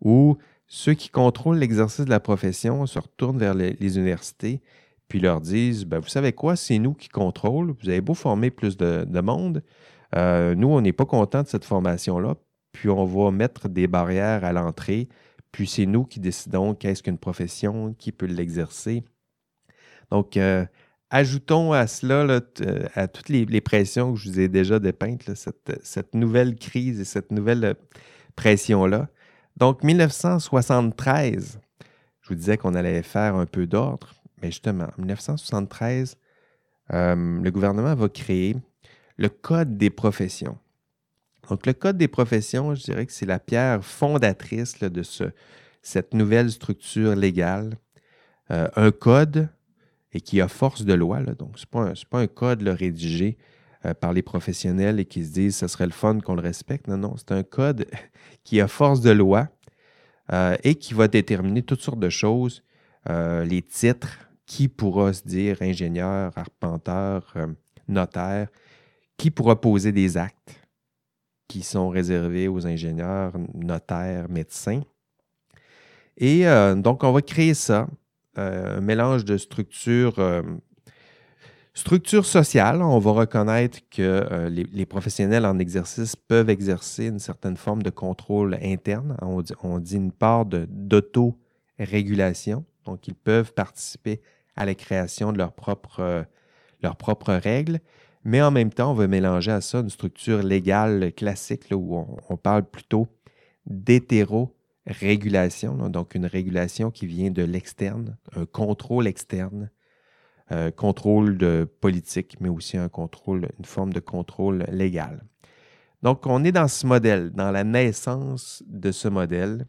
où 0.00 0.38
ceux 0.66 0.94
qui 0.94 1.08
contrôlent 1.08 1.58
l'exercice 1.58 2.04
de 2.04 2.10
la 2.10 2.20
profession 2.20 2.86
se 2.86 2.98
retournent 2.98 3.38
vers 3.38 3.54
les, 3.54 3.98
universités 3.98 4.60
puis 5.08 5.20
leur 5.20 5.40
disent 5.40 5.84
ben, 5.84 5.98
Vous 5.98 6.08
savez 6.08 6.32
quoi, 6.32 6.56
c'est 6.56 6.78
nous 6.78 6.94
qui 6.94 7.08
contrôlons. 7.08 7.76
Vous 7.82 7.88
avez 7.88 8.00
beau 8.00 8.14
former 8.14 8.50
plus 8.50 8.76
de, 8.76 9.20
monde. 9.20 9.62
Euh, 10.14 10.54
nous, 10.54 10.68
on 10.68 10.80
n'est 10.80 10.92
pas 10.92 11.06
content 11.06 11.42
de 11.42 11.48
cette 11.48 11.64
formation-là. 11.64 12.36
Puis 12.72 12.88
on 12.88 13.04
va 13.04 13.30
mettre 13.30 13.68
des 13.68 13.86
barrières 13.86 14.44
à 14.44 14.52
l'entrée. 14.52 15.08
Puis 15.52 15.66
c'est 15.66 15.86
nous 15.86 16.04
qui 16.04 16.20
décidons 16.20 16.74
qu'est-ce 16.74 17.02
qu'une 17.02 17.18
profession, 17.18 17.94
qui 17.94 18.12
peut 18.12 18.26
l'exercer. 18.26 19.04
Donc, 20.10 20.36
euh, 20.36 20.64
Ajoutons 21.10 21.72
à 21.72 21.86
cela, 21.86 22.26
euh, 22.60 22.86
à 22.94 23.08
toutes 23.08 23.30
les, 23.30 23.60
pressions 23.62 24.12
que 24.12 24.18
je 24.18 24.28
vous 24.28 24.40
ai 24.40 24.48
déjà 24.48 24.78
dépeintes, 24.78 25.30
cette, 25.34 26.14
nouvelle 26.14 26.56
crise 26.56 27.00
et 27.00 27.06
cette 27.06 27.32
nouvelle 27.32 27.76
pression-là. 28.36 29.08
Donc, 29.56 29.82
1973, 29.82 31.60
je 32.20 32.28
vous 32.28 32.34
disais 32.34 32.58
qu'on 32.58 32.74
allait 32.74 33.02
faire 33.02 33.36
un 33.36 33.46
peu 33.46 33.66
d'ordre, 33.66 34.12
mais 34.42 34.50
justement, 34.50 34.84
en 34.84 35.00
1973, 35.00 36.16
euh, 36.92 37.40
le 37.42 37.50
gouvernement 37.50 37.94
va 37.94 38.08
créer 38.08 38.56
le 39.16 39.28
Code 39.28 39.76
des 39.76 39.90
professions. 39.90 40.58
Donc, 41.48 41.66
le 41.66 41.72
Code 41.72 41.96
des 41.96 42.08
professions, 42.08 42.74
je 42.74 42.82
dirais 42.82 43.06
que 43.06 43.12
c'est 43.12 43.26
la 43.26 43.38
pierre 43.38 43.84
fondatrice 43.84 44.78
de 44.80 45.02
ce, 45.02 45.24
cette 45.82 46.14
nouvelle 46.14 46.50
structure 46.50 47.14
légale. 47.14 47.76
Euh, 48.50 48.66
un 48.76 48.90
code 48.90 49.50
et 50.14 50.22
qui 50.22 50.40
a 50.40 50.48
force 50.48 50.86
de 50.86 50.94
loi. 50.94 51.20
donc, 51.20 51.58
ce 51.58 51.66
n'est 51.66 51.94
pas, 52.08 52.20
un 52.20 52.26
code 52.26 52.66
rédigé 52.66 53.36
euh, 53.84 53.92
par 53.92 54.14
les 54.14 54.22
professionnels 54.22 54.98
et 55.00 55.04
qui 55.04 55.22
se 55.22 55.32
disent 55.32 55.56
ce 55.56 55.68
serait 55.68 55.84
le 55.84 55.92
fun 55.92 56.18
qu'on 56.20 56.34
le 56.34 56.40
respecte. 56.40 56.88
Non, 56.88 56.96
non, 56.96 57.14
c'est 57.18 57.32
un 57.32 57.42
code 57.42 57.86
qui 58.44 58.62
a 58.62 58.68
force 58.68 59.02
de 59.02 59.10
loi 59.10 59.48
et 60.62 60.74
qui 60.74 60.92
va 60.92 61.08
déterminer 61.08 61.62
toutes 61.62 61.80
sortes 61.80 62.00
de 62.00 62.10
choses, 62.10 62.62
les 63.08 63.62
titres, 63.62 64.27
qui 64.48 64.66
pourra 64.66 65.12
se 65.12 65.22
dire 65.22 65.58
ingénieur, 65.60 66.36
arpenteur, 66.36 67.36
notaire, 67.86 68.48
qui 69.16 69.30
pourra 69.30 69.60
poser 69.60 69.92
des 69.92 70.16
actes 70.16 70.60
qui 71.48 71.62
sont 71.62 71.88
réservés 71.88 72.46
aux 72.46 72.64
ingénieurs, 72.66 73.32
notaires, 73.54 74.28
médecins. 74.28 74.82
Et 76.18 76.46
euh, 76.46 76.74
donc, 76.74 77.02
on 77.02 77.12
va 77.12 77.22
créer 77.22 77.54
ça, 77.54 77.88
euh, 78.36 78.76
un 78.76 78.82
mélange 78.82 79.24
de 79.24 79.38
structures, 79.38 80.18
euh, 80.18 80.42
structures 81.72 82.26
sociales. 82.26 82.82
On 82.82 82.98
va 82.98 83.12
reconnaître 83.12 83.78
que 83.90 84.46
les, 84.48 84.86
professionnels 84.86 85.46
en 85.46 85.58
exercice 85.58 86.16
peuvent 86.16 86.50
exercer 86.50 87.06
une 87.06 87.18
certaine 87.18 87.56
forme 87.56 87.82
de 87.82 87.90
contrôle 87.90 88.58
interne. 88.62 89.16
On 89.22 89.40
dit, 89.40 89.54
on 89.62 89.78
dit 89.78 89.96
une 89.96 90.12
part 90.12 90.44
d'auto-régulation. 90.44 92.66
Donc, 92.84 93.08
ils 93.08 93.14
peuvent 93.14 93.54
participer 93.54 94.20
à 94.58 94.66
la 94.66 94.74
création 94.74 95.32
de 95.32 95.38
leurs 95.38 95.52
propres, 95.52 96.26
leurs 96.82 96.96
propres 96.96 97.32
règles. 97.32 97.78
Mais 98.24 98.42
en 98.42 98.50
même 98.50 98.70
temps, 98.70 98.90
on 98.90 98.94
va 98.94 99.06
mélanger 99.06 99.52
à 99.52 99.60
ça 99.60 99.78
une 99.78 99.88
structure 99.88 100.42
légale 100.42 101.12
classique 101.14 101.66
où 101.70 102.04
on, 102.28 102.36
parle 102.36 102.64
plutôt 102.64 103.06
d'hétéro-régulation, 103.66 105.88
donc 105.88 106.16
une 106.16 106.26
régulation 106.26 106.90
qui 106.90 107.06
vient 107.06 107.30
de 107.30 107.44
l'externe, 107.44 108.16
un 108.34 108.44
contrôle 108.44 109.06
externe, 109.06 109.70
euh, 110.50 110.72
contrôle 110.72 111.38
de 111.38 111.68
politique, 111.80 112.36
mais 112.40 112.48
aussi 112.48 112.76
un 112.76 112.88
contrôle, 112.88 113.48
une 113.58 113.64
forme 113.64 113.92
de 113.92 114.00
contrôle 114.00 114.66
légal. 114.72 115.22
Donc, 116.02 116.26
on 116.26 116.42
est 116.44 116.52
dans 116.52 116.68
ce 116.68 116.86
modèle, 116.86 117.30
dans 117.30 117.50
la 117.50 117.64
naissance 117.64 118.62
de 118.66 118.92
ce 118.92 119.08
modèle 119.08 119.66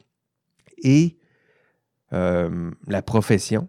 et 0.84 1.18
euh, 2.14 2.72
la 2.88 3.02
profession, 3.02 3.68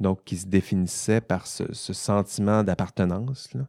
donc 0.00 0.24
qui 0.24 0.36
se 0.36 0.46
définissait 0.46 1.20
par 1.20 1.46
ce, 1.46 1.72
sentiment 1.72 2.62
d'appartenance, 2.62 3.50
euh, 3.54 3.60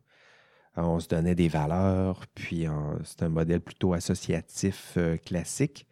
on 0.75 0.99
se 0.99 1.07
donnait 1.07 1.35
des 1.35 1.47
valeurs, 1.47 2.25
puis 2.33 2.65
c'est 3.03 3.23
un 3.23 3.29
modèle 3.29 3.61
plutôt 3.61 3.93
associatif 3.93 4.93
euh, 4.97 5.17
classique, 5.17 5.87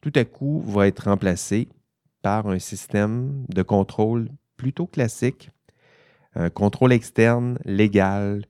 tout 0.00 0.12
à 0.14 0.24
coup 0.24 0.60
va 0.60 0.86
être 0.86 1.04
remplacé 1.04 1.68
par 2.22 2.46
un 2.48 2.58
système 2.58 3.44
de 3.48 3.62
contrôle 3.62 4.28
plutôt 4.56 4.86
classique, 4.86 5.50
un 6.34 6.50
contrôle 6.50 6.92
externe, 6.92 7.58
légal, 7.64 8.44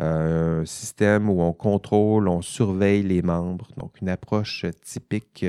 euh, 0.00 0.62
un 0.62 0.64
système 0.66 1.30
où 1.30 1.40
on 1.40 1.52
contrôle, 1.52 2.28
on 2.28 2.42
surveille 2.42 3.02
les 3.02 3.22
membres, 3.22 3.68
donc 3.76 4.00
une 4.00 4.08
approche 4.08 4.66
typique 4.82 5.44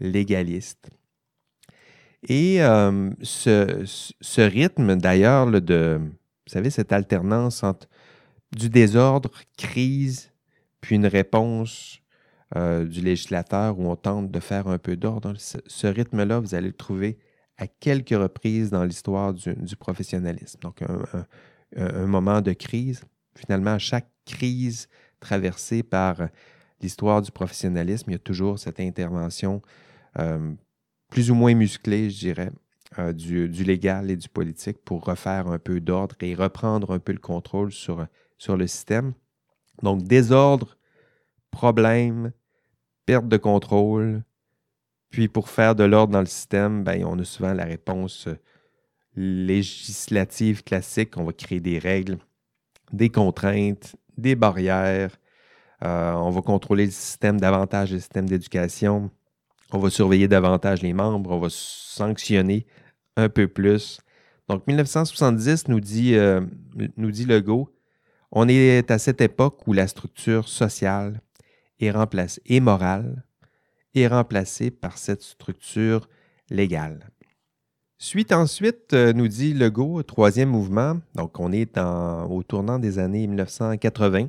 légaliste. 0.00 0.90
Et 2.28 2.58
ce, 3.22 3.82
ce, 3.84 4.40
rythme, 4.40 4.96
d'ailleurs, 4.96 5.46
de, 5.46 5.98
vous 5.98 6.52
savez, 6.52 6.70
cette 6.70 6.92
alternance 6.92 7.62
entre 7.62 7.88
du 8.52 8.68
désordre, 8.68 9.30
crise, 9.56 10.32
puis 10.80 10.96
une 10.96 11.06
réponse 11.06 12.00
euh, 12.56 12.84
du 12.84 13.00
législateur 13.00 13.78
où 13.78 13.88
on 13.88 13.94
tente 13.94 14.30
de 14.30 14.40
faire 14.40 14.66
un 14.66 14.78
peu 14.78 14.96
d'ordre. 14.96 15.34
Ce, 15.38 15.86
rythme-là, 15.86 16.40
vous 16.40 16.54
allez 16.54 16.68
le 16.68 16.74
trouver 16.74 17.18
à 17.58 17.66
quelques 17.68 18.08
reprises 18.10 18.70
dans 18.70 18.84
l'histoire 18.84 19.34
du, 19.34 19.76
professionnalisme. 19.76 20.58
Donc, 20.60 20.82
un, 21.76 22.06
moment 22.06 22.40
de 22.40 22.52
crise. 22.52 23.04
Finalement, 23.36 23.78
chaque 23.78 24.10
crise 24.26 24.88
traversée 25.20 25.84
par 25.84 26.28
l'histoire 26.80 27.22
du 27.22 27.30
professionnalisme, 27.30 28.10
il 28.10 28.14
y 28.14 28.16
a 28.16 28.18
toujours 28.18 28.58
cette 28.58 28.80
intervention 28.80 29.62
euh, 30.18 30.52
plus 31.10 31.30
ou 31.30 31.34
moins 31.34 31.54
musclée, 31.54 32.10
je 32.10 32.18
dirais, 32.18 32.52
euh, 32.98 33.12
du, 33.12 33.48
légal 33.48 34.10
et 34.10 34.16
du 34.16 34.28
politique 34.28 34.78
pour 34.84 35.04
refaire 35.04 35.48
un 35.48 35.58
peu 35.58 35.80
d'ordre 35.80 36.16
et 36.20 36.34
reprendre 36.34 36.92
un 36.92 36.98
peu 36.98 37.12
le 37.12 37.18
contrôle 37.18 37.72
sur 37.72 38.06
sur 38.40 38.56
le 38.56 38.66
système. 38.66 39.12
Donc, 39.82 40.02
désordre, 40.02 40.76
problème, 41.50 42.32
perte 43.06 43.28
de 43.28 43.36
contrôle. 43.36 44.24
Puis, 45.10 45.28
pour 45.28 45.48
faire 45.48 45.74
de 45.74 45.84
l'ordre 45.84 46.12
dans 46.12 46.20
le 46.20 46.26
système, 46.26 46.82
ben, 46.82 47.04
on 47.04 47.18
a 47.18 47.24
souvent 47.24 47.52
la 47.52 47.64
réponse 47.64 48.28
euh, 48.28 48.38
législative 49.14 50.64
classique. 50.64 51.16
On 51.16 51.24
va 51.24 51.32
créer 51.32 51.60
des 51.60 51.78
règles, 51.78 52.18
des 52.92 53.10
contraintes, 53.10 53.96
des 54.16 54.36
barrières. 54.36 55.16
Euh, 55.84 56.12
on 56.12 56.30
va 56.30 56.42
contrôler 56.42 56.86
le 56.86 56.92
système 56.92 57.40
davantage, 57.40 57.92
le 57.92 57.98
système 57.98 58.28
d'éducation. 58.28 59.10
On 59.72 59.78
va 59.78 59.90
surveiller 59.90 60.28
davantage 60.28 60.82
les 60.82 60.92
membres. 60.92 61.30
On 61.30 61.38
va 61.38 61.48
sanctionner 61.50 62.66
un 63.16 63.28
peu 63.28 63.48
plus. 63.48 64.00
Donc, 64.48 64.66
1970 64.66 65.68
nous 65.68 65.80
dit, 65.80 66.14
euh, 66.16 66.40
nous 66.96 67.10
Legault, 67.26 67.72
on 68.32 68.48
est 68.48 68.90
à 68.90 68.98
cette 68.98 69.20
époque 69.20 69.66
où 69.66 69.72
la 69.72 69.86
structure 69.86 70.48
sociale 70.48 71.20
est 71.78 71.92
et 72.46 72.60
morale 72.60 73.24
est 73.94 74.06
remplacée 74.06 74.70
par 74.70 74.98
cette 74.98 75.22
structure 75.22 76.08
légale. 76.50 77.10
Suite 77.98 78.32
ensuite, 78.32 78.94
euh, 78.94 79.12
nous 79.12 79.28
dit 79.28 79.52
Legault, 79.52 80.02
troisième 80.02 80.48
mouvement. 80.48 80.98
Donc, 81.14 81.38
on 81.38 81.52
est 81.52 81.78
au 81.78 82.42
tournant 82.42 82.78
des 82.78 82.98
années 82.98 83.26
1980. 83.26 84.28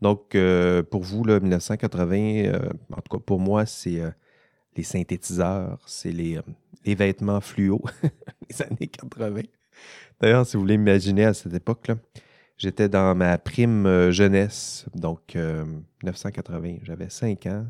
Donc, 0.00 0.34
euh, 0.34 0.82
pour 0.82 1.02
vous, 1.02 1.22
là, 1.24 1.38
1980, 1.38 2.16
euh, 2.46 2.58
en 2.92 3.00
tout 3.00 3.16
cas 3.16 3.22
pour 3.24 3.38
moi, 3.38 3.64
c'est 3.64 4.02
les 4.76 4.82
synthétiseurs, 4.82 5.78
c'est 5.86 6.12
les, 6.12 6.38
les, 6.84 6.94
vêtements 6.94 7.40
fluo 7.40 7.82
des 8.48 8.62
années 8.62 8.86
80. 8.86 9.42
D'ailleurs, 10.20 10.46
si 10.46 10.56
vous 10.56 10.62
voulez 10.62 10.74
imaginer 10.74 11.24
à 11.24 11.34
cette 11.34 11.54
époque-là, 11.54 11.96
J'étais 12.60 12.90
dans 12.90 13.14
ma 13.14 13.38
prime 13.38 13.86
euh, 13.86 14.12
jeunesse, 14.12 14.84
donc 14.94 15.34
1980. 15.34 16.68
Euh, 16.68 16.76
J'avais 16.82 17.08
5 17.08 17.46
ans. 17.46 17.66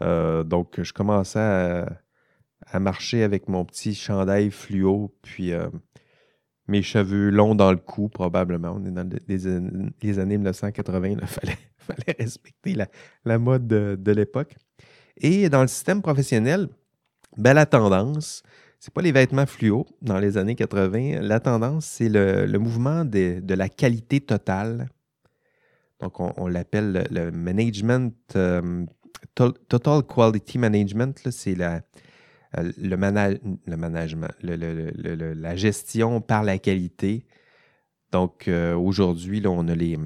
Euh, 0.00 0.44
donc, 0.44 0.80
je 0.80 0.92
commençais 0.92 1.40
à, 1.40 2.78
marcher 2.78 3.24
avec 3.24 3.48
mon 3.48 3.64
petit 3.64 3.96
chandail 3.96 4.52
fluo, 4.52 5.12
puis 5.22 5.52
mes 6.68 6.82
cheveux 6.82 7.30
longs 7.30 7.56
dans 7.56 7.72
le 7.72 7.78
cou, 7.78 8.08
probablement. 8.08 8.76
On 8.76 8.84
est 8.84 8.92
dans 8.92 9.08
les, 9.26 10.18
années 10.20 10.38
1980. 10.38 11.08
Il 11.08 11.20
fallait, 11.26 11.58
respecter 12.16 12.76
la, 13.24 13.38
mode 13.40 13.66
de, 13.66 14.12
l'époque. 14.12 14.54
Et 15.18 15.48
dans 15.48 15.62
le 15.62 15.68
système 15.68 16.02
professionnel, 16.02 16.68
ben, 17.36 17.54
la 17.54 17.66
tendance, 17.66 18.42
c'est 18.78 18.92
pas 18.92 19.02
les 19.02 19.12
vêtements 19.12 19.46
fluo 19.46 19.86
dans 20.02 20.18
les 20.18 20.36
années 20.36 20.54
80. 20.54 21.20
La 21.20 21.40
tendance, 21.40 21.86
c'est 21.86 22.08
le, 22.08 22.58
mouvement 22.58 23.04
de, 23.04 23.54
la 23.54 23.68
qualité 23.68 24.20
totale. 24.20 24.88
Donc, 26.00 26.20
on, 26.20 26.46
l'appelle 26.46 27.06
le, 27.10 27.30
management, 27.30 28.14
euh, 28.36 28.84
total 29.34 30.02
quality 30.02 30.58
management. 30.58 31.18
C'est 31.30 31.54
la, 31.54 31.80
euh, 32.58 32.70
le, 32.78 32.96
management, 32.96 34.32
la 34.42 35.56
gestion 35.56 36.20
par 36.20 36.42
la 36.44 36.58
qualité. 36.58 37.24
Donc, 38.12 38.48
euh, 38.48 38.74
aujourd'hui, 38.74 39.42
on 39.46 39.68
a 39.68 39.74
les, 39.74 39.98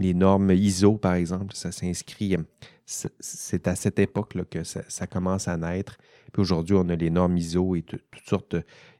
normes 0.00 0.50
ISO, 0.50 0.96
par 0.96 1.14
exemple. 1.14 1.54
Ça 1.54 1.72
s'inscrit, 1.72 2.36
c'est 2.84 3.68
à 3.68 3.74
cette 3.74 3.98
époque 3.98 4.34
là, 4.34 4.44
que 4.44 4.62
ça, 4.64 5.06
commence 5.06 5.48
à 5.48 5.56
naître 5.56 5.98
aujourd'hui, 6.38 6.76
on 6.76 6.88
a 6.88 6.96
les 6.96 7.10
normes 7.10 7.36
ISO 7.36 7.76
et 7.76 7.82
toutes 7.82 8.02
sortes. 8.26 8.54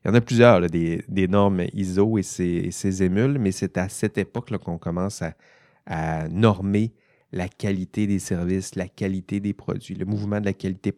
Il 0.04 0.08
y 0.08 0.10
en 0.10 0.14
a 0.14 0.20
plusieurs, 0.20 0.60
des, 0.68 1.28
normes 1.28 1.64
ISO 1.72 2.18
et 2.18 2.22
ces, 2.22 3.02
émules, 3.02 3.38
mais 3.38 3.52
c'est 3.52 3.78
à 3.78 3.88
cette 3.88 4.18
époque 4.18 4.56
qu'on 4.58 4.78
commence 4.78 5.22
à, 5.86 6.28
normer 6.28 6.92
la 7.32 7.48
qualité 7.48 8.06
des 8.06 8.18
services, 8.18 8.74
la 8.74 8.88
qualité 8.88 9.38
des 9.40 9.52
produits. 9.52 9.94
Le 9.94 10.04
mouvement 10.04 10.40
de 10.40 10.46
la 10.46 10.52
qualité 10.52 10.92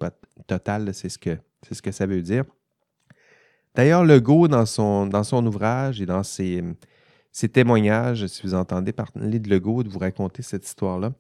totale, 0.46 0.94
c'est 0.94 1.11
ce, 1.11 1.18
que, 1.18 1.37
ce 1.70 1.82
que 1.82 1.92
ça 1.92 2.06
veut 2.06 2.22
dire. 2.22 2.44
D'ailleurs, 3.74 4.04
Legault, 4.04 4.48
dans 4.48 4.64
son, 4.64 5.06
dans 5.06 5.24
son 5.24 5.44
ouvrage 5.46 6.00
et 6.00 6.06
dans 6.06 6.22
ses, 6.22 6.64
ses 7.33 7.49
témoignages, 7.49 8.27
si 8.27 8.43
vous 8.43 8.55
entendez 8.55 8.93
parler 8.93 9.38
de 9.38 9.49
Legault, 9.49 9.83
de 9.83 9.88
vous 9.88 9.99
raconter 9.99 10.43
cette 10.43 10.67
histoire-là, 10.67 11.12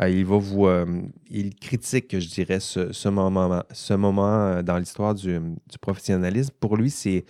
euh, 0.00 0.10
il 0.10 0.24
va 0.24 0.36
vous. 0.36 0.66
Euh, 0.66 1.02
il 1.30 1.54
critique, 1.54 2.18
je 2.18 2.28
dirais, 2.28 2.60
ce, 2.60 3.08
moment, 3.08 3.62
ce 3.70 3.94
moment 3.94 4.46
euh, 4.46 4.62
dans 4.62 4.78
l'histoire 4.78 5.14
du, 5.14 5.40
professionnalisme. 5.80 6.52
Pour 6.60 6.76
lui, 6.76 6.90
c'est, 6.90 7.24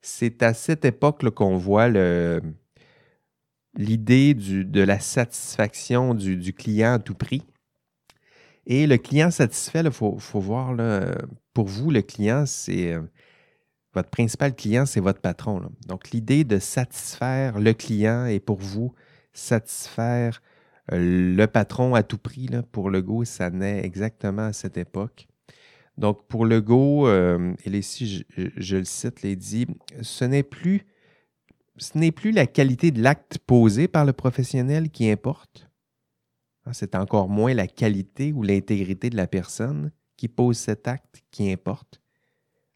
c'est 0.00 0.42
à 0.42 0.54
cette 0.54 0.84
époque 0.84 1.28
qu'on 1.30 1.56
voit 1.56 1.88
l'idée 3.76 4.34
de 4.34 4.82
la 4.82 4.98
satisfaction 5.00 6.14
du, 6.14 6.52
client 6.54 6.94
à 6.94 6.98
tout 6.98 7.14
prix 7.14 7.42
Et 8.66 8.86
le 8.86 8.96
client 8.96 9.30
satisfait, 9.30 9.82
il 9.84 9.90
faut, 9.90 10.18
voir, 10.34 10.72
là, 10.74 11.14
pour 11.52 11.66
vous, 11.66 11.90
le 11.90 12.02
client, 12.02 12.44
c'est 12.46 12.96
votre 13.94 14.10
principal 14.10 14.54
client, 14.54 14.86
c'est 14.86 15.00
votre 15.00 15.20
patron. 15.20 15.62
Donc, 15.86 16.10
l'idée 16.10 16.44
de 16.44 16.58
satisfaire 16.58 17.58
le 17.58 17.72
client 17.72 18.26
et 18.26 18.40
pour 18.40 18.58
vous, 18.58 18.94
satisfaire 19.32 20.42
euh, 20.92 21.34
le 21.36 21.46
patron 21.46 21.94
à 21.94 22.02
tout 22.02 22.18
prix, 22.18 22.48
pour 22.72 22.90
Go, 22.90 23.24
ça 23.24 23.50
naît 23.50 23.84
exactement 23.84 24.46
à 24.46 24.52
cette 24.52 24.76
époque. 24.76 25.26
Donc, 25.96 26.28
pour 26.28 26.46
Legault, 26.46 27.08
euh, 27.08 27.54
et 27.64 27.70
ici, 27.76 28.24
je, 28.56 28.76
le 28.76 28.84
cite, 28.84 29.20
il 29.24 29.36
dit 29.36 29.66
ce 30.00 30.24
n'est 30.24 30.44
plus, 30.44 30.86
ce 31.76 31.98
n'est 31.98 32.12
plus 32.12 32.30
la 32.30 32.46
qualité 32.46 32.92
de 32.92 33.02
l'acte 33.02 33.38
posé 33.38 33.88
par 33.88 34.04
le 34.04 34.12
professionnel 34.12 34.90
qui 34.90 35.10
importe. 35.10 35.68
Hein, 36.66 36.72
c'est 36.72 36.94
encore 36.94 37.28
moins 37.28 37.52
la 37.52 37.66
qualité 37.66 38.32
ou 38.32 38.44
l'intégrité 38.44 39.10
de 39.10 39.16
la 39.16 39.26
personne 39.26 39.90
qui 40.16 40.28
pose 40.28 40.56
cet 40.56 40.86
acte 40.86 41.22
qui 41.32 41.50
importe. 41.50 42.00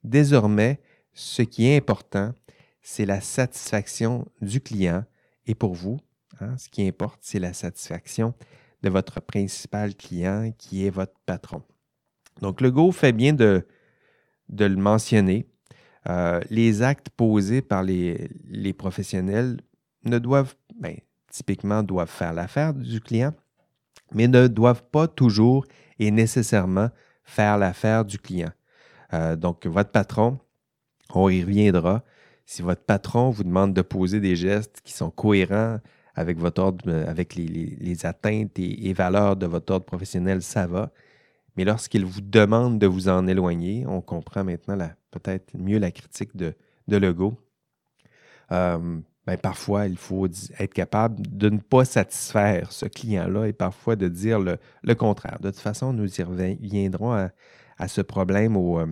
Désormais, 0.03 0.81
ce 1.15 1.43
qui 1.43 1.67
est 1.67 1.77
important, 1.77 2.33
c'est 2.83 3.07
la 3.07 3.21
satisfaction 3.21 4.27
du 4.41 4.61
client. 4.61 5.05
Et 5.47 5.55
pour 5.55 5.75
vous, 5.75 5.99
hein, 6.41 6.57
ce 6.59 6.69
qui 6.69 6.87
importe, 6.87 7.21
c'est 7.23 7.39
la 7.39 7.53
satisfaction 7.53 8.35
de 8.83 8.91
votre 8.91 9.21
principal 9.21 9.95
client 9.95 10.53
qui 10.59 10.87
est 10.87 10.91
votre 10.91 11.19
patron. 11.27 11.63
Donc, 12.41 12.61
le 12.61 12.73
fait 12.93 13.13
bien 13.13 13.33
de, 13.33 13.67
de 14.49 14.65
le 14.65 14.77
mentionner. 14.77 15.47
Euh, 16.09 16.41
les 16.51 16.83
actes 16.83 17.11
posés 17.11 17.63
par 17.63 17.83
les, 17.83 18.73
professionnels 18.77 19.61
ne 20.05 20.19
doivent, 20.19 20.55
ben, 20.81 20.97
typiquement, 21.31 21.83
doivent 21.83 22.11
faire 22.11 22.33
l'affaire 22.33 22.75
du 22.75 23.01
client, 23.01 23.33
mais 24.13 24.27
ne 24.27 24.49
doivent 24.49 24.83
pas 24.83 25.07
toujours 25.07 25.65
et 25.99 26.11
nécessairement 26.11 26.91
faire 27.23 27.57
l'affaire 27.57 28.05
du 28.05 28.19
client. 28.19 28.51
Euh, 29.13 29.37
donc, 29.37 29.67
votre 29.67 29.91
patron, 29.91 30.39
on 31.17 31.29
y 31.29 31.43
reviendra. 31.43 32.03
Si 32.45 32.63
votre 32.63 32.83
patron 32.83 33.31
vous 33.31 33.45
demande 33.45 33.75
de 33.75 33.83
poser 33.83 34.21
des 34.21 34.37
gestes 34.37 34.81
qui 34.85 34.93
sont 34.93 35.11
cohérents 35.11 35.79
avec 36.15 36.39
votre 36.39 36.63
ordre, 36.63 36.93
avec 37.07 37.35
les, 37.35 38.07
atteintes 38.07 38.59
et, 38.59 38.93
valeurs 38.93 39.37
de 39.37 39.47
votre 39.47 39.73
ordre 39.73 39.87
professionnel, 39.87 40.43
ça 40.43 40.67
va. 40.67 40.91
Mais 41.57 41.65
lorsqu'il 41.65 42.05
vous 42.05 42.21
demande 42.21 42.79
de 42.79 42.87
vous 42.87 43.09
en 43.09 43.27
éloigner, 43.27 43.85
on 43.87 44.01
comprend 44.01 44.45
maintenant 44.45 44.79
peut-être 45.11 45.57
mieux 45.57 45.79
la 45.79 45.91
critique 45.91 46.37
de, 46.37 46.55
de 46.89 46.97
Legault. 46.97 47.39
Euh, 48.51 49.01
ben, 49.27 49.37
parfois, 49.37 49.87
il 49.87 49.97
faut 49.97 50.27
être 50.27 50.75
capable 50.75 51.23
de 51.27 51.49
ne 51.49 51.59
pas 51.59 51.85
satisfaire 51.85 52.73
ce 52.73 52.87
client-là 52.87 53.47
et 53.47 53.53
parfois 53.53 53.95
de 53.95 54.09
dire 54.09 54.41
le, 54.41 54.95
contraire. 54.95 55.39
De 55.41 55.51
toute 55.51 55.61
façon, 55.61 55.93
nous 55.93 56.21
y 56.21 56.23
reviendrons 56.23 57.13
à, 57.79 57.89
ce 57.89 58.01
problème. 58.01 58.57
Euh, 58.57 58.87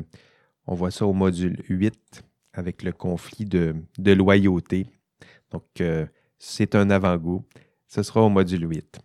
on 0.70 0.74
voit 0.74 0.92
ça 0.92 1.04
au 1.04 1.12
module 1.12 1.62
8 1.68 2.22
avec 2.52 2.85
le 2.85 2.92
conflit 2.92 3.44
de, 3.44 3.74
loyauté. 3.98 4.87
Donc, 5.50 5.64
euh, 5.80 6.06
c'est 6.38 6.76
un 6.76 6.90
avant-goût. 6.90 7.44
Ce 7.88 8.04
sera 8.04 8.22
au 8.22 8.28
module 8.28 8.70
8. 8.70 9.00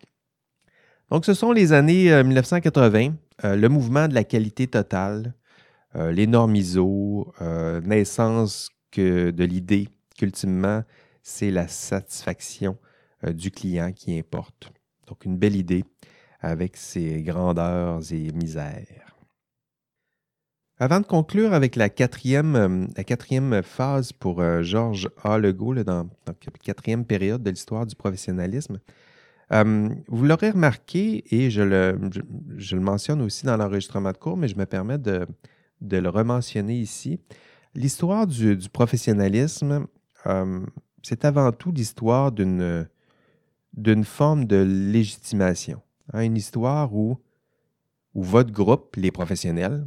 Donc, 1.10 1.24
ce 1.24 1.34
sont 1.34 1.50
les 1.50 1.72
années 1.72 2.22
1980. 2.22 3.14
Euh, 3.44 3.56
le 3.56 3.68
mouvement 3.68 4.06
de 4.06 4.14
la 4.14 4.22
qualité 4.22 4.68
totale, 4.68 5.34
euh, 5.96 6.12
les 6.12 6.28
normes 6.28 6.54
ISO, 6.54 7.34
euh, 7.42 7.80
naissance 7.80 8.70
que 8.92 9.30
de 9.32 9.44
l'idée 9.44 9.88
qu'ultimement, 10.16 10.84
c'est 11.22 11.50
la 11.50 11.66
satisfaction 11.66 12.78
du 13.26 13.50
client 13.50 13.90
qui 13.92 14.16
importe. 14.16 14.70
Donc, 15.08 15.24
une 15.24 15.36
belle 15.36 15.56
idée 15.56 15.84
avec 16.40 16.76
ses 16.76 17.22
grandeurs 17.22 18.00
et 18.12 18.30
misères. 18.32 19.05
Avant 20.78 21.00
de 21.00 21.06
conclure 21.06 21.54
avec 21.54 21.74
la 21.74 21.88
quatrième, 21.88 22.88
la 22.96 23.04
quatrième 23.04 23.62
phase 23.62 24.12
pour 24.12 24.42
Georges 24.62 25.08
A. 25.24 25.38
Legault, 25.38 25.74
dans, 25.84 26.08
la 26.26 26.34
quatrième 26.62 27.06
période 27.06 27.42
de 27.42 27.50
l'histoire 27.50 27.86
du 27.86 27.94
professionnalisme, 27.94 28.78
euh, 29.52 29.88
vous 30.08 30.24
l'aurez 30.24 30.50
remarqué, 30.50 31.24
et 31.34 31.50
je 31.50 31.62
le, 31.62 31.98
je, 32.56 32.74
le, 32.74 32.82
mentionne 32.82 33.22
aussi 33.22 33.46
dans 33.46 33.56
l'enregistrement 33.56 34.10
de 34.10 34.16
cours, 34.16 34.36
mais 34.36 34.48
je 34.48 34.56
me 34.56 34.66
permets 34.66 34.98
de, 34.98 35.26
de 35.80 35.96
le 35.98 36.08
rementionner 36.08 36.76
ici. 36.76 37.20
L'histoire 37.74 38.26
du, 38.26 38.56
du, 38.56 38.68
professionnalisme, 38.68 39.86
euh, 40.26 40.66
c'est 41.02 41.24
avant 41.24 41.52
tout 41.52 41.70
l'histoire 41.70 42.32
d'une, 42.32 42.88
d'une 43.74 44.04
forme 44.04 44.46
de 44.46 44.56
légitimation. 44.56 45.80
Hein, 46.12 46.22
une 46.22 46.36
histoire 46.36 46.94
où, 46.94 47.18
où 48.14 48.24
votre 48.24 48.50
groupe, 48.50 48.96
les 48.96 49.12
professionnels, 49.12 49.86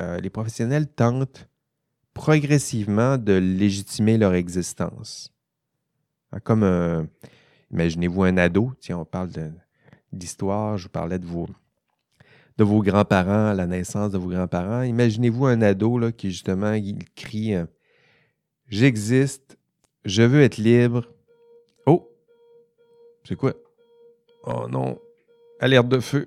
euh, 0.00 0.20
les 0.20 0.30
professionnels 0.30 0.88
tentent 0.88 1.48
progressivement 2.14 3.18
de 3.18 3.34
légitimer 3.34 4.18
leur 4.18 4.34
existence. 4.34 5.32
Hein, 6.32 6.40
comme 6.40 6.62
un 6.62 7.06
Imaginez-vous 7.72 8.22
un 8.22 8.36
ado, 8.36 8.72
tiens, 8.80 8.98
on 8.98 9.04
parle 9.04 9.30
d'histoire, 10.12 10.78
je 10.78 10.84
vous 10.84 10.90
parlais 10.90 11.18
de 11.18 11.26
vos, 11.26 11.48
de 12.58 12.64
vos 12.64 12.80
grands-parents, 12.82 13.52
la 13.52 13.66
naissance 13.66 14.12
de 14.12 14.18
vos 14.18 14.28
grands-parents. 14.28 14.82
Imaginez-vous 14.82 15.46
un 15.46 15.62
ado 15.62 16.12
qui, 16.12 16.30
justement, 16.30 16.72
il 16.72 17.04
crie 17.14 17.54
euh, 17.54 17.66
J'existe, 18.68 19.58
je 20.04 20.22
veux 20.22 20.42
être 20.42 20.58
libre. 20.58 21.06
Oh, 21.86 22.08
c'est 23.24 23.36
quoi? 23.36 23.54
Oh 24.44 24.68
non, 24.68 24.98
alerte 25.60 25.88
de 25.88 26.00
feu. 26.00 26.26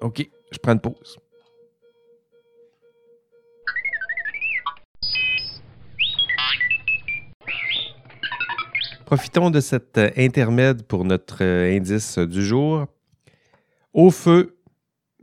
OK, 0.00 0.28
je 0.50 0.58
prends 0.58 0.72
une 0.72 0.80
pause. 0.80 1.18
Profitons 9.10 9.50
de 9.50 9.58
cet 9.58 9.98
euh, 9.98 10.08
intermède 10.16 10.84
pour 10.84 11.04
notre 11.04 11.42
euh, 11.42 11.76
indice 11.76 12.16
du 12.16 12.44
jour. 12.44 12.86
Au 13.92 14.12
feu, 14.12 14.56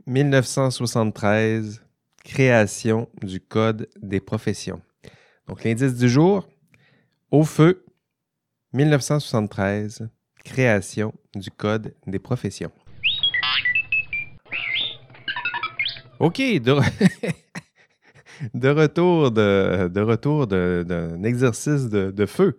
1973, 0.06 1.82
création 2.22 3.08
du 3.22 3.40
Code 3.40 3.88
des 4.02 4.20
professions. 4.20 4.82
Donc 5.46 5.64
l'indice 5.64 5.94
du 5.94 6.06
jour, 6.06 6.46
au 7.30 7.44
feu, 7.44 7.86
1973, 8.74 10.10
création 10.44 11.14
du 11.34 11.50
Code 11.50 11.94
des 12.06 12.18
professions. 12.18 12.72
OK, 16.18 16.36
de, 16.36 16.72
retour 18.68 19.30
de, 19.30 19.88
de 19.88 20.00
retour 20.02 20.46
d'un 20.46 21.22
exercice 21.22 21.88
de 21.88 22.26
feu. 22.26 22.58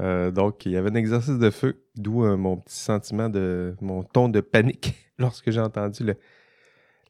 Euh, 0.00 0.30
donc, 0.30 0.66
il 0.66 0.72
y 0.72 0.76
avait 0.76 0.90
un 0.90 0.94
exercice 0.94 1.38
de 1.38 1.50
feu, 1.50 1.82
d'où 1.96 2.24
euh, 2.24 2.36
mon 2.36 2.58
petit 2.58 2.76
sentiment 2.76 3.28
de 3.28 3.74
mon 3.80 4.02
ton 4.02 4.28
de 4.28 4.40
panique 4.40 4.94
lorsque 5.18 5.50
j'ai 5.50 5.60
entendu 5.60 6.04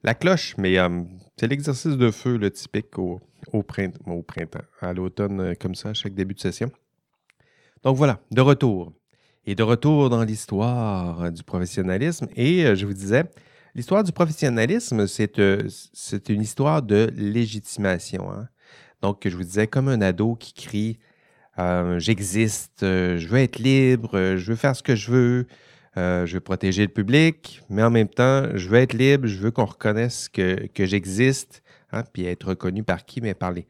la 0.02 0.14
cloche. 0.14 0.54
Mais 0.58 0.78
euh, 0.78 1.02
c'est 1.36 1.48
l'exercice 1.48 1.96
de 1.96 2.10
feu 2.10 2.36
le 2.36 2.50
typique 2.50 2.98
au, 2.98 3.20
printemps, 3.66 4.10
au 4.10 4.22
printemps, 4.22 4.64
à 4.80 4.92
l'automne, 4.92 5.56
comme 5.56 5.74
ça, 5.74 5.90
à 5.90 5.94
chaque 5.94 6.14
début 6.14 6.34
de 6.34 6.40
session. 6.40 6.70
Donc 7.82 7.96
voilà, 7.96 8.20
de 8.30 8.40
retour. 8.40 8.92
Et 9.48 9.54
de 9.54 9.62
retour 9.62 10.10
dans 10.10 10.24
l'histoire 10.24 11.30
du 11.30 11.44
professionnalisme. 11.44 12.26
Et 12.34 12.74
je 12.74 12.84
vous 12.84 12.92
disais, 12.92 13.24
l'histoire 13.76 14.02
du 14.02 14.10
professionnalisme, 14.10 15.06
c'est 15.06 15.38
une 16.28 16.40
histoire 16.40 16.82
de 16.82 17.12
légitimation. 17.14 18.32
Hein. 18.32 18.48
Donc, 19.02 19.28
je 19.28 19.36
vous 19.36 19.44
disais, 19.44 19.68
comme 19.68 19.86
un 19.86 20.00
ado 20.00 20.34
qui 20.34 20.52
crie 20.52 20.98
euh, 21.58 21.98
j'existe, 21.98 22.82
euh, 22.82 23.16
je 23.18 23.28
veux 23.28 23.38
être 23.38 23.58
libre, 23.58 24.18
euh, 24.18 24.36
je 24.36 24.50
veux 24.50 24.56
faire 24.56 24.76
ce 24.76 24.82
que 24.82 24.94
je 24.94 25.10
veux, 25.10 25.46
je 25.96 26.30
veux 26.34 26.40
protéger 26.40 26.82
le 26.82 26.92
public, 26.92 27.62
mais 27.70 27.82
en 27.82 27.90
même 27.90 28.08
temps, 28.08 28.54
je 28.54 28.68
veux 28.68 28.76
être 28.76 28.92
libre, 28.92 29.26
je 29.26 29.38
veux 29.38 29.50
qu'on 29.50 29.64
reconnaisse 29.64 30.28
que, 30.28 30.68
j'existe, 30.78 31.62
hein, 31.90 32.04
puis 32.12 32.26
être 32.26 32.48
reconnu 32.48 32.82
par 32.82 33.06
qui? 33.06 33.22
Mais 33.22 33.32
par 33.32 33.52
les, 33.52 33.66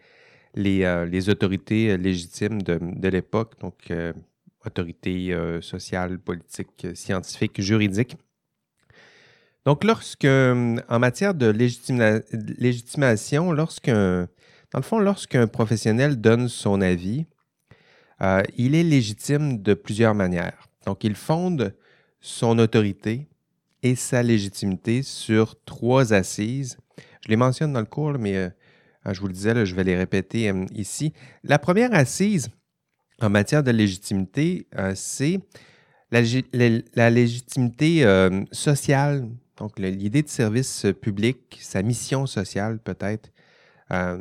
les, 0.57 1.29
autorités 1.29 1.97
légitimes 1.97 2.63
de, 2.63 3.09
l'époque, 3.09 3.53
donc 3.61 3.93
autorités 4.65 5.37
sociales, 5.61 6.19
politiques, 6.19 6.89
scientifiques, 6.95 7.61
juridiques. 7.61 8.17
Donc, 9.65 9.85
lorsque, 9.85 10.25
en 10.25 10.99
matière 10.99 11.33
de 11.33 11.47
légitimation, 12.59 13.53
lorsqu'un, 13.53 14.27
dans 14.73 14.81
le 14.81 14.83
fond, 14.83 14.99
lorsqu'un 14.99 15.47
professionnel 15.47 16.21
donne 16.21 16.49
son 16.49 16.81
avis, 16.81 17.27
euh, 18.23 18.43
il 18.57 18.75
est 18.75 18.83
légitime 18.83 19.63
de 19.63 19.75
plusieurs 19.75 20.15
manières. 20.15 20.69
Donc, 20.87 21.05
il 21.05 21.15
fonde 21.15 21.75
son 22.21 22.59
autorité 22.59 23.29
et 23.83 23.95
sa 23.95 24.23
légitimité 24.23 25.03
sur 25.03 25.63
trois 25.65 26.13
assises. 26.13 26.79
Je 27.25 27.29
les 27.29 27.37
mentionne 27.37 27.73
dans 27.73 27.81
le 27.81 27.87
cours, 27.87 28.19
mais 28.19 28.37
euh, 28.37 28.51
je 29.13 29.21
vous 29.21 29.27
le 29.27 29.33
disais, 29.33 29.67
je 29.67 29.75
vais 29.75 29.85
les 29.85 29.97
répéter 29.97 30.51
euh, 30.51 30.65
ici. 30.75 31.13
La 31.45 31.59
première 31.59 31.95
assise 31.95 32.49
en 33.21 33.31
matière 33.31 33.63
de 33.63 33.71
légitimité, 33.71 34.69
c'est 34.95 35.41
la, 36.11 36.21
légitimité 37.11 38.05
sociale, 38.53 39.27
Donc, 39.57 39.79
l'idée 39.79 40.23
de 40.23 40.29
service 40.29 40.85
public, 41.01 41.59
sa 41.63 41.81
mission 41.81 42.27
sociale 42.27 42.79
peut-être. 42.79 43.31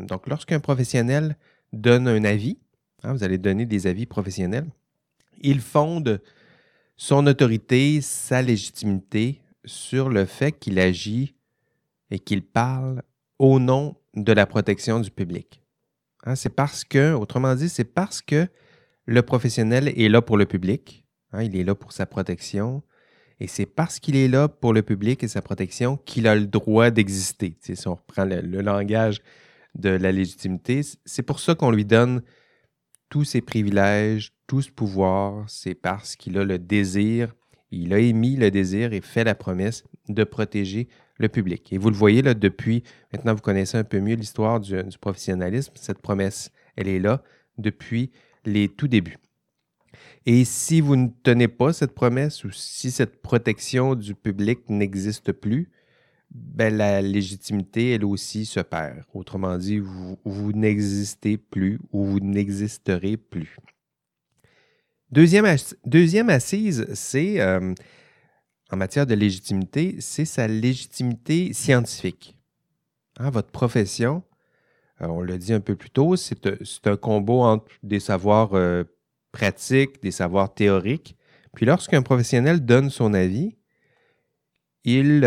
Donc, 0.07 0.27
lorsqu'un 0.27 0.61
professionnel 0.61 1.35
donne 1.73 2.07
un 2.07 2.23
avis, 2.23 2.57
hein, 3.05 3.13
vous 3.13 3.23
allez 3.23 3.37
donner 3.37 3.65
des 3.65 3.87
avis 3.87 4.05
professionnels, 4.05 4.67
il 5.41 5.61
fonde 5.61 6.21
son 6.97 7.27
autorité, 7.27 8.01
sa 8.01 8.41
légitimité 8.41 9.41
sur 9.65 10.09
le 10.09 10.25
fait 10.25 10.53
qu'il 10.53 10.79
agit 10.79 11.35
et 12.11 12.19
qu'il 12.19 12.43
parle 12.43 13.01
au 13.39 13.59
nom 13.59 13.95
de 14.15 14.31
la 14.31 14.45
protection 14.45 14.99
du 14.99 15.11
public. 15.11 15.61
Hein, 16.23 16.35
c'est 16.35 16.49
parce 16.49 16.83
que, 16.83 17.13
autrement 17.13 17.55
dit, 17.55 17.69
c'est 17.69 17.83
parce 17.83 18.21
que 18.21 18.47
le 19.05 19.21
professionnel 19.21 19.89
est 19.89 20.09
là 20.09 20.21
pour 20.21 20.37
le 20.37 20.45
public, 20.45 21.05
hein, 21.31 21.43
il 21.43 21.55
est 21.55 21.63
là 21.63 21.75
pour 21.75 21.91
sa 21.91 22.05
protection, 22.05 22.81
et 23.39 23.47
c'est 23.47 23.65
parce 23.65 23.99
qu'il 23.99 24.15
est 24.15 24.29
là 24.29 24.47
pour 24.47 24.73
le 24.73 24.81
public 24.81 25.23
et 25.23 25.27
sa 25.27 25.41
protection 25.41 25.97
qu'il 25.97 26.27
a 26.27 26.35
le 26.35 26.47
droit 26.47 26.89
d'exister. 26.89 27.57
si 27.59 27.87
on 27.87 27.95
reprend 27.95 28.23
le, 28.23 28.61
langage 28.61 29.21
de 29.75 29.89
la 29.89 30.11
légitimité, 30.11 30.81
c'est 31.03 31.23
pour 31.23 31.39
ça 31.39 31.53
qu'on 31.53 31.71
lui 31.71 31.83
donne 31.83 32.21
tous 33.15 33.23
ses 33.23 33.39
privilèges, 33.39 34.33
tout 34.45 34.61
ce 34.61 34.69
pouvoir, 34.69 35.45
c'est 35.49 35.73
parce 35.73 36.17
qu'il 36.17 36.37
a 36.37 36.43
le 36.43 36.59
désir, 36.59 37.33
il 37.71 37.93
a 37.93 37.99
émis 37.99 38.35
le 38.35 38.51
désir 38.51 38.91
et 38.91 38.99
fait 38.99 39.23
la 39.23 39.35
promesse 39.35 39.85
de 40.09 40.25
protéger 40.25 40.89
le 41.17 41.29
public. 41.29 41.71
Et 41.71 41.77
vous 41.77 41.89
le 41.89 41.95
voyez 41.95 42.21
là 42.21 42.33
depuis, 42.33 42.83
maintenant 43.13 43.33
vous 43.33 43.39
connaissez 43.39 43.77
un 43.77 43.85
peu 43.85 44.01
mieux 44.01 44.15
l'histoire 44.15 44.59
du, 44.59 44.75
professionnalisme, 44.99 45.71
cette 45.75 45.99
promesse, 45.99 46.51
elle 46.75 46.89
est 46.89 46.99
là 46.99 47.23
depuis 47.57 48.11
les 48.43 48.67
tout 48.67 48.89
débuts. 48.89 49.17
Et 50.25 50.43
si 50.43 50.81
vous 50.81 50.97
ne 50.97 51.07
tenez 51.23 51.47
pas 51.47 51.71
cette 51.71 51.95
promesse 51.95 52.43
ou 52.43 52.51
si 52.51 52.91
cette 52.91 53.21
protection 53.21 53.95
du 53.95 54.13
public 54.13 54.67
n'existe 54.67 55.31
plus, 55.31 55.71
ben, 56.35 56.75
la 56.75 57.01
légitimité, 57.01 57.91
elle 57.91 58.03
aussi, 58.03 58.45
se 58.45 58.59
perd. 58.59 59.03
Autrement 59.13 59.57
dit, 59.57 59.79
vous, 59.79 60.51
n'existez 60.51 61.37
plus 61.37 61.79
ou 61.93 62.03
vous 62.03 62.19
n'existerez 62.19 63.15
plus. 63.15 63.57
Deuxième, 65.11 65.45
assise, 66.29 66.87
c'est 66.93 67.39
euh, 67.39 67.73
en 68.69 68.75
matière 68.75 69.05
de 69.05 69.15
légitimité, 69.15 69.95
c'est 69.99 70.25
sa 70.25 70.47
légitimité 70.47 71.53
scientifique. 71.53 72.37
Hein, 73.17 73.29
votre 73.29 73.51
profession, 73.51 74.21
euh, 75.01 75.07
on 75.07 75.21
l'a 75.21 75.37
dit 75.37 75.53
un 75.53 75.61
peu 75.61 75.77
plus 75.77 75.89
tôt, 75.89 76.17
c'est 76.17 76.47
euh, 76.47 76.57
un 76.83 76.97
combo 76.97 77.43
entre 77.43 77.71
des 77.81 78.01
savoirs 78.01 78.51
pratiques, 79.31 80.01
des 80.03 80.11
savoirs 80.11 80.53
théoriques. 80.53 81.15
Puis 81.53 81.65
lorsqu'un 81.65 82.01
professionnel 82.01 82.65
donne 82.65 82.89
son 82.89 83.13
avis, 83.13 83.55
il, 84.83 85.23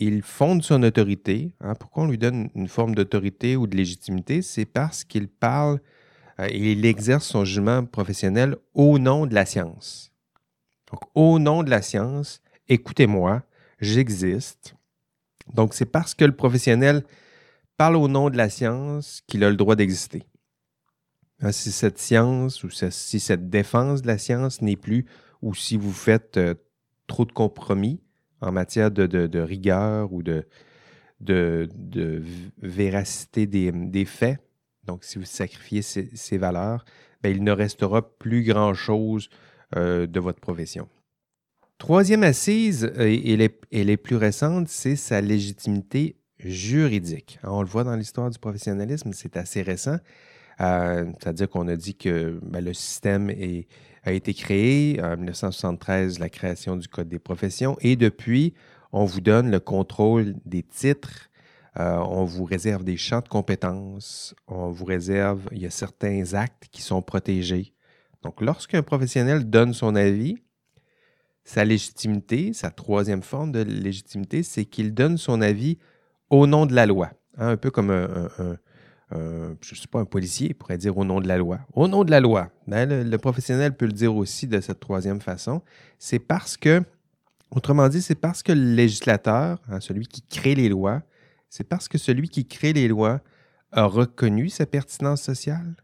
il 0.00 0.22
fonde 0.22 0.62
son 0.62 0.82
autorité. 0.84 1.52
Hein. 1.60 1.74
Pourquoi 1.74 2.04
on 2.04 2.06
lui 2.06 2.18
donne 2.18 2.50
une 2.54 2.68
forme 2.68 2.94
d'autorité 2.94 3.56
ou 3.56 3.66
de 3.66 3.76
légitimité? 3.76 4.42
C'est 4.42 4.64
parce 4.64 5.04
qu'il 5.04 5.28
parle 5.28 5.80
et 6.38 6.72
il 6.72 6.86
exerce 6.86 7.26
son 7.26 7.44
jugement 7.44 7.84
professionnel 7.84 8.56
au 8.74 8.98
nom 9.00 9.26
de 9.26 9.34
la 9.34 9.44
science. 9.44 10.12
Donc, 10.90 11.00
au 11.14 11.38
nom 11.40 11.64
de 11.64 11.70
la 11.70 11.82
science, 11.82 12.40
écoutez-moi, 12.68 13.42
j'existe. 13.80 14.76
Donc, 15.52 15.74
c'est 15.74 15.86
parce 15.86 16.14
que 16.14 16.24
le 16.24 16.34
professionnel 16.34 17.04
parle 17.76 17.96
au 17.96 18.06
nom 18.06 18.30
de 18.30 18.36
la 18.36 18.50
science 18.50 19.22
qu'il 19.26 19.42
a 19.42 19.50
le 19.50 19.56
droit 19.56 19.74
d'exister. 19.74 20.22
Hein, 21.40 21.52
si 21.52 21.72
cette 21.72 21.98
science 21.98 22.62
ou 22.62 22.70
si 22.70 23.20
cette 23.20 23.50
défense 23.50 24.02
de 24.02 24.06
la 24.06 24.18
science 24.18 24.62
n'est 24.62 24.76
plus, 24.76 25.06
ou 25.42 25.54
si 25.54 25.76
vous 25.76 25.92
faites 25.92 26.36
euh, 26.36 26.54
trop 27.06 27.24
de 27.24 27.32
compromis 27.32 28.00
en 28.40 28.52
matière 28.52 28.90
de, 28.90 29.38
rigueur 29.40 30.12
ou 30.12 30.22
de, 30.22 30.46
véracité 32.62 33.46
des, 33.46 34.04
faits, 34.04 34.38
donc 34.84 35.04
si 35.04 35.18
vous 35.18 35.24
sacrifiez 35.24 35.82
ces, 35.82 36.38
valeurs, 36.38 36.84
ben, 37.22 37.30
il 37.30 37.42
ne 37.42 37.52
restera 37.52 38.02
plus 38.18 38.42
grand-chose 38.42 39.28
euh, 39.76 40.06
de 40.06 40.20
votre 40.20 40.40
profession. 40.40 40.88
Troisième 41.78 42.24
assise, 42.24 42.90
et 42.98 43.32
elle 43.32 43.90
est, 43.90 43.96
plus 43.96 44.16
récente, 44.16 44.68
c'est 44.68 44.96
sa 44.96 45.20
légitimité 45.20 46.16
juridique. 46.38 47.38
On 47.44 47.62
le 47.62 47.68
voit 47.68 47.84
dans 47.84 47.94
l'histoire 47.94 48.30
du 48.30 48.38
professionnalisme, 48.38 49.12
c'est 49.12 49.36
assez 49.36 49.62
récent. 49.62 49.98
Euh, 50.60 51.06
c'est-à-dire 51.18 51.48
qu'on 51.48 51.68
a 51.68 51.76
dit 51.76 51.94
que 51.94 52.38
ben, 52.42 52.64
le 52.64 52.74
système 52.74 53.30
a 54.04 54.12
été 54.12 54.34
créé 54.34 55.00
en 55.02 55.16
1973, 55.16 56.18
la 56.18 56.28
création 56.28 56.76
du 56.76 56.88
Code 56.88 57.08
des 57.08 57.18
professions, 57.18 57.76
et 57.80 57.96
depuis, 57.96 58.54
on 58.92 59.04
vous 59.04 59.20
donne 59.20 59.50
le 59.50 59.60
contrôle 59.60 60.34
des 60.44 60.62
titres, 60.62 61.28
euh, 61.78 61.96
on 61.98 62.24
vous 62.24 62.44
réserve 62.44 62.82
des 62.82 62.96
champs 62.96 63.20
de 63.20 63.28
compétences, 63.28 64.34
on 64.48 64.70
vous 64.70 64.84
réserve, 64.84 65.48
il 65.52 65.58
y 65.58 65.66
a 65.66 65.70
certains 65.70 66.34
actes 66.34 66.68
qui 66.72 66.82
sont 66.82 67.02
protégés. 67.02 67.72
Donc, 68.22 68.40
lorsqu'un 68.40 68.82
professionnel 68.82 69.48
donne 69.48 69.72
son 69.72 69.94
avis, 69.94 70.38
sa 71.44 71.64
légitimité, 71.64 72.52
sa 72.52 72.70
troisième 72.70 73.22
forme 73.22 73.52
de 73.52 73.60
légitimité, 73.60 74.42
c'est 74.42 74.64
qu'il 74.64 74.92
donne 74.92 75.16
son 75.18 75.40
avis 75.40 75.78
au 76.30 76.46
nom 76.46 76.66
de 76.66 76.74
la 76.74 76.84
loi. 76.84 77.10
Hein, 77.36 77.50
un 77.50 77.56
peu 77.56 77.70
comme 77.70 77.90
un, 77.90 78.28
je 79.10 79.74
ne 79.74 79.76
sais 79.76 79.86
pas, 79.90 80.00
un 80.00 80.04
policier 80.04 80.52
pourrait 80.54 80.78
dire 80.78 80.96
au 80.98 81.04
nom 81.04 81.20
de 81.20 81.28
la 81.28 81.38
loi. 81.38 81.60
Au 81.72 81.88
nom 81.88 82.04
de 82.04 82.10
la 82.10 82.20
loi. 82.20 82.50
Ben, 82.66 83.08
le, 83.08 83.18
professionnel 83.18 83.76
peut 83.76 83.86
le 83.86 83.92
dire 83.92 84.14
aussi 84.14 84.46
de 84.46 84.60
cette 84.60 84.80
troisième 84.80 85.20
façon. 85.20 85.62
C'est 85.98 86.18
parce 86.18 86.56
que, 86.56 86.82
autrement 87.50 87.88
dit, 87.88 88.02
c'est 88.02 88.14
parce 88.14 88.42
que 88.42 88.52
le 88.52 88.74
législateur, 88.74 89.60
hein, 89.68 89.80
celui 89.80 90.06
qui 90.06 90.22
crée 90.22 90.54
les 90.54 90.68
lois, 90.68 91.02
c'est 91.48 91.64
parce 91.64 91.88
que 91.88 91.96
celui 91.96 92.28
qui 92.28 92.46
crée 92.46 92.72
les 92.72 92.88
lois 92.88 93.20
a 93.72 93.84
reconnu 93.84 94.48
sa 94.48 94.66
pertinence 94.66 95.22
sociale, 95.22 95.74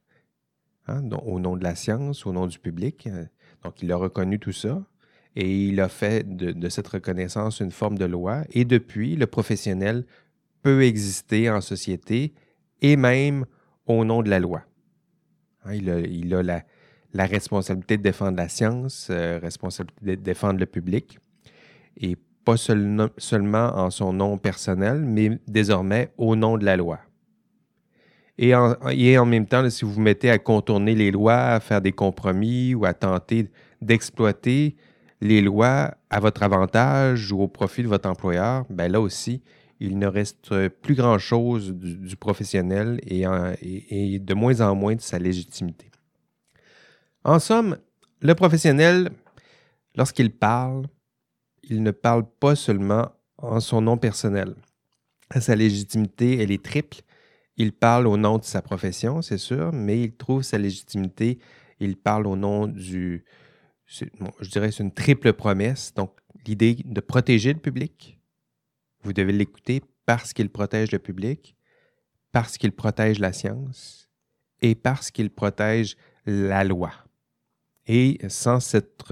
hein, 0.87 1.03
au 1.25 1.41
nom 1.41 1.57
de 1.57 1.65
la 1.65 1.75
science, 1.75 2.27
au 2.27 2.33
nom 2.33 2.47
du 2.47 2.59
public. 2.59 3.07
Euh, 3.07 3.25
donc, 3.63 3.83
il 3.83 3.91
a 3.93 3.97
reconnu 3.97 4.39
tout 4.39 4.53
ça 4.53 4.83
et 5.37 5.69
il 5.69 5.81
a 5.81 5.89
fait 5.89 6.25
de, 6.37 6.69
cette 6.69 6.89
reconnaissance 6.89 7.61
une 7.61 7.73
forme 7.73 7.99
de 7.99 8.05
loi. 8.05 8.43
Et 8.51 8.65
depuis, 8.65 9.17
le 9.17 9.27
professionnel 9.27 10.05
peut 10.63 10.83
exister 10.83 11.51
en 11.51 11.61
société 11.61 12.35
et 12.85 12.97
même 12.97 13.47
au 13.87 14.05
nom 14.05 14.23
de 14.23 14.29
la 14.29 14.39
loi. 14.39 14.63
Hein, 15.65 15.73
il 15.75 16.35
a, 16.35 16.43
la, 16.43 17.27
responsabilité 17.27 17.97
de 17.97 18.03
défendre 18.03 18.37
la 18.37 18.51
science, 18.51 19.09
euh, 19.11 19.39
responsabilité 19.41 20.17
de 20.17 20.23
défendre 20.23 20.61
le 20.61 20.67
public, 20.67 21.19
et 21.97 22.17
pas 22.45 22.59
seulement 22.59 23.73
en 23.75 23.91
son 23.91 24.13
nom 24.13 24.37
personnel, 24.37 25.01
mais 25.01 25.39
désormais 25.49 26.13
au 26.19 26.37
nom 26.37 26.59
de 26.59 26.67
la 26.67 26.77
loi. 26.77 26.99
Et 28.37 28.55
en, 28.55 28.75
et 28.91 29.17
en 29.17 29.25
même 29.25 29.47
temps, 29.47 29.69
si 29.71 29.87
vous 29.87 29.93
vous 29.93 30.01
mettez 30.03 30.29
à 30.29 30.39
contourner 30.39 30.95
les 30.95 31.11
lois, 31.11 31.55
à 31.55 31.61
faire 31.61 31.81
des 31.81 31.93
compromis 31.93 32.75
ou 32.75 32.85
à 32.85 32.93
tenter 32.93 33.49
d'exploiter 33.81 34.77
les 35.23 35.41
lois 35.41 35.95
à 36.11 36.21
votre 36.21 36.43
avantage 36.43 37.33
ou 37.33 37.41
au 37.41 37.49
profit 37.49 37.83
de 37.83 37.89
votre 37.89 38.11
employeur, 38.11 38.67
ben 38.69 38.93
là 38.93 39.01
aussi, 39.01 39.41
il 39.85 39.99
ne 39.99 40.07
reste 40.07 40.69
plus 40.69 40.95
grand-chose 40.95 41.73
du, 41.73 42.17
professionnel 42.17 43.01
et, 43.07 44.19
de 44.19 44.35
moins 44.35 44.61
en 44.61 44.75
moins 44.75 44.95
de 44.95 45.01
sa 45.01 45.19
légitimité. 45.19 45.91
En 47.23 47.39
somme, 47.39 47.79
le 48.21 48.35
professionnel, 48.35 49.11
lorsqu'il 49.95 50.31
parle, 50.31 50.87
il 51.63 51.83
ne 51.83 51.91
parle 51.91 52.25
pas 52.41 52.57
seulement 52.57 53.11
en 53.39 53.61
son 53.61 53.83
nom 53.83 53.99
personnel. 53.99 54.55
Sa 55.39 55.55
légitimité, 55.55 56.39
elle 56.41 56.51
est 56.51 56.65
triple. 56.65 56.99
Il 57.57 57.73
parle 57.73 58.07
au 58.07 58.17
nom 58.17 58.39
de 58.39 58.45
sa 58.45 58.63
profession, 58.63 59.23
c'est 59.23 59.39
sûr, 59.39 59.73
mais 59.73 60.01
il 60.01 60.13
trouve 60.17 60.43
sa 60.43 60.59
légitimité, 60.59 61.39
il 61.79 61.97
parle 61.97 62.27
au 62.27 62.37
nom 62.37 62.67
du, 62.67 63.25
je 63.87 64.51
dirais, 64.51 64.71
c'est 64.71 64.83
une 64.83 64.93
triple 64.93 65.33
promesse. 65.33 65.93
Donc, 65.95 66.13
l'idée 66.47 66.77
de 66.85 67.01
protéger 67.01 67.53
le 67.53 67.61
public. 67.61 68.19
Vous 69.05 69.13
devez 69.13 69.33
l'écouter 69.33 69.83
parce 70.07 70.33
qu'il 70.33 70.51
protège 70.51 70.91
le 70.93 70.99
public, 70.99 71.57
parce 72.33 72.59
qu'il 72.59 72.73
protège 72.73 73.19
la 73.19 73.33
science 73.33 74.09
et 74.63 74.75
parce 74.75 75.11
qu'il 75.11 75.31
protège 75.31 75.97
la 76.27 76.65
loi. 76.65 76.93
Et 77.87 78.19
sans 78.29 78.61
cette, 78.61 79.05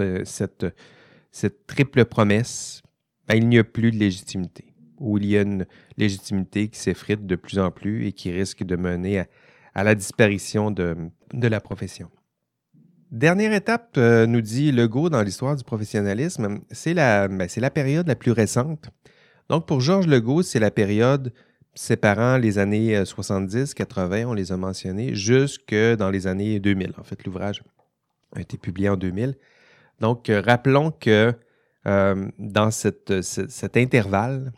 cette 1.31 1.67
triple 1.67 2.05
promesse, 2.05 2.81
ben, 3.27 3.35
il 3.35 3.47
n'y 3.47 3.59
a 3.59 3.63
plus 3.63 3.91
de 3.91 3.97
légitimité, 3.97 4.73
ou 4.99 5.17
il 5.17 5.25
y 5.25 5.37
a 5.37 5.41
une 5.41 5.65
légitimité 5.97 6.67
qui 6.67 6.79
s'effrite 6.79 7.25
de 7.25 7.35
plus 7.35 7.59
en 7.59 7.71
plus 7.71 8.07
et 8.07 8.11
qui 8.11 8.31
risque 8.31 8.63
de 8.63 8.75
mener 8.75 9.23
à, 9.73 9.83
la 9.83 9.95
disparition 9.95 10.71
de, 10.71 10.97
la 11.33 11.61
profession. 11.61 12.09
Dernière 13.11 13.53
étape, 13.53 13.93
euh, 13.97 14.25
nous 14.25 14.41
dit 14.41 14.71
Legault 14.71 15.09
dans 15.09 15.21
l'histoire 15.21 15.55
du 15.55 15.63
professionnalisme, 15.63 16.61
c'est 16.71 16.95
la, 16.95 17.27
ben, 17.27 17.47
la 17.55 17.69
période 17.69 18.07
la 18.07 18.15
plus 18.15 18.31
récente. 18.31 18.89
Donc, 19.49 19.65
pour 19.65 19.81
Georges 19.81 20.07
Legault, 20.07 20.43
c'est 20.43 20.59
la 20.59 20.71
période 20.71 21.33
séparant 21.75 22.37
les 22.37 22.59
années 22.59 23.03
70, 23.03 23.73
80, 23.73 24.25
on 24.25 24.33
les 24.33 24.51
a 24.51 24.57
mentionnés, 24.57 25.15
jusque 25.15 25.73
dans 25.73 26.09
les 26.09 26.27
années 26.27 26.59
2000. 26.59 26.93
En 26.97 27.03
fait, 27.03 27.23
l'ouvrage 27.25 27.63
a 28.35 28.41
été 28.41 28.57
publié 28.57 28.89
en 28.89 28.97
2000. 28.97 29.35
Donc, 29.99 30.29
euh, 30.29 30.41
rappelons 30.41 30.91
que 30.91 31.33
dans 31.85 32.71
cet 32.71 33.77
intervalle, 33.77 34.53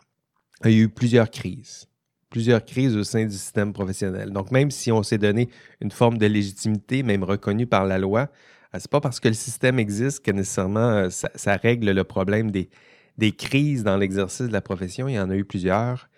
il 0.63 0.71
y 0.71 0.75
a 0.75 0.83
eu 0.83 0.89
plusieurs 0.89 1.29
crises. 1.29 1.87
Plusieurs 2.29 2.63
crises 2.63 2.95
au 2.95 3.03
sein 3.03 3.25
du 3.25 3.31
système 3.31 3.73
professionnel. 3.73 4.31
Donc, 4.31 4.51
même 4.51 4.69
si 4.69 4.91
on 4.91 5.03
s'est 5.03 5.17
donné 5.17 5.49
une 5.81 5.91
forme 5.91 6.17
de 6.17 6.25
légitimité, 6.25 7.01
même 7.01 7.23
reconnue 7.23 7.65
par 7.65 7.85
la 7.85 7.97
loi, 7.97 8.29
ce 8.73 8.79
n'est 8.79 8.89
pas 8.91 9.01
parce 9.01 9.19
que 9.19 9.27
le 9.27 9.33
système 9.33 9.79
existe 9.79 10.23
que 10.23 10.31
nécessairement 10.31 11.09
ça, 11.09 11.55
règle 11.55 11.91
le 11.91 12.03
problème 12.03 12.51
des, 12.51 12.69
des 13.17 13.31
crises 13.31 13.83
dans 13.83 13.97
l'exercice 13.97 14.47
de 14.47 14.53
la 14.53 14.61
profession. 14.61 15.07
Il 15.07 15.15
y 15.15 15.19
en 15.19 15.29
a 15.29 15.35
eu 15.35 15.45
plusieurs. 15.45 16.09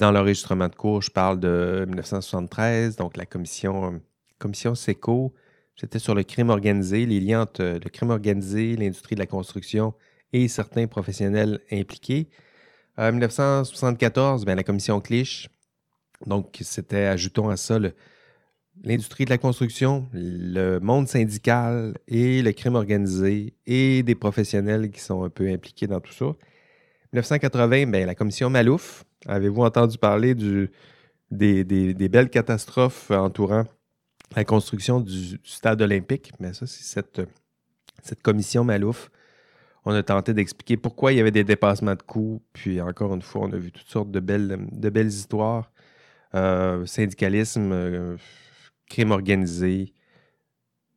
dans 0.00 0.12
l'enregistrement 0.12 0.68
de 0.68 0.74
cours, 0.74 1.02
je 1.02 1.10
parle 1.10 1.38
de 1.40 1.84
1973, 1.86 2.96
donc 2.96 3.16
la 3.16 3.26
commission, 3.26 4.00
commission 4.38 4.74
SECO, 4.74 5.34
c'était 5.76 5.98
sur 5.98 6.14
le 6.14 6.22
crime 6.22 6.50
organisé, 6.50 7.04
les 7.04 7.20
liens 7.20 7.42
entre 7.42 7.62
le 7.62 7.90
crime 7.90 8.10
organisé, 8.10 8.76
l'industrie 8.76 9.16
de 9.16 9.20
la 9.20 9.26
construction 9.26 9.94
et 10.32 10.46
certains 10.48 10.86
professionnels 10.86 11.60
impliqués. 11.70 12.28
En 12.96 13.10
1974, 13.10 14.44
bien, 14.44 14.54
la 14.54 14.62
commission 14.62 15.00
Clich, 15.00 15.48
donc 16.26 16.58
c'était, 16.62 17.06
ajoutons 17.06 17.48
à 17.48 17.56
ça, 17.56 17.78
l'industrie 18.84 19.24
de 19.24 19.30
la 19.30 19.38
construction, 19.38 20.06
le 20.12 20.78
monde 20.78 21.08
syndical 21.08 21.96
et 22.06 22.42
le 22.42 22.52
crime 22.52 22.74
organisé 22.74 23.54
et 23.66 24.02
des 24.02 24.14
professionnels 24.14 24.90
qui 24.90 25.00
sont 25.00 25.24
un 25.24 25.30
peu 25.30 25.48
impliqués 25.48 25.86
dans 25.86 26.00
tout 26.00 26.12
ça. 26.12 26.26
1980, 27.12 27.86
bien, 27.86 28.06
la 28.06 28.14
commission 28.14 28.50
Malouf. 28.50 29.04
Avez-vous 29.26 29.62
entendu 29.62 29.98
parler 29.98 30.34
du, 30.34 30.70
des, 31.30 31.64
belles 32.08 32.30
catastrophes 32.30 33.10
entourant 33.10 33.64
la 34.36 34.44
construction 34.44 35.00
du, 35.00 35.40
stade 35.44 35.80
olympique? 35.80 36.32
Mais 36.38 36.52
ça, 36.52 36.66
c'est 36.66 36.84
cette, 36.84 37.22
cette 38.02 38.22
commission 38.22 38.64
Malouf 38.64 39.10
on 39.86 39.92
a 39.92 40.02
tenté 40.02 40.32
d'expliquer 40.32 40.76
pourquoi 40.76 41.12
il 41.12 41.16
y 41.16 41.20
avait 41.20 41.30
des 41.30 41.44
dépassements 41.44 41.94
de 41.94 42.02
coûts. 42.02 42.42
Puis 42.52 42.80
encore 42.80 43.14
une 43.14 43.22
fois, 43.22 43.42
on 43.42 43.52
a 43.52 43.56
vu 43.56 43.70
toutes 43.70 43.88
sortes 43.88 44.10
de 44.10 44.20
belles, 44.20 44.66
de 44.72 44.90
belles 44.90 45.08
histoires. 45.08 45.70
Euh, 46.34 46.84
syndicalisme, 46.86 47.70
euh, 47.72 48.16
crime 48.88 49.10
organisé, 49.10 49.92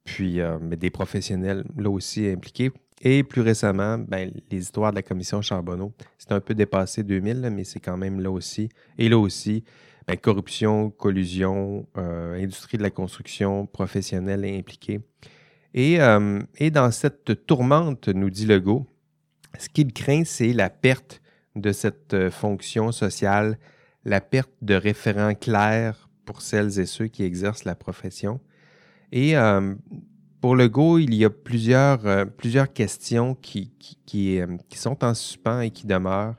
puis 0.04 0.42
euh, 0.42 0.58
des 0.60 0.90
professionnels 0.90 1.64
là 1.78 1.90
aussi 1.90 2.28
impliqués. 2.28 2.72
Et 3.02 3.24
plus 3.24 3.42
récemment, 3.42 4.00
ben, 4.00 4.32
les 4.50 4.60
histoires 4.60 4.92
de 4.92 4.96
la 4.96 5.04
commission 5.04 5.42
Charbonneau. 5.42 5.94
C'est 6.18 6.32
un 6.32 6.40
peu 6.40 6.56
dépassé 6.56 7.04
2000, 7.04 7.50
mais 7.52 7.64
c'est 7.64 7.80
quand 7.80 7.98
même 7.98 8.20
là 8.20 8.32
aussi. 8.32 8.70
Et 8.98 9.08
là 9.08 9.20
aussi, 9.20 9.64
ben, 10.08 10.18
corruption, 10.18 10.90
collusion, 10.90 11.86
industrie 11.96 12.80
de 12.80 12.84
la 12.84 12.90
construction, 12.90 13.68
professionnels 13.68 14.46
impliqués. 14.46 15.02
Euh, 15.78 16.42
et, 16.58 16.72
dans 16.72 16.92
cette 16.92 17.46
tourmente, 17.46 18.08
nous 18.08 18.30
dit 18.30 18.46
Legault, 18.46 18.88
ce 19.60 19.70
qu'il 19.70 19.94
craint, 19.94 20.24
c'est 20.26 20.54
la 20.54 20.70
perte 20.70 21.22
de 21.56 21.72
cette 21.72 22.14
euh, 22.14 22.32
fonction 22.32 22.92
sociale, 22.92 23.58
la 24.06 24.22
perte 24.22 24.52
de 24.62 24.74
référents 24.76 25.36
clairs 25.36 26.07
pour 26.28 26.44
celles 26.44 26.80
et 26.80 26.86
ceux 26.86 27.08
qui 27.08 27.24
exercent 27.24 27.66
la 27.66 27.74
profession. 27.74 28.40
Et 29.12 29.36
euh, 29.36 29.74
pour 30.40 30.56
Legault, 30.56 31.00
il 31.00 31.16
y 31.16 31.26
a 31.26 31.32
plusieurs, 31.32 32.28
plusieurs 32.38 32.72
questions 32.72 33.34
qui, 33.34 33.72
qui, 34.06 34.40
sont 34.76 35.04
en 35.04 35.16
suspens 35.16 35.62
et 35.62 35.72
qui 35.72 35.88
demeurent. 35.88 36.36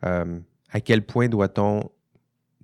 à 0.00 0.80
quel 0.82 1.04
point 1.04 1.28
doit-on 1.28 1.90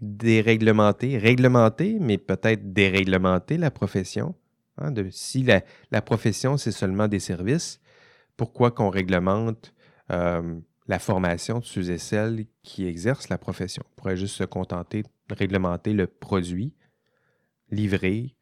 déréglementer, 0.00 1.18
réglementer, 1.18 1.98
mais 2.00 2.18
peut-être 2.18 2.72
déréglementer 2.72 3.58
la 3.58 3.70
profession? 3.70 4.34
Hein, 4.78 4.92
si 5.10 5.42
la, 5.90 6.02
profession, 6.02 6.56
c'est 6.56 6.72
seulement 6.72 7.08
des 7.08 7.18
services, 7.18 7.80
pourquoi 8.36 8.70
qu'on 8.70 8.90
réglemente 8.90 9.74
euh, 10.10 10.58
la 10.86 10.98
formation 10.98 11.58
de 11.58 11.64
ceux 11.64 11.90
et 11.90 11.98
celles 11.98 12.46
qui 12.62 12.86
exercent 12.86 13.28
la 13.28 13.38
profession? 13.38 13.82
On 13.90 13.94
pourrait 13.96 14.16
juste 14.16 14.36
se 14.36 14.44
contenter 14.44 15.02
réglementer 15.34 15.92
le 15.92 16.06
produit 16.06 16.74
livré 17.70 18.34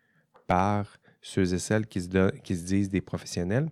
par 0.47 0.99
ceux 1.20 1.55
et 1.55 1.59
celles 1.59 1.87
qui 1.87 2.01
se, 2.01 2.30
qui 2.41 2.57
se 2.57 2.64
disent 2.64 2.91
des 2.91 3.01
professionnels. 3.01 3.68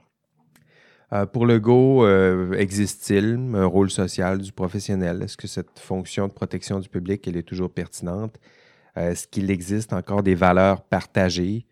Euh, 1.12 1.26
pour 1.26 1.46
le 1.46 1.60
Go, 1.60 2.04
euh, 2.04 2.52
existe-t-il 2.54 3.38
un 3.54 3.66
rôle 3.66 3.90
social 3.90 4.38
du 4.38 4.52
professionnel? 4.52 5.22
Est-ce 5.22 5.36
que 5.36 5.46
cette 5.46 5.78
fonction 5.78 6.26
de 6.26 6.32
protection 6.32 6.80
du 6.80 6.88
public, 6.88 7.28
est 7.28 7.42
toujours 7.42 7.70
pertinente? 7.72 8.40
Est-ce 8.96 9.28
qu'il 9.28 9.50
existe 9.50 9.92
encore 9.92 10.22
des 10.22 10.34
valeurs 10.34 10.82
partagées 10.82 11.66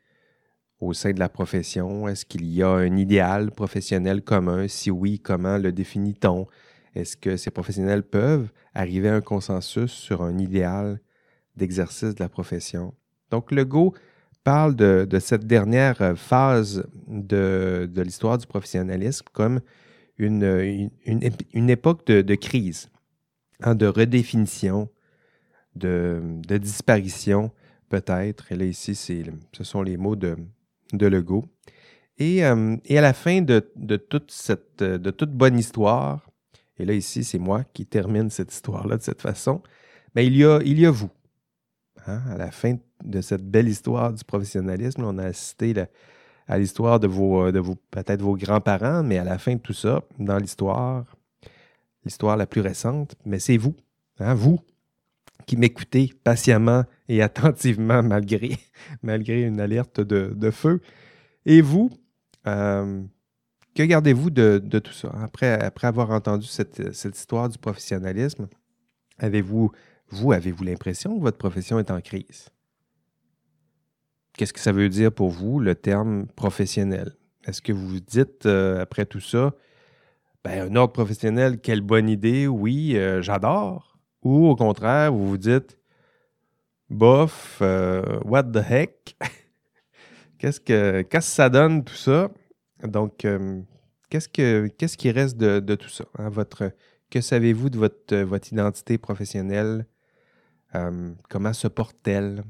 au 0.81 0.93
sein 0.93 1.13
de 1.13 1.19
la 1.19 1.29
profession? 1.29 2.07
Est-ce 2.07 2.25
qu'il 2.25 2.45
y 2.47 2.63
a 2.63 2.69
un 2.69 2.97
idéal 2.97 3.51
professionnel 3.51 4.23
commun? 4.23 4.69
Si 4.69 4.91
oui, 4.91 5.19
comment 5.19 5.59
le 5.59 5.73
définit-on? 5.73 6.47
Est-ce 6.95 7.17
que 7.17 7.37
ces 7.37 7.51
professionnels 7.51 8.03
peuvent 8.03 8.51
arriver 8.75 9.09
à 9.09 9.15
un 9.15 9.21
consensus 9.21 9.91
sur 9.91 10.23
un 10.23 10.39
idéal 10.39 11.01
d'exercice 11.57 12.15
de 12.15 12.23
la 12.23 12.29
profession? 12.29 12.95
Donc, 13.31 13.53
Legault 13.53 13.95
parle 14.45 14.75
de, 14.75 15.07
cette 15.21 15.47
dernière 15.47 16.19
phase 16.19 16.85
de, 17.07 17.89
l'histoire 17.97 18.39
du 18.39 18.47
professionnalisme 18.47 19.27
comme 19.33 19.61
une, 20.19 20.91
une, 21.05 21.71
époque 21.71 22.07
de, 22.07 22.35
crise, 22.35 22.91
hein, 23.61 23.75
de 23.75 23.87
redéfinition, 23.87 24.89
de, 25.77 26.21
disparition 26.59 27.53
peut-être. 27.89 28.51
Et 28.51 28.57
là, 28.57 28.65
ici, 28.65 28.95
ce 28.95 29.65
sont 29.65 29.83
les 29.83 29.97
mots 29.97 30.17
de, 30.17 30.37
de 30.93 31.07
Legault. 31.07 31.45
Et, 32.19 32.45
euh, 32.45 32.77
et, 32.85 32.99
à 32.99 33.01
la 33.01 33.13
fin 33.13 33.41
de, 33.43 33.61
toute 33.97 34.31
cette, 34.31 34.83
de 34.83 35.11
toute 35.11 35.33
bonne 35.33 35.59
histoire, 35.59 36.29
et 36.79 36.85
là 36.85 36.93
ici 36.93 37.25
c'est 37.25 37.39
moi 37.39 37.65
qui 37.73 37.87
termine 37.87 38.31
cette 38.31 38.53
histoire-là 38.53 38.97
de 38.97 39.03
cette 39.03 39.23
façon, 39.23 39.63
mais 40.15 40.27
il, 40.27 40.37
y 40.37 40.45
a, 40.45 40.61
il 40.65 40.79
y 40.79 40.87
a 40.87 40.91
vous. 40.91 41.11
Hein. 42.07 42.21
À 42.31 42.37
la 42.37 42.51
fin 42.51 42.77
de 43.05 43.21
cette 43.21 43.45
belle 43.45 43.69
histoire 43.69 44.13
du 44.13 44.25
professionnalisme, 44.25 45.03
on 45.05 45.19
a 45.19 45.25
assisté 45.25 45.75
à 46.49 46.59
l'histoire 46.59 47.01
de 47.01 47.07
vos, 47.07 47.51
de 47.53 47.59
vos 47.59 47.77
peut-être 47.91 48.23
vos 48.23 48.37
grands-parents, 48.37 49.03
mais 49.03 49.19
à 49.19 49.25
la 49.25 49.39
fin 49.39 49.55
de 49.55 49.61
tout 49.61 49.73
ça, 49.73 50.03
dans 50.19 50.39
l'histoire, 50.39 51.05
l'histoire 52.05 52.37
la 52.37 52.47
plus 52.47 52.61
récente, 52.61 53.15
mais 53.25 53.39
c'est 53.39 53.57
vous, 53.57 53.75
hein, 54.19 54.35
vous, 54.35 54.61
qui 55.47 55.57
m'écoutez 55.57 56.13
patiemment 56.25 56.85
et 57.09 57.23
attentivement 57.23 58.03
malgré, 59.03 59.43
une 59.43 59.61
alerte 59.61 60.01
de, 60.01 60.51
feu. 60.51 60.81
Et 61.45 61.61
vous, 61.61 61.91
euh, 62.47 63.03
que 63.75 63.83
gardez-vous 63.83 64.31
de, 64.31 64.79
tout 64.79 64.93
ça? 64.93 65.13
Après, 65.23 65.53
après 65.61 65.87
avoir 65.87 66.11
entendu 66.11 66.47
cette, 66.47 66.79
histoire 67.05 67.49
du 67.49 67.59
professionnalisme, 67.59 68.49
avez-vous, 69.19 69.73
vous, 70.13 70.33
avez-vous 70.33 70.65
l'impression 70.65 71.17
que 71.17 71.23
votre 71.23 71.39
profession 71.39 71.79
est 71.79 71.91
en 71.91 72.01
crise? 72.01 72.51
Qu'est-ce 74.35 74.53
que 74.53 74.61
ça 74.61 74.73
veut 74.73 74.91
dire 74.91 75.11
pour 75.11 75.31
vous, 75.31 75.59
le 75.59 75.75
terme 75.75 76.27
professionnel? 76.27 77.17
Est-ce 77.47 77.63
que 77.63 77.73
vous 77.73 77.89
vous 77.89 78.01
dites, 78.01 78.45
euh, 78.45 78.83
après 78.83 79.07
tout 79.07 79.21
ça, 79.21 79.55
ben, 80.45 80.71
un 80.71 80.77
ordre 80.77 80.93
professionnel, 80.93 81.61
quelle 81.61 81.81
bonne 81.81 82.09
idée, 82.11 82.47
oui, 82.47 82.97
euh, 82.97 83.23
j'adore, 83.23 83.99
ou 84.23 84.49
au 84.49 84.55
contraire, 84.57 85.13
vous 85.13 85.31
vous 85.31 85.39
dites, 85.39 85.79
bof, 86.91 87.59
euh, 87.63 88.21
what 88.25 88.45
the 88.45 88.63
heck? 88.69 89.17
qu'est-ce, 90.39 90.61
que, 90.61 91.05
ça 91.21 91.49
donne 91.49 91.85
tout 91.85 91.95
ça? 91.95 92.31
Donc, 92.85 93.27
qu'est-ce, 94.11 94.29
que, 94.29 94.69
qu'est-ce 94.79 94.99
qui 94.99 95.11
reste 95.11 95.39
de, 95.39 95.75
tout 95.75 95.89
ça? 95.89 96.05
Hein? 96.19 96.29
Votre, 96.29 96.73
que 97.11 97.23
savez-vous 97.23 97.71
de 97.71 97.79
votre 97.79 98.53
identité 98.53 98.99
professionnelle? 98.99 99.87
Euh, 100.75 101.13
comment 101.29 101.53
se 101.53 101.69
porte-t-elle 101.69 102.45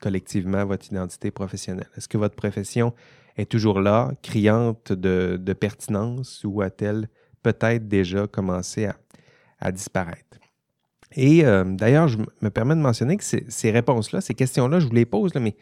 collectivement, 0.00 0.64
votre 0.64 0.86
identité 0.86 1.30
professionnelle? 1.30 1.88
Est-ce 1.96 2.08
que 2.08 2.18
votre 2.18 2.36
profession 2.36 2.94
est 3.36 3.50
toujours 3.50 3.80
là, 3.80 4.12
criante 4.22 4.92
de, 4.92 5.52
pertinence, 5.52 6.42
ou 6.44 6.60
a-t-elle 6.60 7.08
peut-être 7.42 7.88
déjà 7.88 8.26
commencé 8.26 8.88
à 9.58 9.72
disparaître? 9.72 10.38
Et 11.12 11.44
euh, 11.44 11.64
d'ailleurs, 11.64 12.08
je 12.08 12.18
me 12.18 12.50
permets 12.50 12.74
de 12.74 12.80
mentionner 12.80 13.16
que 13.16 13.24
ces, 13.24 13.70
réponses-là, 13.70 14.20
ces 14.20 14.34
questions-là, 14.34 14.80
je 14.80 14.86
vous 14.86 14.94
les 14.94 15.06
pose, 15.06 15.34
mais 15.36 15.56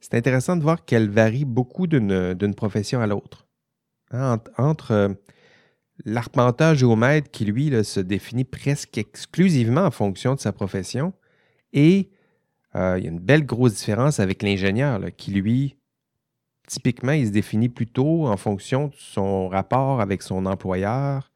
c'est 0.00 0.14
intéressant 0.14 0.56
de 0.56 0.62
voir 0.62 0.84
qu'elles 0.84 1.10
varient 1.10 1.44
beaucoup 1.44 1.86
d'une 1.86 2.54
profession 2.54 3.00
à 3.00 3.06
l'autre. 3.06 3.46
Hein, 4.12 4.40
entre, 4.58 4.90
euh, 4.92 5.08
l'arpenteur 6.04 6.74
géomètre 6.74 7.30
qui, 7.30 7.44
lui, 7.44 7.72
se 7.84 8.00
définit 8.00 8.44
presque 8.44 8.98
exclusivement 8.98 9.82
en 9.82 9.90
fonction 9.90 10.34
de 10.34 10.40
sa 10.40 10.52
profession, 10.52 11.12
et 11.72 12.10
euh, 12.76 12.96
il 12.98 13.04
y 13.04 13.06
a 13.06 13.10
une 13.10 13.18
belle 13.18 13.44
grosse 13.44 13.74
différence 13.74 14.20
avec 14.20 14.42
l'ingénieur 14.42 15.00
qui, 15.16 15.32
lui, 15.32 15.76
typiquement, 16.66 17.12
il 17.12 17.26
se 17.26 17.32
définit 17.32 17.68
plutôt 17.68 18.28
en 18.28 18.36
fonction 18.36 18.88
de 18.88 18.94
son 18.96 19.48
rapport 19.48 20.00
avec 20.00 20.22
son 20.22 20.46
employeur, 20.46 21.32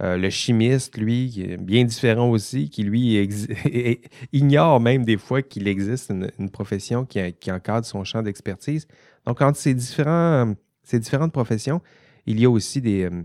euh, 0.00 0.16
le 0.16 0.30
chimiste, 0.30 0.96
lui, 0.96 1.30
qui 1.30 1.42
est 1.42 1.56
bien 1.56 1.84
différent 1.84 2.28
aussi, 2.30 2.70
qui 2.70 2.82
lui 2.82 3.16
ignore 4.32 4.80
même 4.80 5.04
des 5.04 5.18
fois 5.18 5.42
qu'il 5.42 5.68
existe 5.68 6.10
une, 6.10 6.50
profession 6.50 7.04
qui, 7.04 7.52
encadre 7.52 7.86
son 7.86 8.02
champ 8.04 8.22
d'expertise. 8.22 8.88
Donc, 9.26 9.40
entre 9.42 9.58
ces, 9.58 9.74
différentes 9.74 11.32
professions, 11.32 11.80
il 12.26 12.40
y 12.40 12.46
a 12.46 12.50
aussi 12.50 12.80
des, 12.80 13.04
euh, 13.04 13.22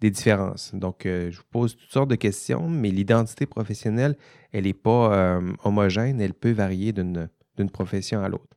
des 0.00 0.10
différences. 0.10 0.74
Donc, 0.74 1.00
je 1.04 1.36
vous 1.36 1.44
pose 1.50 1.74
toutes 1.74 1.90
sortes 1.90 2.10
de 2.10 2.16
questions, 2.16 2.68
mais 2.68 2.90
l'identité 2.90 3.46
professionnelle, 3.46 4.16
elle 4.56 4.64
n'est 4.64 4.72
pas 4.72 5.40
homogène, 5.64 6.20
elle 6.20 6.34
peut 6.34 6.52
varier 6.52 6.92
d'une 6.92 7.70
profession 7.72 8.22
à 8.22 8.28
l'autre. 8.28 8.56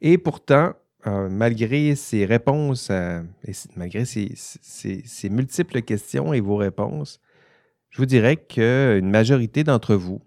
Et 0.00 0.18
pourtant, 0.18 0.74
malgré 1.06 1.94
ces 1.94 2.26
réponses, 2.26 2.90
malgré 3.76 4.04
ces, 4.04 5.30
multiples 5.30 5.82
questions 5.82 6.34
et 6.34 6.40
vos 6.40 6.56
réponses, 6.56 7.18
je 7.88 7.98
vous 7.98 8.06
dirais 8.06 8.36
qu'une 8.36 9.10
majorité 9.10 9.64
d'entre 9.64 9.94
vous, 9.94 10.20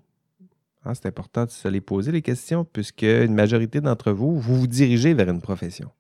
hein, 0.85 0.93
c'est 0.95 1.05
important 1.05 1.45
de 1.45 1.51
se 1.51 1.67
les 1.67 1.81
poser 1.81 2.11
les 2.11 2.23
questions, 2.23 2.65
puisque 2.65 3.03
une 3.03 3.35
majorité 3.35 3.79
d'entre 3.79 4.11
vous, 4.11 4.39
vous 4.39 4.61
vous 4.61 4.67
dirigez 4.67 5.13
vers 5.13 5.29
une 5.29 5.41
profession. 5.41 5.91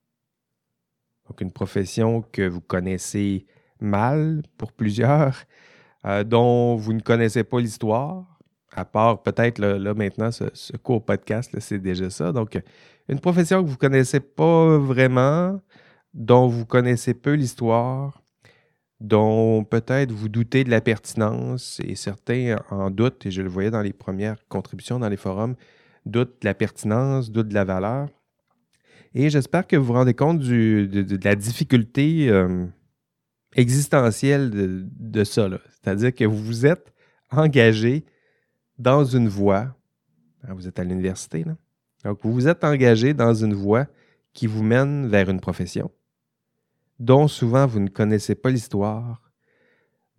Donc 1.27 1.41
une 1.41 1.51
profession 1.51 2.23
que 2.23 2.47
vous 2.47 2.61
connaissez 2.61 3.45
mal 3.79 4.41
pour 4.57 4.71
plusieurs, 4.71 5.43
euh, 6.05 6.23
dont 6.23 6.75
vous 6.75 6.93
ne 6.93 6.99
connaissez 6.99 7.43
pas 7.43 7.59
l'histoire, 7.59 8.30
à 8.73 8.85
part 8.85 9.21
peut-être 9.21 9.59
là, 9.59 9.93
maintenant 9.93 10.31
ce, 10.31 10.77
court 10.77 11.03
podcast, 11.03 11.55
c'est 11.59 11.79
déjà 11.79 12.09
ça. 12.09 12.31
Donc 12.31 12.59
une 13.09 13.19
profession 13.19 13.61
que 13.61 13.67
vous 13.67 13.73
ne 13.73 13.79
connaissez 13.79 14.19
pas 14.19 14.77
vraiment, 14.77 15.59
dont 16.13 16.47
vous 16.47 16.65
connaissez 16.65 17.13
peu 17.13 17.33
l'histoire, 17.33 18.21
dont 18.99 19.63
peut-être 19.63 20.11
vous 20.11 20.29
doutez 20.29 20.63
de 20.63 20.69
la 20.69 20.79
pertinence 20.79 21.81
et 21.83 21.95
certains 21.95 22.57
en 22.69 22.89
doutent, 22.89 23.25
et 23.25 23.31
je 23.31 23.41
le 23.41 23.49
voyais 23.49 23.71
dans 23.71 23.81
les 23.81 23.93
premières 23.93 24.37
contributions 24.47 24.99
dans 24.99 25.09
les 25.09 25.17
forums, 25.17 25.55
doutent 26.05 26.41
de 26.41 26.47
la 26.47 26.53
pertinence, 26.53 27.31
doutent 27.31 27.49
de 27.49 27.53
la 27.53 27.65
valeur. 27.65 28.09
Et 29.13 29.29
j'espère 29.29 29.67
que 29.67 29.75
vous 29.75 29.85
vous 29.85 29.93
rendez 29.93 30.13
compte 30.13 30.39
de, 30.39 31.19
la 31.23 31.35
difficulté 31.35 32.29
euh, 32.29 32.65
existentielle 33.55 34.49
de, 34.53 35.23
ça. 35.23 35.49
C'est-à-dire 35.69 36.13
que 36.13 36.23
vous 36.23 36.37
vous 36.37 36.65
êtes 36.65 36.93
engagé 37.31 38.05
dans 38.81 39.05
une 39.05 39.27
voie. 39.27 39.75
Hein, 40.43 40.53
vous 40.53 40.67
êtes 40.67 40.79
à 40.79 40.83
l'université, 40.83 41.45
donc 42.03 42.19
vous 42.23 42.33
vous 42.33 42.47
êtes 42.47 42.63
engagé 42.63 43.13
dans 43.13 43.33
une 43.33 43.53
voie 43.53 43.85
qui 44.33 44.47
vous 44.47 44.63
mène 44.63 45.07
vers 45.07 45.29
une 45.29 45.39
profession 45.39 45.91
dont 47.01 47.27
souvent 47.27 47.65
vous 47.65 47.79
ne 47.79 47.89
connaissez 47.89 48.35
pas 48.35 48.51
l'histoire, 48.51 49.31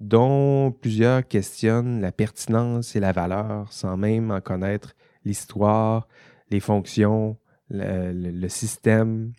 dont 0.01 0.73
plusieurs 0.73 1.27
questionnent 1.27 2.01
la 2.01 2.11
pertinence 2.11 2.97
et 2.97 3.01
la 3.01 3.13
valeur 3.13 3.73
sans 3.73 3.97
même 3.97 4.33
en 4.33 4.41
connaître 4.41 4.95
l'histoire, 5.25 6.09
les 6.51 6.59
fonctions, 6.59 7.39
le, 7.71 8.49
système. 8.49 9.33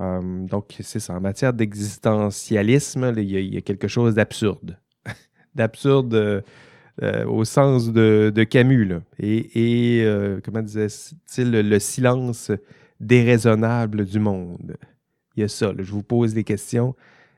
Euh, 0.00 0.46
donc, 0.46 0.76
c'est 0.80 0.98
ça. 0.98 1.14
En 1.14 1.20
matière 1.20 1.52
d'existentialisme, 1.52 3.14
il, 3.16 3.54
y 3.54 3.56
a 3.56 3.60
quelque 3.60 3.86
chose 3.86 4.16
d'absurde. 4.16 4.78
d'absurde 5.54 6.42
euh, 7.02 7.22
euh, 7.22 7.26
au 7.26 7.44
sens 7.44 7.92
de, 7.92 8.46
Camus. 8.48 9.00
Et, 9.18 10.04
comment 10.44 10.62
disait-il, 10.62 11.50
le 11.50 11.78
silence 11.78 12.50
déraisonnable 13.00 14.04
du 14.04 14.18
monde 14.18 14.76
il 15.36 15.42
y 15.42 15.44
a 15.44 15.48
ça. 15.48 15.72
je 15.78 15.92
vous 15.92 16.02
pose 16.02 16.32
des 16.32 16.44
questions 16.44 16.94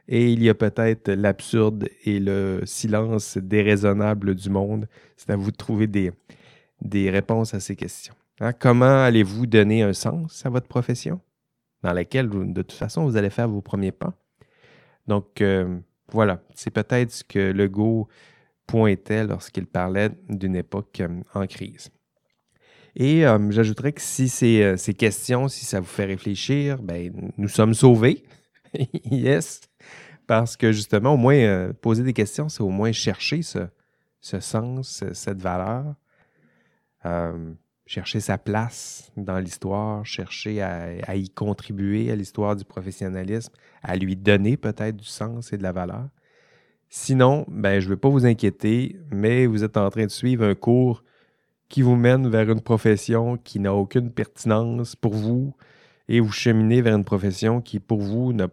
et 0.07 0.33
il 0.33 0.43
y 0.43 0.49
a 0.49 0.55
peut-être 0.55 1.11
l'absurde 1.11 1.89
et 2.05 2.21
le 2.21 2.63
silence 2.65 3.37
déraisonnable 3.37 4.35
du 4.35 4.51
monde. 4.51 4.89
C'est 5.17 5.31
à 5.31 5.37
vous 5.37 5.51
de 5.51 5.57
trouver 5.57 5.87
des, 5.87 6.13
des 6.81 7.11
réponses 7.11 7.55
à 7.55 7.61
ces 7.61 7.77
questions. 7.77 8.15
Hein, 8.41 8.53
comment 8.53 9.03
allez-vous 9.03 9.47
donner 9.47 9.83
un 9.83 9.93
sens 9.93 10.47
à 10.47 10.49
votre 10.49 10.69
profession? 10.69 11.21
Dans 11.83 11.93
laquelle, 11.93 12.29
de 12.29 12.63
toute 12.63 12.73
façon, 12.73 13.05
vous 13.05 13.17
allez 13.17 13.31
faire 13.31 13.49
vos 13.49 13.61
premiers 13.61 13.93
pas? 13.93 14.15
Donc, 15.07 15.41
euh, 15.41 15.79
voilà, 16.11 16.43
c'est 16.55 16.71
peut-être 16.71 17.11
ce 17.11 17.25
que 17.25 17.53
Legault 17.53 18.09
pointait 18.69 19.25
lorsqu'il 19.25 19.67
parlait 19.67 20.11
d'une 20.29 20.55
époque 20.55 21.01
euh, 21.01 21.23
en 21.35 21.47
crise. 21.47 21.91
Et 22.95 23.27
euh, 23.27 23.51
j'ajouterais 23.51 23.93
que 23.93 24.01
si 24.01 24.63
euh, 24.63 24.77
ces, 24.77 24.95
questions, 24.95 25.49
si 25.49 25.65
ça 25.65 25.81
vous 25.81 25.87
fait 25.87 26.05
réfléchir, 26.05 26.81
ben, 26.81 27.33
nous 27.37 27.49
sommes 27.49 27.75
sauvés. 27.75 28.25
yes. 29.11 29.63
Parce 30.27 30.57
que 30.57 30.71
justement, 30.71 31.15
au 31.15 31.17
moins, 31.17 31.73
poser 31.81 32.03
des 32.03 32.13
questions, 32.13 32.51
c'est 32.51 32.61
au 32.61 32.69
moins 32.69 32.93
chercher 32.93 33.41
ce, 33.41 33.61
sens, 34.21 35.03
cette 35.15 35.41
valeur, 35.41 35.95
chercher 37.87 38.21
sa 38.21 38.37
place 38.37 39.11
dans 39.17 39.39
l'histoire, 39.39 40.05
chercher 40.05 40.61
à, 40.61 41.17
y 41.17 41.31
contribuer 41.31 42.11
à 42.11 42.17
l'histoire 42.17 42.57
du 42.57 42.65
professionnalisme, 42.67 43.55
à 43.83 43.97
lui 43.97 44.17
donner 44.17 44.59
peut-être 44.59 44.97
du 44.97 45.07
sens 45.07 45.55
et 45.55 45.57
de 45.57 45.63
la 45.63 45.73
valeur. 45.73 46.11
Sinon, 46.91 47.45
ben, 47.49 47.81
je 47.81 47.87
ne 47.87 47.91
veux 47.91 47.97
pas 47.97 48.09
vous 48.09 48.25
inquiéter, 48.25 48.99
mais 49.11 49.47
vous 49.47 49.63
êtes 49.63 49.77
en 49.77 49.91
train 49.91 50.07
de 50.07 50.11
suivre 50.11 50.45
un 50.45 50.55
cours 50.55 51.05
qui 51.69 51.83
vous 51.83 51.97
mène 51.97 52.29
vers 52.29 52.51
une 52.51 52.63
profession 52.63 53.37
qui 53.37 53.61
n'a 53.61 53.75
aucune 53.75 54.11
pertinence 54.11 54.97
pour 54.97 55.13
vous 55.13 55.55
et 56.09 56.21
vous 56.21 56.33
cheminez 56.33 56.81
vers 56.81 56.97
une 56.97 57.05
profession 57.05 57.61
qui, 57.61 57.79
pour 57.79 58.01
vous, 58.01 58.33
n'a 58.33 58.49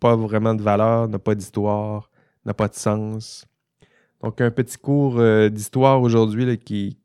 pas 0.00 0.16
vraiment 0.16 0.54
de 0.54 0.62
valeur, 0.62 1.08
n'a 1.08 1.20
pas 1.20 1.36
d'histoire, 1.36 2.10
n'a 2.44 2.54
pas 2.54 2.66
de 2.66 2.74
sens. 2.74 3.46
Donc, 4.22 4.40
un 4.40 4.50
petit 4.50 4.78
cours 4.78 5.18
euh, 5.18 5.48
d'histoire 5.48 6.02
aujourd'hui 6.02 6.58
qui, 6.58 6.98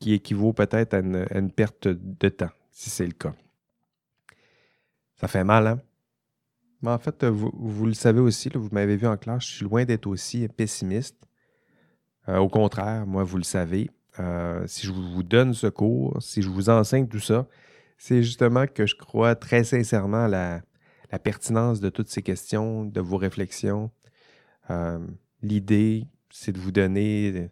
qui, 0.00 0.12
équivaut 0.12 0.52
peut-être 0.52 0.94
à, 0.94 0.98
une, 0.98 1.52
perte 1.52 1.86
de 1.88 2.28
temps, 2.28 2.50
si 2.72 2.90
c'est 2.90 3.06
le 3.06 3.12
cas. 3.12 3.34
Ça 5.14 5.28
fait 5.28 5.44
mal, 5.44 5.66
hein? 5.68 5.80
Mais 6.84 6.90
en 6.90 6.98
fait, 6.98 7.24
vous, 7.24 7.86
le 7.86 7.94
savez 7.94 8.20
aussi, 8.20 8.50
vous 8.54 8.68
m'avez 8.70 8.96
vu 8.96 9.06
en 9.06 9.16
classe, 9.16 9.44
je 9.44 9.52
suis 9.54 9.64
loin 9.64 9.86
d'être 9.86 10.06
aussi 10.06 10.46
pessimiste. 10.48 11.16
Euh, 12.28 12.36
au 12.36 12.50
contraire, 12.50 13.06
moi, 13.06 13.24
vous 13.24 13.38
le 13.38 13.42
savez, 13.42 13.90
euh, 14.20 14.62
si 14.66 14.86
je 14.86 14.92
vous 14.92 15.22
donne 15.22 15.54
ce 15.54 15.66
cours, 15.66 16.20
si 16.20 16.42
je 16.42 16.50
vous 16.50 16.68
enseigne 16.68 17.08
tout 17.08 17.20
ça, 17.20 17.46
c'est 17.96 18.22
justement 18.22 18.66
que 18.66 18.84
je 18.84 18.96
crois 18.96 19.34
très 19.34 19.64
sincèrement 19.64 20.26
la, 20.26 20.60
la 21.10 21.18
pertinence 21.18 21.80
de 21.80 21.88
toutes 21.88 22.08
ces 22.08 22.20
questions, 22.20 22.84
de 22.84 23.00
vos 23.00 23.16
réflexions. 23.16 23.90
Euh, 24.68 24.98
l'idée, 25.40 26.06
c'est 26.28 26.52
de 26.52 26.58
vous 26.58 26.72
donner 26.72 27.48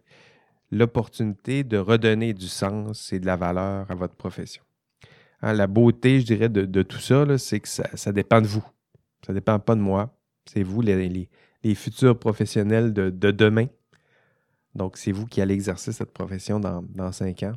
l'opportunité 0.69 1.63
de 1.63 1.77
redonner 1.77 2.35
du 2.35 2.47
sens 2.47 3.11
et 3.13 3.19
de 3.19 3.25
la 3.25 3.35
valeur 3.35 3.89
à 3.89 3.95
votre 3.95 4.15
profession. 4.15 4.61
Hein, 5.41 5.53
la 5.53 5.65
beauté, 5.65 6.19
je 6.19 6.25
dirais, 6.25 6.49
de, 6.49 6.83
tout 6.83 6.99
ça, 6.99 7.25
c'est 7.39 7.59
que 7.59 7.67
ça, 7.67 8.11
dépend 8.11 8.39
de 8.39 8.47
vous. 8.47 8.63
Ça 9.25 9.31
ne 9.31 9.37
dépend 9.37 9.59
pas 9.59 9.75
de 9.75 9.81
moi. 9.81 10.15
C'est 10.45 10.63
vous, 10.63 10.81
les, 10.81 11.29
futurs 11.75 12.17
professionnels 12.19 12.93
de, 12.93 13.09
de 13.09 13.31
demain. 13.31 13.67
Donc, 14.75 14.97
c'est 14.97 15.11
vous 15.11 15.25
qui 15.25 15.41
allez 15.41 15.53
exercer 15.53 15.91
cette 15.91 16.11
profession 16.11 16.59
dans, 16.59 17.11
cinq 17.11 17.43
ans. 17.43 17.53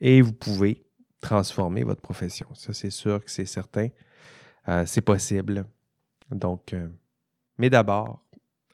Et 0.00 0.22
vous 0.22 0.32
pouvez 0.32 0.84
transformer 1.20 1.84
votre 1.84 2.00
profession. 2.00 2.46
Ça, 2.54 2.72
c'est 2.72 2.90
sûr 2.90 3.22
que 3.22 3.30
c'est 3.30 3.46
certain. 3.46 3.88
Euh, 4.68 4.84
c'est 4.86 5.02
possible. 5.02 5.66
Donc, 6.30 6.72
euh, 6.72 6.88
mais 7.58 7.70
d'abord, 7.70 8.24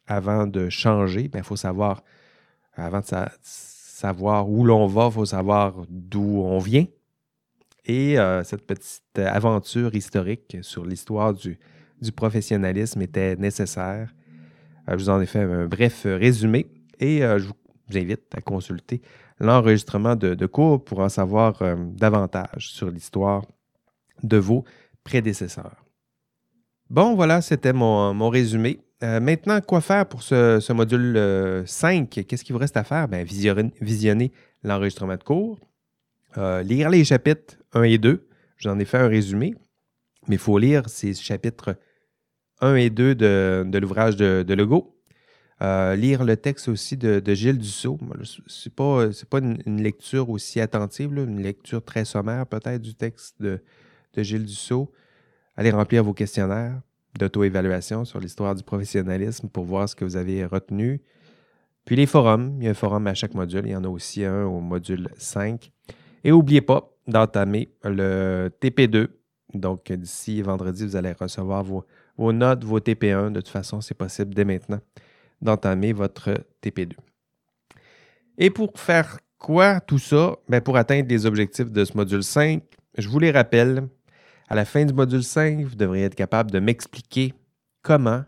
avant 0.06 0.46
de 0.46 0.68
changer, 0.68 1.22
il 1.22 1.28
ben, 1.28 1.42
faut 1.42 1.56
savoir, 1.56 2.02
avant 2.74 3.00
de 3.00 3.06
savoir 3.42 4.48
où 4.48 4.64
l'on 4.64 4.86
va, 4.86 5.06
il 5.06 5.12
faut 5.12 5.26
savoir 5.26 5.74
d'où 5.88 6.42
on 6.42 6.58
vient. 6.58 6.86
Et 7.84 8.18
euh, 8.18 8.44
cette 8.44 8.66
petite 8.66 9.18
aventure 9.18 9.94
historique 9.94 10.58
sur 10.62 10.84
l'histoire 10.84 11.34
du, 11.34 11.58
du, 12.00 12.12
professionnalisme 12.12 13.02
était 13.02 13.36
nécessaire. 13.36 14.14
je 14.88 14.94
vous 14.94 15.08
en 15.08 15.20
ai 15.20 15.26
fait 15.26 15.42
un 15.42 15.66
bref 15.66 16.02
résumé. 16.04 16.66
Et 17.00 17.24
euh, 17.24 17.38
je 17.38 17.46
vous 17.46 17.98
invite 17.98 18.32
à 18.36 18.40
consulter 18.40 19.00
l'enregistrement 19.40 20.14
de, 20.14 20.46
cours 20.46 20.84
pour 20.84 21.00
en 21.00 21.08
savoir 21.08 21.60
euh, 21.62 21.74
davantage 21.78 22.70
sur 22.70 22.90
l'histoire 22.90 23.44
de 24.22 24.36
vos 24.36 24.64
prédécesseurs. 25.02 25.84
Bon, 26.90 27.14
voilà, 27.14 27.40
c'était 27.40 27.72
mon, 27.72 28.28
résumé. 28.28 28.80
Euh, 29.02 29.18
maintenant, 29.18 29.60
quoi 29.62 29.80
faire 29.80 30.06
pour 30.06 30.22
ce, 30.22 30.72
module 30.72 31.64
5? 31.66 32.10
Qu'est-ce 32.10 32.44
qu'il 32.44 32.52
vous 32.52 32.58
reste 32.58 32.76
à 32.76 32.84
faire? 32.84 33.08
Bien, 33.08 33.24
visionner, 33.80 34.30
l'enregistrement 34.62 35.16
de 35.16 35.22
cours, 35.22 35.58
lire 36.36 36.90
les 36.90 37.04
chapitres 37.04 37.56
1 37.72 37.82
et 37.84 37.98
2. 37.98 38.28
J'en 38.58 38.78
ai 38.78 38.84
fait 38.84 38.98
un 38.98 39.08
résumé, 39.08 39.54
mais 40.28 40.34
il 40.34 40.38
faut 40.38 40.58
lire 40.58 40.86
ces 40.90 41.14
chapitres 41.14 41.76
1 42.60 42.74
et 42.76 42.90
2 42.90 43.14
de, 43.14 43.78
l'ouvrage 43.78 44.16
de, 44.16 44.44
de 44.46 44.54
Legault. 44.54 44.94
Euh, 45.62 45.94
lire 45.94 46.24
le 46.24 46.38
texte 46.38 46.68
aussi 46.68 46.96
de, 46.96 47.22
Gilles 47.34 47.58
Dussault. 47.58 47.98
Ce 48.46 48.68
n'est 48.68 48.74
pas, 48.74 49.08
pas 49.28 49.38
une, 49.38 49.82
lecture 49.82 50.30
aussi 50.30 50.58
attentive, 50.58 51.12
une 51.12 51.42
lecture 51.42 51.84
très 51.84 52.06
sommaire 52.06 52.46
peut-être 52.46 52.80
du 52.80 52.94
texte 52.94 53.36
de, 53.40 53.60
Gilles 54.16 54.46
Dussault. 54.46 54.90
Allez 55.56 55.70
remplir 55.70 56.02
vos 56.02 56.14
questionnaires 56.14 56.80
d'auto-évaluation 57.18 58.04
sur 58.06 58.20
l'histoire 58.20 58.54
du 58.54 58.62
professionnalisme 58.62 59.48
pour 59.48 59.64
voir 59.64 59.88
ce 59.88 59.94
que 59.94 60.04
vous 60.04 60.16
avez 60.16 60.46
retenu. 60.46 61.02
Puis 61.84 61.96
les 61.96 62.06
forums, 62.06 62.56
il 62.58 62.64
y 62.64 62.68
a 62.68 62.70
un 62.70 62.74
forum 62.74 63.06
à 63.06 63.14
chaque 63.14 63.34
module, 63.34 63.62
il 63.66 63.72
y 63.72 63.76
en 63.76 63.84
a 63.84 63.88
aussi 63.88 64.24
un 64.24 64.44
au 64.44 64.60
module 64.60 65.10
5. 65.18 65.70
Et 66.24 66.30
n'oubliez 66.30 66.62
pas 66.62 66.90
d'entamer 67.06 67.70
le 67.84 68.50
TP2. 68.62 69.08
Donc 69.52 69.92
d'ici 69.92 70.40
vendredi, 70.40 70.86
vous 70.86 70.96
allez 70.96 71.12
recevoir 71.12 71.64
vos, 71.64 71.84
vos 72.20 72.34
notes, 72.34 72.64
vos 72.64 72.80
TP1. 72.80 73.32
De 73.32 73.40
toute 73.40 73.48
façon, 73.48 73.80
c'est 73.80 73.94
possible 73.94 74.34
dès 74.34 74.44
maintenant 74.44 74.80
d'entamer 75.40 75.94
votre 75.94 76.34
TP2. 76.62 76.92
Et 78.36 78.50
pour 78.50 78.78
faire 78.78 79.18
quoi 79.38 79.80
tout 79.80 79.98
ça? 79.98 80.36
Ben, 80.48 80.60
pour 80.60 80.76
atteindre 80.76 81.08
les 81.08 81.24
objectifs 81.24 81.70
de 81.70 81.84
ce 81.84 81.96
module 81.96 82.22
5, 82.22 82.62
je 82.98 83.08
vous 83.08 83.18
les 83.18 83.30
rappelle. 83.30 83.88
À 84.48 84.54
la 84.54 84.66
fin 84.66 84.84
du 84.84 84.92
module 84.92 85.22
5, 85.22 85.62
vous 85.62 85.76
devriez 85.76 86.04
être 86.04 86.14
capable 86.14 86.50
de 86.50 86.58
m'expliquer 86.58 87.32
comment, 87.82 88.24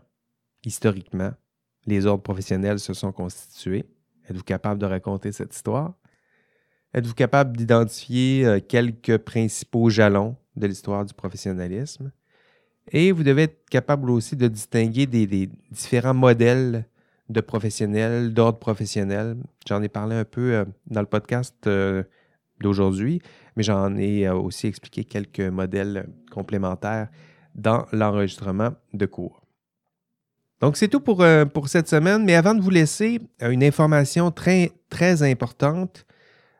historiquement, 0.65 1.31
les 1.85 2.07
ordres 2.07 2.23
professionnels 2.23 2.79
se 2.79 2.93
sont 2.93 3.11
constitués. 3.11 3.85
Êtes-vous 4.27 4.43
capable 4.43 4.79
de 4.79 4.85
raconter 4.87 5.31
cette 5.31 5.53
histoire? 5.53 5.93
Êtes-vous 6.95 7.13
capable 7.13 7.57
d'identifier 7.57 8.45
euh, 8.45 8.59
quelques 8.59 9.17
principaux 9.17 9.89
jalons 9.89 10.35
de 10.55 10.65
l'histoire 10.65 11.05
du 11.05 11.13
professionnalisme? 11.13 12.11
Et 12.91 13.11
vous 13.11 13.23
devez 13.23 13.43
être 13.43 13.69
capable 13.69 14.09
aussi 14.11 14.35
de 14.35 14.47
distinguer 14.47 15.05
des, 15.05 15.49
différents 15.71 16.13
modèles 16.13 16.85
de 17.29 17.41
professionnels, 17.41 18.33
d'ordre 18.33 18.59
professionnel. 18.59 19.37
J'en 19.67 19.81
ai 19.81 19.89
parlé 19.89 20.15
un 20.15 20.25
peu 20.25 20.53
euh, 20.53 20.65
dans 20.87 21.01
le 21.01 21.07
podcast 21.07 21.55
euh, 21.67 22.03
d'aujourd'hui, 22.59 23.21
mais 23.55 23.63
j'en 23.63 23.95
ai 23.95 24.29
aussi 24.29 24.67
expliqué 24.67 25.05
quelques 25.05 25.39
modèles 25.39 26.07
complémentaires 26.31 27.07
dans 27.55 27.85
l'enregistrement 27.91 28.71
de 28.93 29.05
cours. 29.05 29.43
Donc, 30.63 30.77
c'est 30.77 30.87
tout 30.87 31.01
pour, 31.01 31.21
euh, 31.21 31.43
pour, 31.43 31.67
cette 31.67 31.89
semaine. 31.89 32.23
Mais 32.23 32.35
avant 32.35 32.55
de 32.55 32.61
vous 32.61 32.69
laisser, 32.69 33.19
euh, 33.41 33.49
une 33.49 33.65
information 33.65 34.31
très, 34.31 34.71
très 34.87 35.21
importante. 35.21 36.05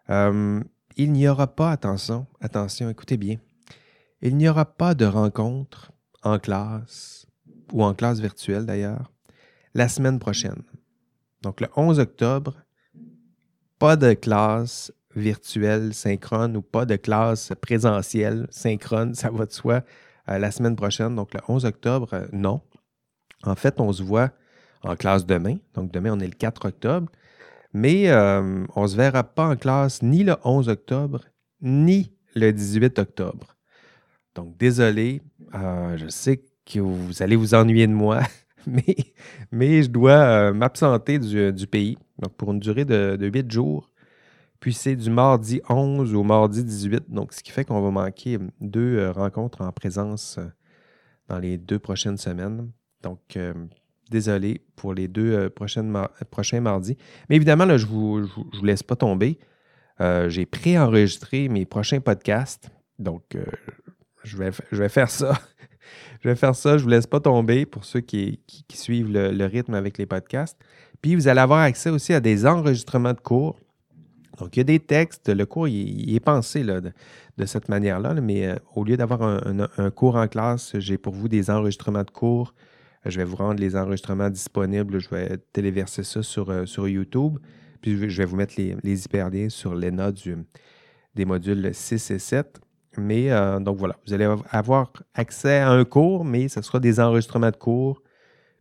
Euh, 0.10 0.60
il 0.98 1.14
n'y 1.14 1.26
aura 1.26 1.48
pas, 1.48 1.72
attention, 1.72 2.28
attention, 2.42 2.90
écoutez 2.90 3.16
bien, 3.16 3.38
il 4.22 4.36
n'y 4.36 4.50
aura 4.50 4.66
pas 4.66 4.94
de 4.94 5.06
rencontre 5.06 5.93
en 6.24 6.40
classe 6.40 7.28
ou 7.72 7.84
en 7.84 7.94
classe 7.94 8.20
virtuelle 8.20 8.66
d'ailleurs 8.66 9.12
la 9.74 9.90
semaine 9.90 10.20
prochaine. 10.20 10.64
Donc, 11.42 11.62
le 11.62 11.68
11 11.76 12.00
octobre, 12.00 12.56
pas 13.80 13.96
de 13.96 14.14
classe 14.14 14.94
virtuelle 15.16 15.94
synchrone 15.94 16.56
ou 16.58 16.62
pas 16.62 16.86
de 16.86 16.96
classe 16.96 17.52
présentielle 17.62 18.48
synchrone, 18.50 19.14
ça 19.14 19.30
va 19.30 19.46
de 19.46 19.52
soi, 19.52 19.82
la 20.28 20.52
semaine 20.52 20.76
prochaine. 20.76 21.16
Donc, 21.16 21.34
le 21.34 21.42
11 21.48 21.66
octobre, 21.66 22.28
non. 22.32 22.62
En 23.44 23.56
fait, 23.56 23.80
on 23.80 23.92
se 23.92 24.04
voit 24.04 24.32
en 24.84 24.96
classe 24.96 25.26
demain. 25.26 25.58
Donc, 25.74 25.92
demain, 25.92 26.14
on 26.14 26.20
est 26.20 26.28
le 26.28 26.34
4 26.34 26.68
octobre. 26.68 27.12
Mais 27.74 28.10
euh, 28.10 28.66
on 28.76 28.84
ne 28.84 28.88
se 28.88 28.96
verra 28.96 29.24
pas 29.24 29.48
en 29.48 29.56
classe 29.56 30.02
ni 30.02 30.24
le 30.24 30.36
11 30.44 30.70
octobre, 30.70 31.22
ni 31.62 32.14
le 32.36 32.52
18 32.54 33.00
octobre. 33.00 33.56
Donc, 34.36 34.58
désolé, 34.58 35.22
euh, 35.56 35.98
je 35.98 36.08
sais 36.08 36.44
que 36.66 36.80
vous 36.80 37.22
allez 37.22 37.36
vous 37.36 37.54
ennuyer 37.54 37.88
de 37.88 37.94
moi, 37.94 38.22
mais, 39.52 39.84
je 39.84 39.90
dois 39.90 40.12
euh, 40.12 40.54
m'absenter 40.54 41.20
du, 41.20 41.68
pays. 41.68 41.98
Donc, 42.20 42.34
pour 42.36 42.52
une 42.52 42.60
durée 42.60 42.86
de, 42.86 43.16
de 43.16 43.28
8 43.28 43.52
jours. 43.52 43.90
Puis 44.60 44.74
c'est 44.74 44.96
du 44.96 45.10
mardi 45.10 45.62
11 45.70 46.16
au 46.16 46.24
mardi 46.24 46.64
18. 46.64 47.10
Donc, 47.10 47.34
ce 47.34 47.44
qui 47.44 47.52
fait 47.52 47.66
qu'on 47.66 47.82
va 47.82 47.92
manquer 47.92 48.40
deux 48.62 49.10
rencontres 49.10 49.62
en 49.62 49.72
présence 49.74 50.40
dans 51.28 51.40
les 51.40 51.58
deux 51.58 51.80
prochaines 51.80 52.18
semaines. 52.18 52.72
Donc, 53.02 53.20
euh, 53.38 53.54
désolé 54.10 54.62
pour 54.76 54.94
les 54.94 55.08
deux 55.08 55.34
euh, 55.34 55.50
prochains 55.50 56.62
mardis. 56.62 56.98
Mais 57.30 57.36
évidemment, 57.36 57.66
là, 57.66 57.78
je 57.78 57.86
ne 57.86 57.92
vous, 57.92 58.30
laisse 58.64 58.84
pas 58.84 58.96
tomber. 58.96 59.38
Euh, 60.02 60.30
j'ai 60.30 60.46
préenregistré 60.46 61.50
mes 61.50 61.66
prochains 61.66 62.00
podcasts. 62.00 62.72
Donc, 63.00 63.38
je, 64.28 64.38
vais, 64.38 64.90
faire 64.90 65.10
ça. 65.10 65.40
je 66.22 66.30
vais 66.30 66.36
faire 66.36 66.56
ça. 66.56 66.72
Je 66.72 66.76
ne 66.78 66.84
vous 66.84 66.90
laisse 66.90 67.08
pas 67.08 67.20
tomber 67.20 67.66
pour 67.66 67.86
ceux 67.86 68.02
qui, 68.02 68.40
suivent 68.74 69.12
le, 69.12 69.46
rythme 69.46 69.74
avec 69.74 69.98
les 69.98 70.06
podcasts. 70.06 70.58
Puis, 71.02 71.16
vous 71.16 71.28
allez 71.28 71.42
avoir 71.42 71.60
accès 71.60 71.90
aussi 71.90 72.14
à 72.14 72.20
des 72.20 72.46
enregistrements 72.46 73.14
de 73.14 73.20
cours. 73.20 73.58
Donc, 74.40 74.56
il 74.56 74.60
y 74.60 74.62
a 74.62 74.66
des 74.66 74.80
textes. 74.80 75.30
Le 75.30 75.46
cours, 75.46 75.68
il, 75.68 76.16
est 76.16 76.20
pensé 76.20 76.64
de, 76.64 76.94
cette 77.46 77.70
manière-là. 77.70 78.14
mais 78.16 78.56
au 78.76 78.84
lieu 78.84 78.98
d'avoir 78.98 79.22
un, 79.22 79.92
cours 79.92 80.16
en 80.16 80.28
classe, 80.28 80.78
j'ai 80.80 80.98
pour 80.98 81.14
vous 81.14 81.28
des 81.28 81.50
enregistrements 81.50 82.04
de 82.04 82.12
cours 82.12 82.54
je 83.06 83.18
vais 83.18 83.26
vous 83.26 83.36
rendre 83.36 83.60
les 83.60 83.76
enregistrements 83.76 84.30
disponibles. 84.30 85.00
Je 85.00 85.10
vais 85.10 85.38
téléverser 85.52 86.04
ça 86.04 86.24
sur, 86.24 86.50
euh, 86.50 86.66
YouTube. 86.78 87.38
Puis 87.82 88.10
je 88.10 88.18
vais 88.18 88.26
vous 88.26 88.38
mettre 88.38 88.54
les, 88.58 88.78
les 88.82 89.06
hyperliens 89.06 89.50
sur 89.50 89.76
les 89.76 89.92
notes 89.92 90.26
des 91.16 91.26
modules 91.26 91.70
6 91.74 92.12
et 92.12 92.20
7. 92.20 92.62
Mais 92.98 93.32
euh, 93.32 93.60
donc 93.60 93.78
voilà, 93.78 93.98
vous 94.06 94.14
allez 94.14 94.28
avoir 94.52 94.92
accès 95.14 95.60
à 95.60 95.70
un 95.70 95.86
cours, 95.86 96.26
mais 96.26 96.48
ce 96.48 96.62
sera 96.62 96.80
des 96.80 97.00
enregistrements 97.00 97.52
de 97.52 97.56
cours. 97.56 98.02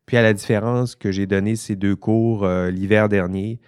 Puis 0.06 0.16
à 0.16 0.22
la 0.22 0.32
différence 0.32 0.94
que 0.94 1.12
j'ai 1.12 1.26
donné 1.26 1.56
ces 1.56 1.76
deux 1.76 1.96
cours 1.96 2.44
euh, 2.44 2.70
l'hiver 2.70 3.08
dernier, 3.08 3.60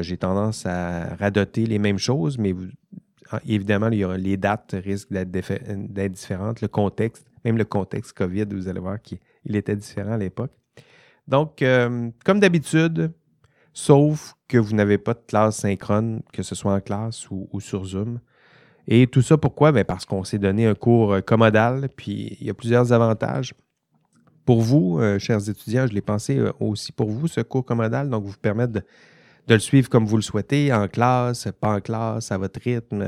j'ai 0.00 0.16
tendance 0.16 0.64
à 0.64 1.14
radoter 1.16 1.66
les 1.66 1.78
mêmes 1.78 1.98
choses, 1.98 2.38
mais 2.38 2.54
évidemment, 3.46 3.90
les 3.90 4.38
dates 4.38 4.74
risquent 4.82 5.12
d'être 5.12 6.12
différentes, 6.12 6.62
le 6.62 6.68
contexte, 6.68 7.26
même 7.44 7.58
le 7.58 7.66
contexte 7.66 8.14
COVID, 8.14 8.46
vous 8.50 8.68
allez 8.68 8.80
voir 8.80 9.02
qu'il 9.02 9.18
il 9.44 9.56
était 9.56 9.76
différent 9.76 10.12
à 10.12 10.16
l'époque. 10.16 10.52
Donc, 11.26 11.62
euh, 11.62 12.10
comme 12.24 12.40
d'habitude, 12.40 13.12
sauf 13.72 14.34
que 14.48 14.58
vous 14.58 14.74
n'avez 14.74 14.98
pas 14.98 15.14
de 15.14 15.22
classe 15.26 15.58
synchrone, 15.58 16.22
que 16.32 16.42
ce 16.42 16.54
soit 16.54 16.74
en 16.74 16.80
classe 16.80 17.28
ou, 17.30 17.60
sur 17.60 17.84
Zoom. 17.84 18.20
Et 18.86 19.06
tout 19.06 19.22
ça, 19.22 19.38
pourquoi? 19.38 19.72
Bien 19.72 19.84
parce 19.84 20.04
qu'on 20.04 20.24
s'est 20.24 20.38
donné 20.38 20.66
un 20.66 20.74
cours 20.74 21.14
euh, 21.14 21.20
commodal, 21.20 21.88
puis 21.96 22.36
il 22.40 22.46
y 22.46 22.50
a 22.50 22.54
plusieurs 22.54 22.92
avantages. 22.92 23.54
Pour 24.44 24.60
vous, 24.60 24.98
euh, 25.00 25.18
chers 25.18 25.48
étudiants, 25.48 25.86
je 25.86 25.94
l'ai 25.94 26.02
pensé 26.02 26.38
aussi 26.60 26.92
pour 26.92 27.08
vous, 27.08 27.28
ce 27.28 27.40
cours 27.40 27.64
commodal, 27.64 28.10
donc 28.10 28.24
vous 28.24 28.36
permettre 28.36 28.74
de, 28.74 28.82
de, 29.48 29.54
le 29.54 29.60
suivre 29.60 29.88
comme 29.88 30.04
vous 30.04 30.16
le 30.16 30.22
souhaitez, 30.22 30.72
en 30.72 30.86
classe, 30.86 31.48
pas 31.58 31.76
en 31.76 31.80
classe, 31.80 32.30
à 32.30 32.36
votre 32.36 32.60
rythme, 32.60 33.02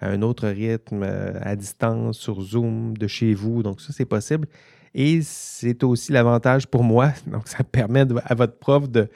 à 0.00 0.08
un 0.08 0.22
autre 0.22 0.46
rythme, 0.46 1.02
à 1.40 1.56
distance, 1.56 2.18
sur 2.18 2.40
Zoom, 2.40 2.96
de 2.96 3.08
chez 3.08 3.34
vous. 3.34 3.64
Donc 3.64 3.80
ça, 3.80 3.92
c'est 3.92 4.04
possible. 4.04 4.46
Et 4.94 5.20
c'est 5.22 5.84
aussi 5.84 6.12
l'avantage 6.12 6.66
pour 6.66 6.84
moi. 6.84 7.12
Donc, 7.26 7.48
ça 7.48 7.64
permet 7.64 8.04
à 8.24 8.34
votre 8.34 8.58
prof 8.58 8.88
de, 8.88 9.08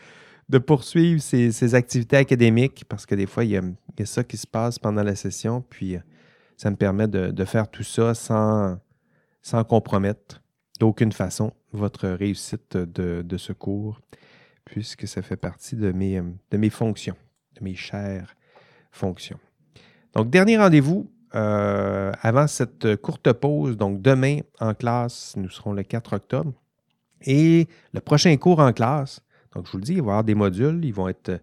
poursuivre 0.59 1.20
ses, 1.20 1.74
activités 1.74 2.16
académiques 2.16 2.84
parce 2.88 3.07
que 3.07 3.14
des 3.14 3.26
fois, 3.26 3.45
il 3.45 3.51
y, 3.51 3.57
a, 3.57 3.62
ça 4.05 4.24
qui 4.24 4.36
se 4.36 4.47
passe 4.47 4.78
pendant 4.78 5.03
la 5.03 5.14
session. 5.14 5.64
Puis, 5.68 5.97
euh, 5.97 6.01
ça 6.57 6.70
me 6.70 6.76
permet 6.76 7.09
de, 7.09 7.45
faire 7.45 7.68
tout 7.68 7.82
ça 7.82 8.14
sans, 8.14 8.78
sans 9.40 9.64
compromettre 9.64 10.43
d'aucune 10.78 11.12
façon 11.12 11.53
votre 11.72 12.09
réussite 12.09 12.76
de, 12.76 13.36
ce 13.36 13.53
cours, 13.53 14.01
puisque 14.64 15.09
ça 15.09 15.22
fait 15.22 15.36
partie 15.36 15.76
de 15.76 15.90
mes, 15.93 16.20
de 16.51 16.57
mes 16.57 16.70
fonctions, 16.70 17.16
de 17.59 17.64
mes 17.64 17.74
chères 17.74 18.36
fonctions. 18.90 19.38
Donc, 20.14 20.30
dernier 20.30 20.59
rendez-vous 20.59 21.11
euh, 21.34 22.12
avant 22.20 22.47
cette 22.47 22.97
courte 22.97 23.32
pause, 23.32 23.76
donc 23.76 24.03
demain 24.03 24.40
en 24.61 24.74
classe, 24.74 25.34
nous 25.36 25.49
serons 25.49 25.72
le 25.72 25.82
4 25.82 26.14
octobre. 26.14 26.53
Et 27.22 27.68
le 27.93 28.01
prochain 28.01 28.36
cours 28.36 28.59
en 28.59 28.72
classe, 28.72 29.20
donc 29.55 29.66
je 29.66 29.72
vous 29.72 29.78
le 29.78 29.84
dis, 29.84 29.94
il 29.94 30.00
va 30.00 30.07
y 30.07 30.09
avoir 30.11 30.24
des 30.24 30.34
modules, 30.34 30.84
ils 30.84 30.94
vont 30.94 31.09
être 31.09 31.40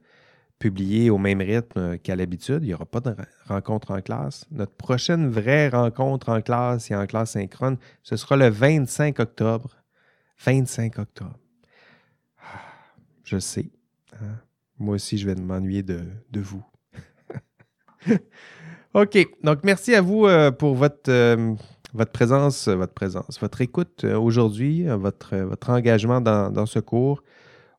publiés 0.60 1.10
au 1.10 1.18
même 1.18 1.42
rythme 1.42 1.98
qu'à 2.00 2.16
l'habitude. 2.16 2.60
Il 2.62 2.68
n'y 2.68 2.74
aura 2.74 2.86
pas 2.86 3.00
de 3.00 3.16
rencontre 3.48 3.92
en 3.92 4.02
classe. 4.02 4.46
Notre 4.52 4.74
prochaine 4.74 5.30
vraie 5.30 5.70
rencontre 5.70 6.30
en 6.30 6.42
classe 6.42 6.92
et 6.92 6.96
en 6.96 7.08
classe 7.08 7.32
synchrone, 7.32 7.78
ce 8.04 8.18
sera 8.18 8.36
le 8.36 8.50
25 8.50 9.20
octobre. 9.20 9.70
25 10.44 11.00
octobre. 11.00 11.40
Ah, 12.42 12.60
je 13.24 13.40
sais. 13.40 13.72
Hein. 14.14 14.36
Moi 14.78 14.96
aussi, 14.96 15.18
je 15.18 15.28
vais 15.28 15.36
m'ennuyer 15.36 15.84
de, 15.84 16.02
vous. 16.36 16.64
OK. 18.94 19.18
Donc, 19.44 19.60
merci 19.64 19.94
à 19.94 20.02
vous 20.02 20.26
euh, 20.26 20.52
pour 20.52 20.76
votre, 20.76 21.10
euh, 21.12 21.54
votre 21.94 22.12
présence, 22.12 22.70
euh, 22.70 22.76
votre 22.76 22.94
présence, 22.94 23.40
votre 23.42 23.60
écoute 23.60 24.06
aujourd'hui, 24.06 24.86
votre 24.86 25.70
engagement 25.70 26.22
dans, 26.22 26.66
ce 26.66 26.80
cours. 26.80 27.24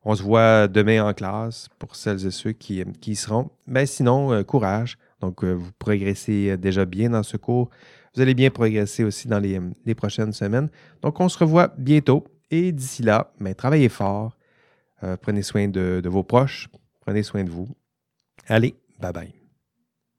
On 0.03 0.15
se 0.15 0.23
voit 0.23 0.67
demain 0.67 1.03
en 1.03 1.13
classe 1.13 1.67
pour 1.77 1.95
celles 1.95 2.25
et 2.25 2.31
ceux 2.31 2.53
qui, 2.53 2.83
y 3.05 3.15
seront. 3.15 3.51
Mais 3.67 3.85
sinon, 3.85 4.43
courage. 4.43 4.97
Donc, 5.19 5.43
vous 5.43 5.71
progressez 5.77 6.57
déjà 6.57 6.85
bien 6.85 7.11
dans 7.11 7.21
ce 7.21 7.37
cours. 7.37 7.69
Vous 8.15 8.21
allez 8.21 8.33
bien 8.33 8.49
progresser 8.49 9.03
aussi 9.03 9.27
dans 9.27 9.39
les, 9.39 9.95
prochaines 9.95 10.33
semaines. 10.33 10.69
Donc, 11.03 11.19
on 11.19 11.29
se 11.29 11.37
revoit 11.37 11.73
bientôt. 11.77 12.25
Et 12.49 12.71
d'ici 12.71 13.03
là, 13.03 13.31
ben, 13.39 13.53
travaillez 13.53 13.89
fort. 13.89 14.35
prenez 15.21 15.43
soin 15.43 15.67
de, 15.67 16.01
de 16.03 16.09
vos 16.09 16.23
proches. 16.23 16.67
Prenez 17.01 17.21
soin 17.21 17.43
de 17.43 17.51
vous. 17.51 17.69
Allez, 18.47 18.75
bye 18.99 19.13
bye. 19.13 19.40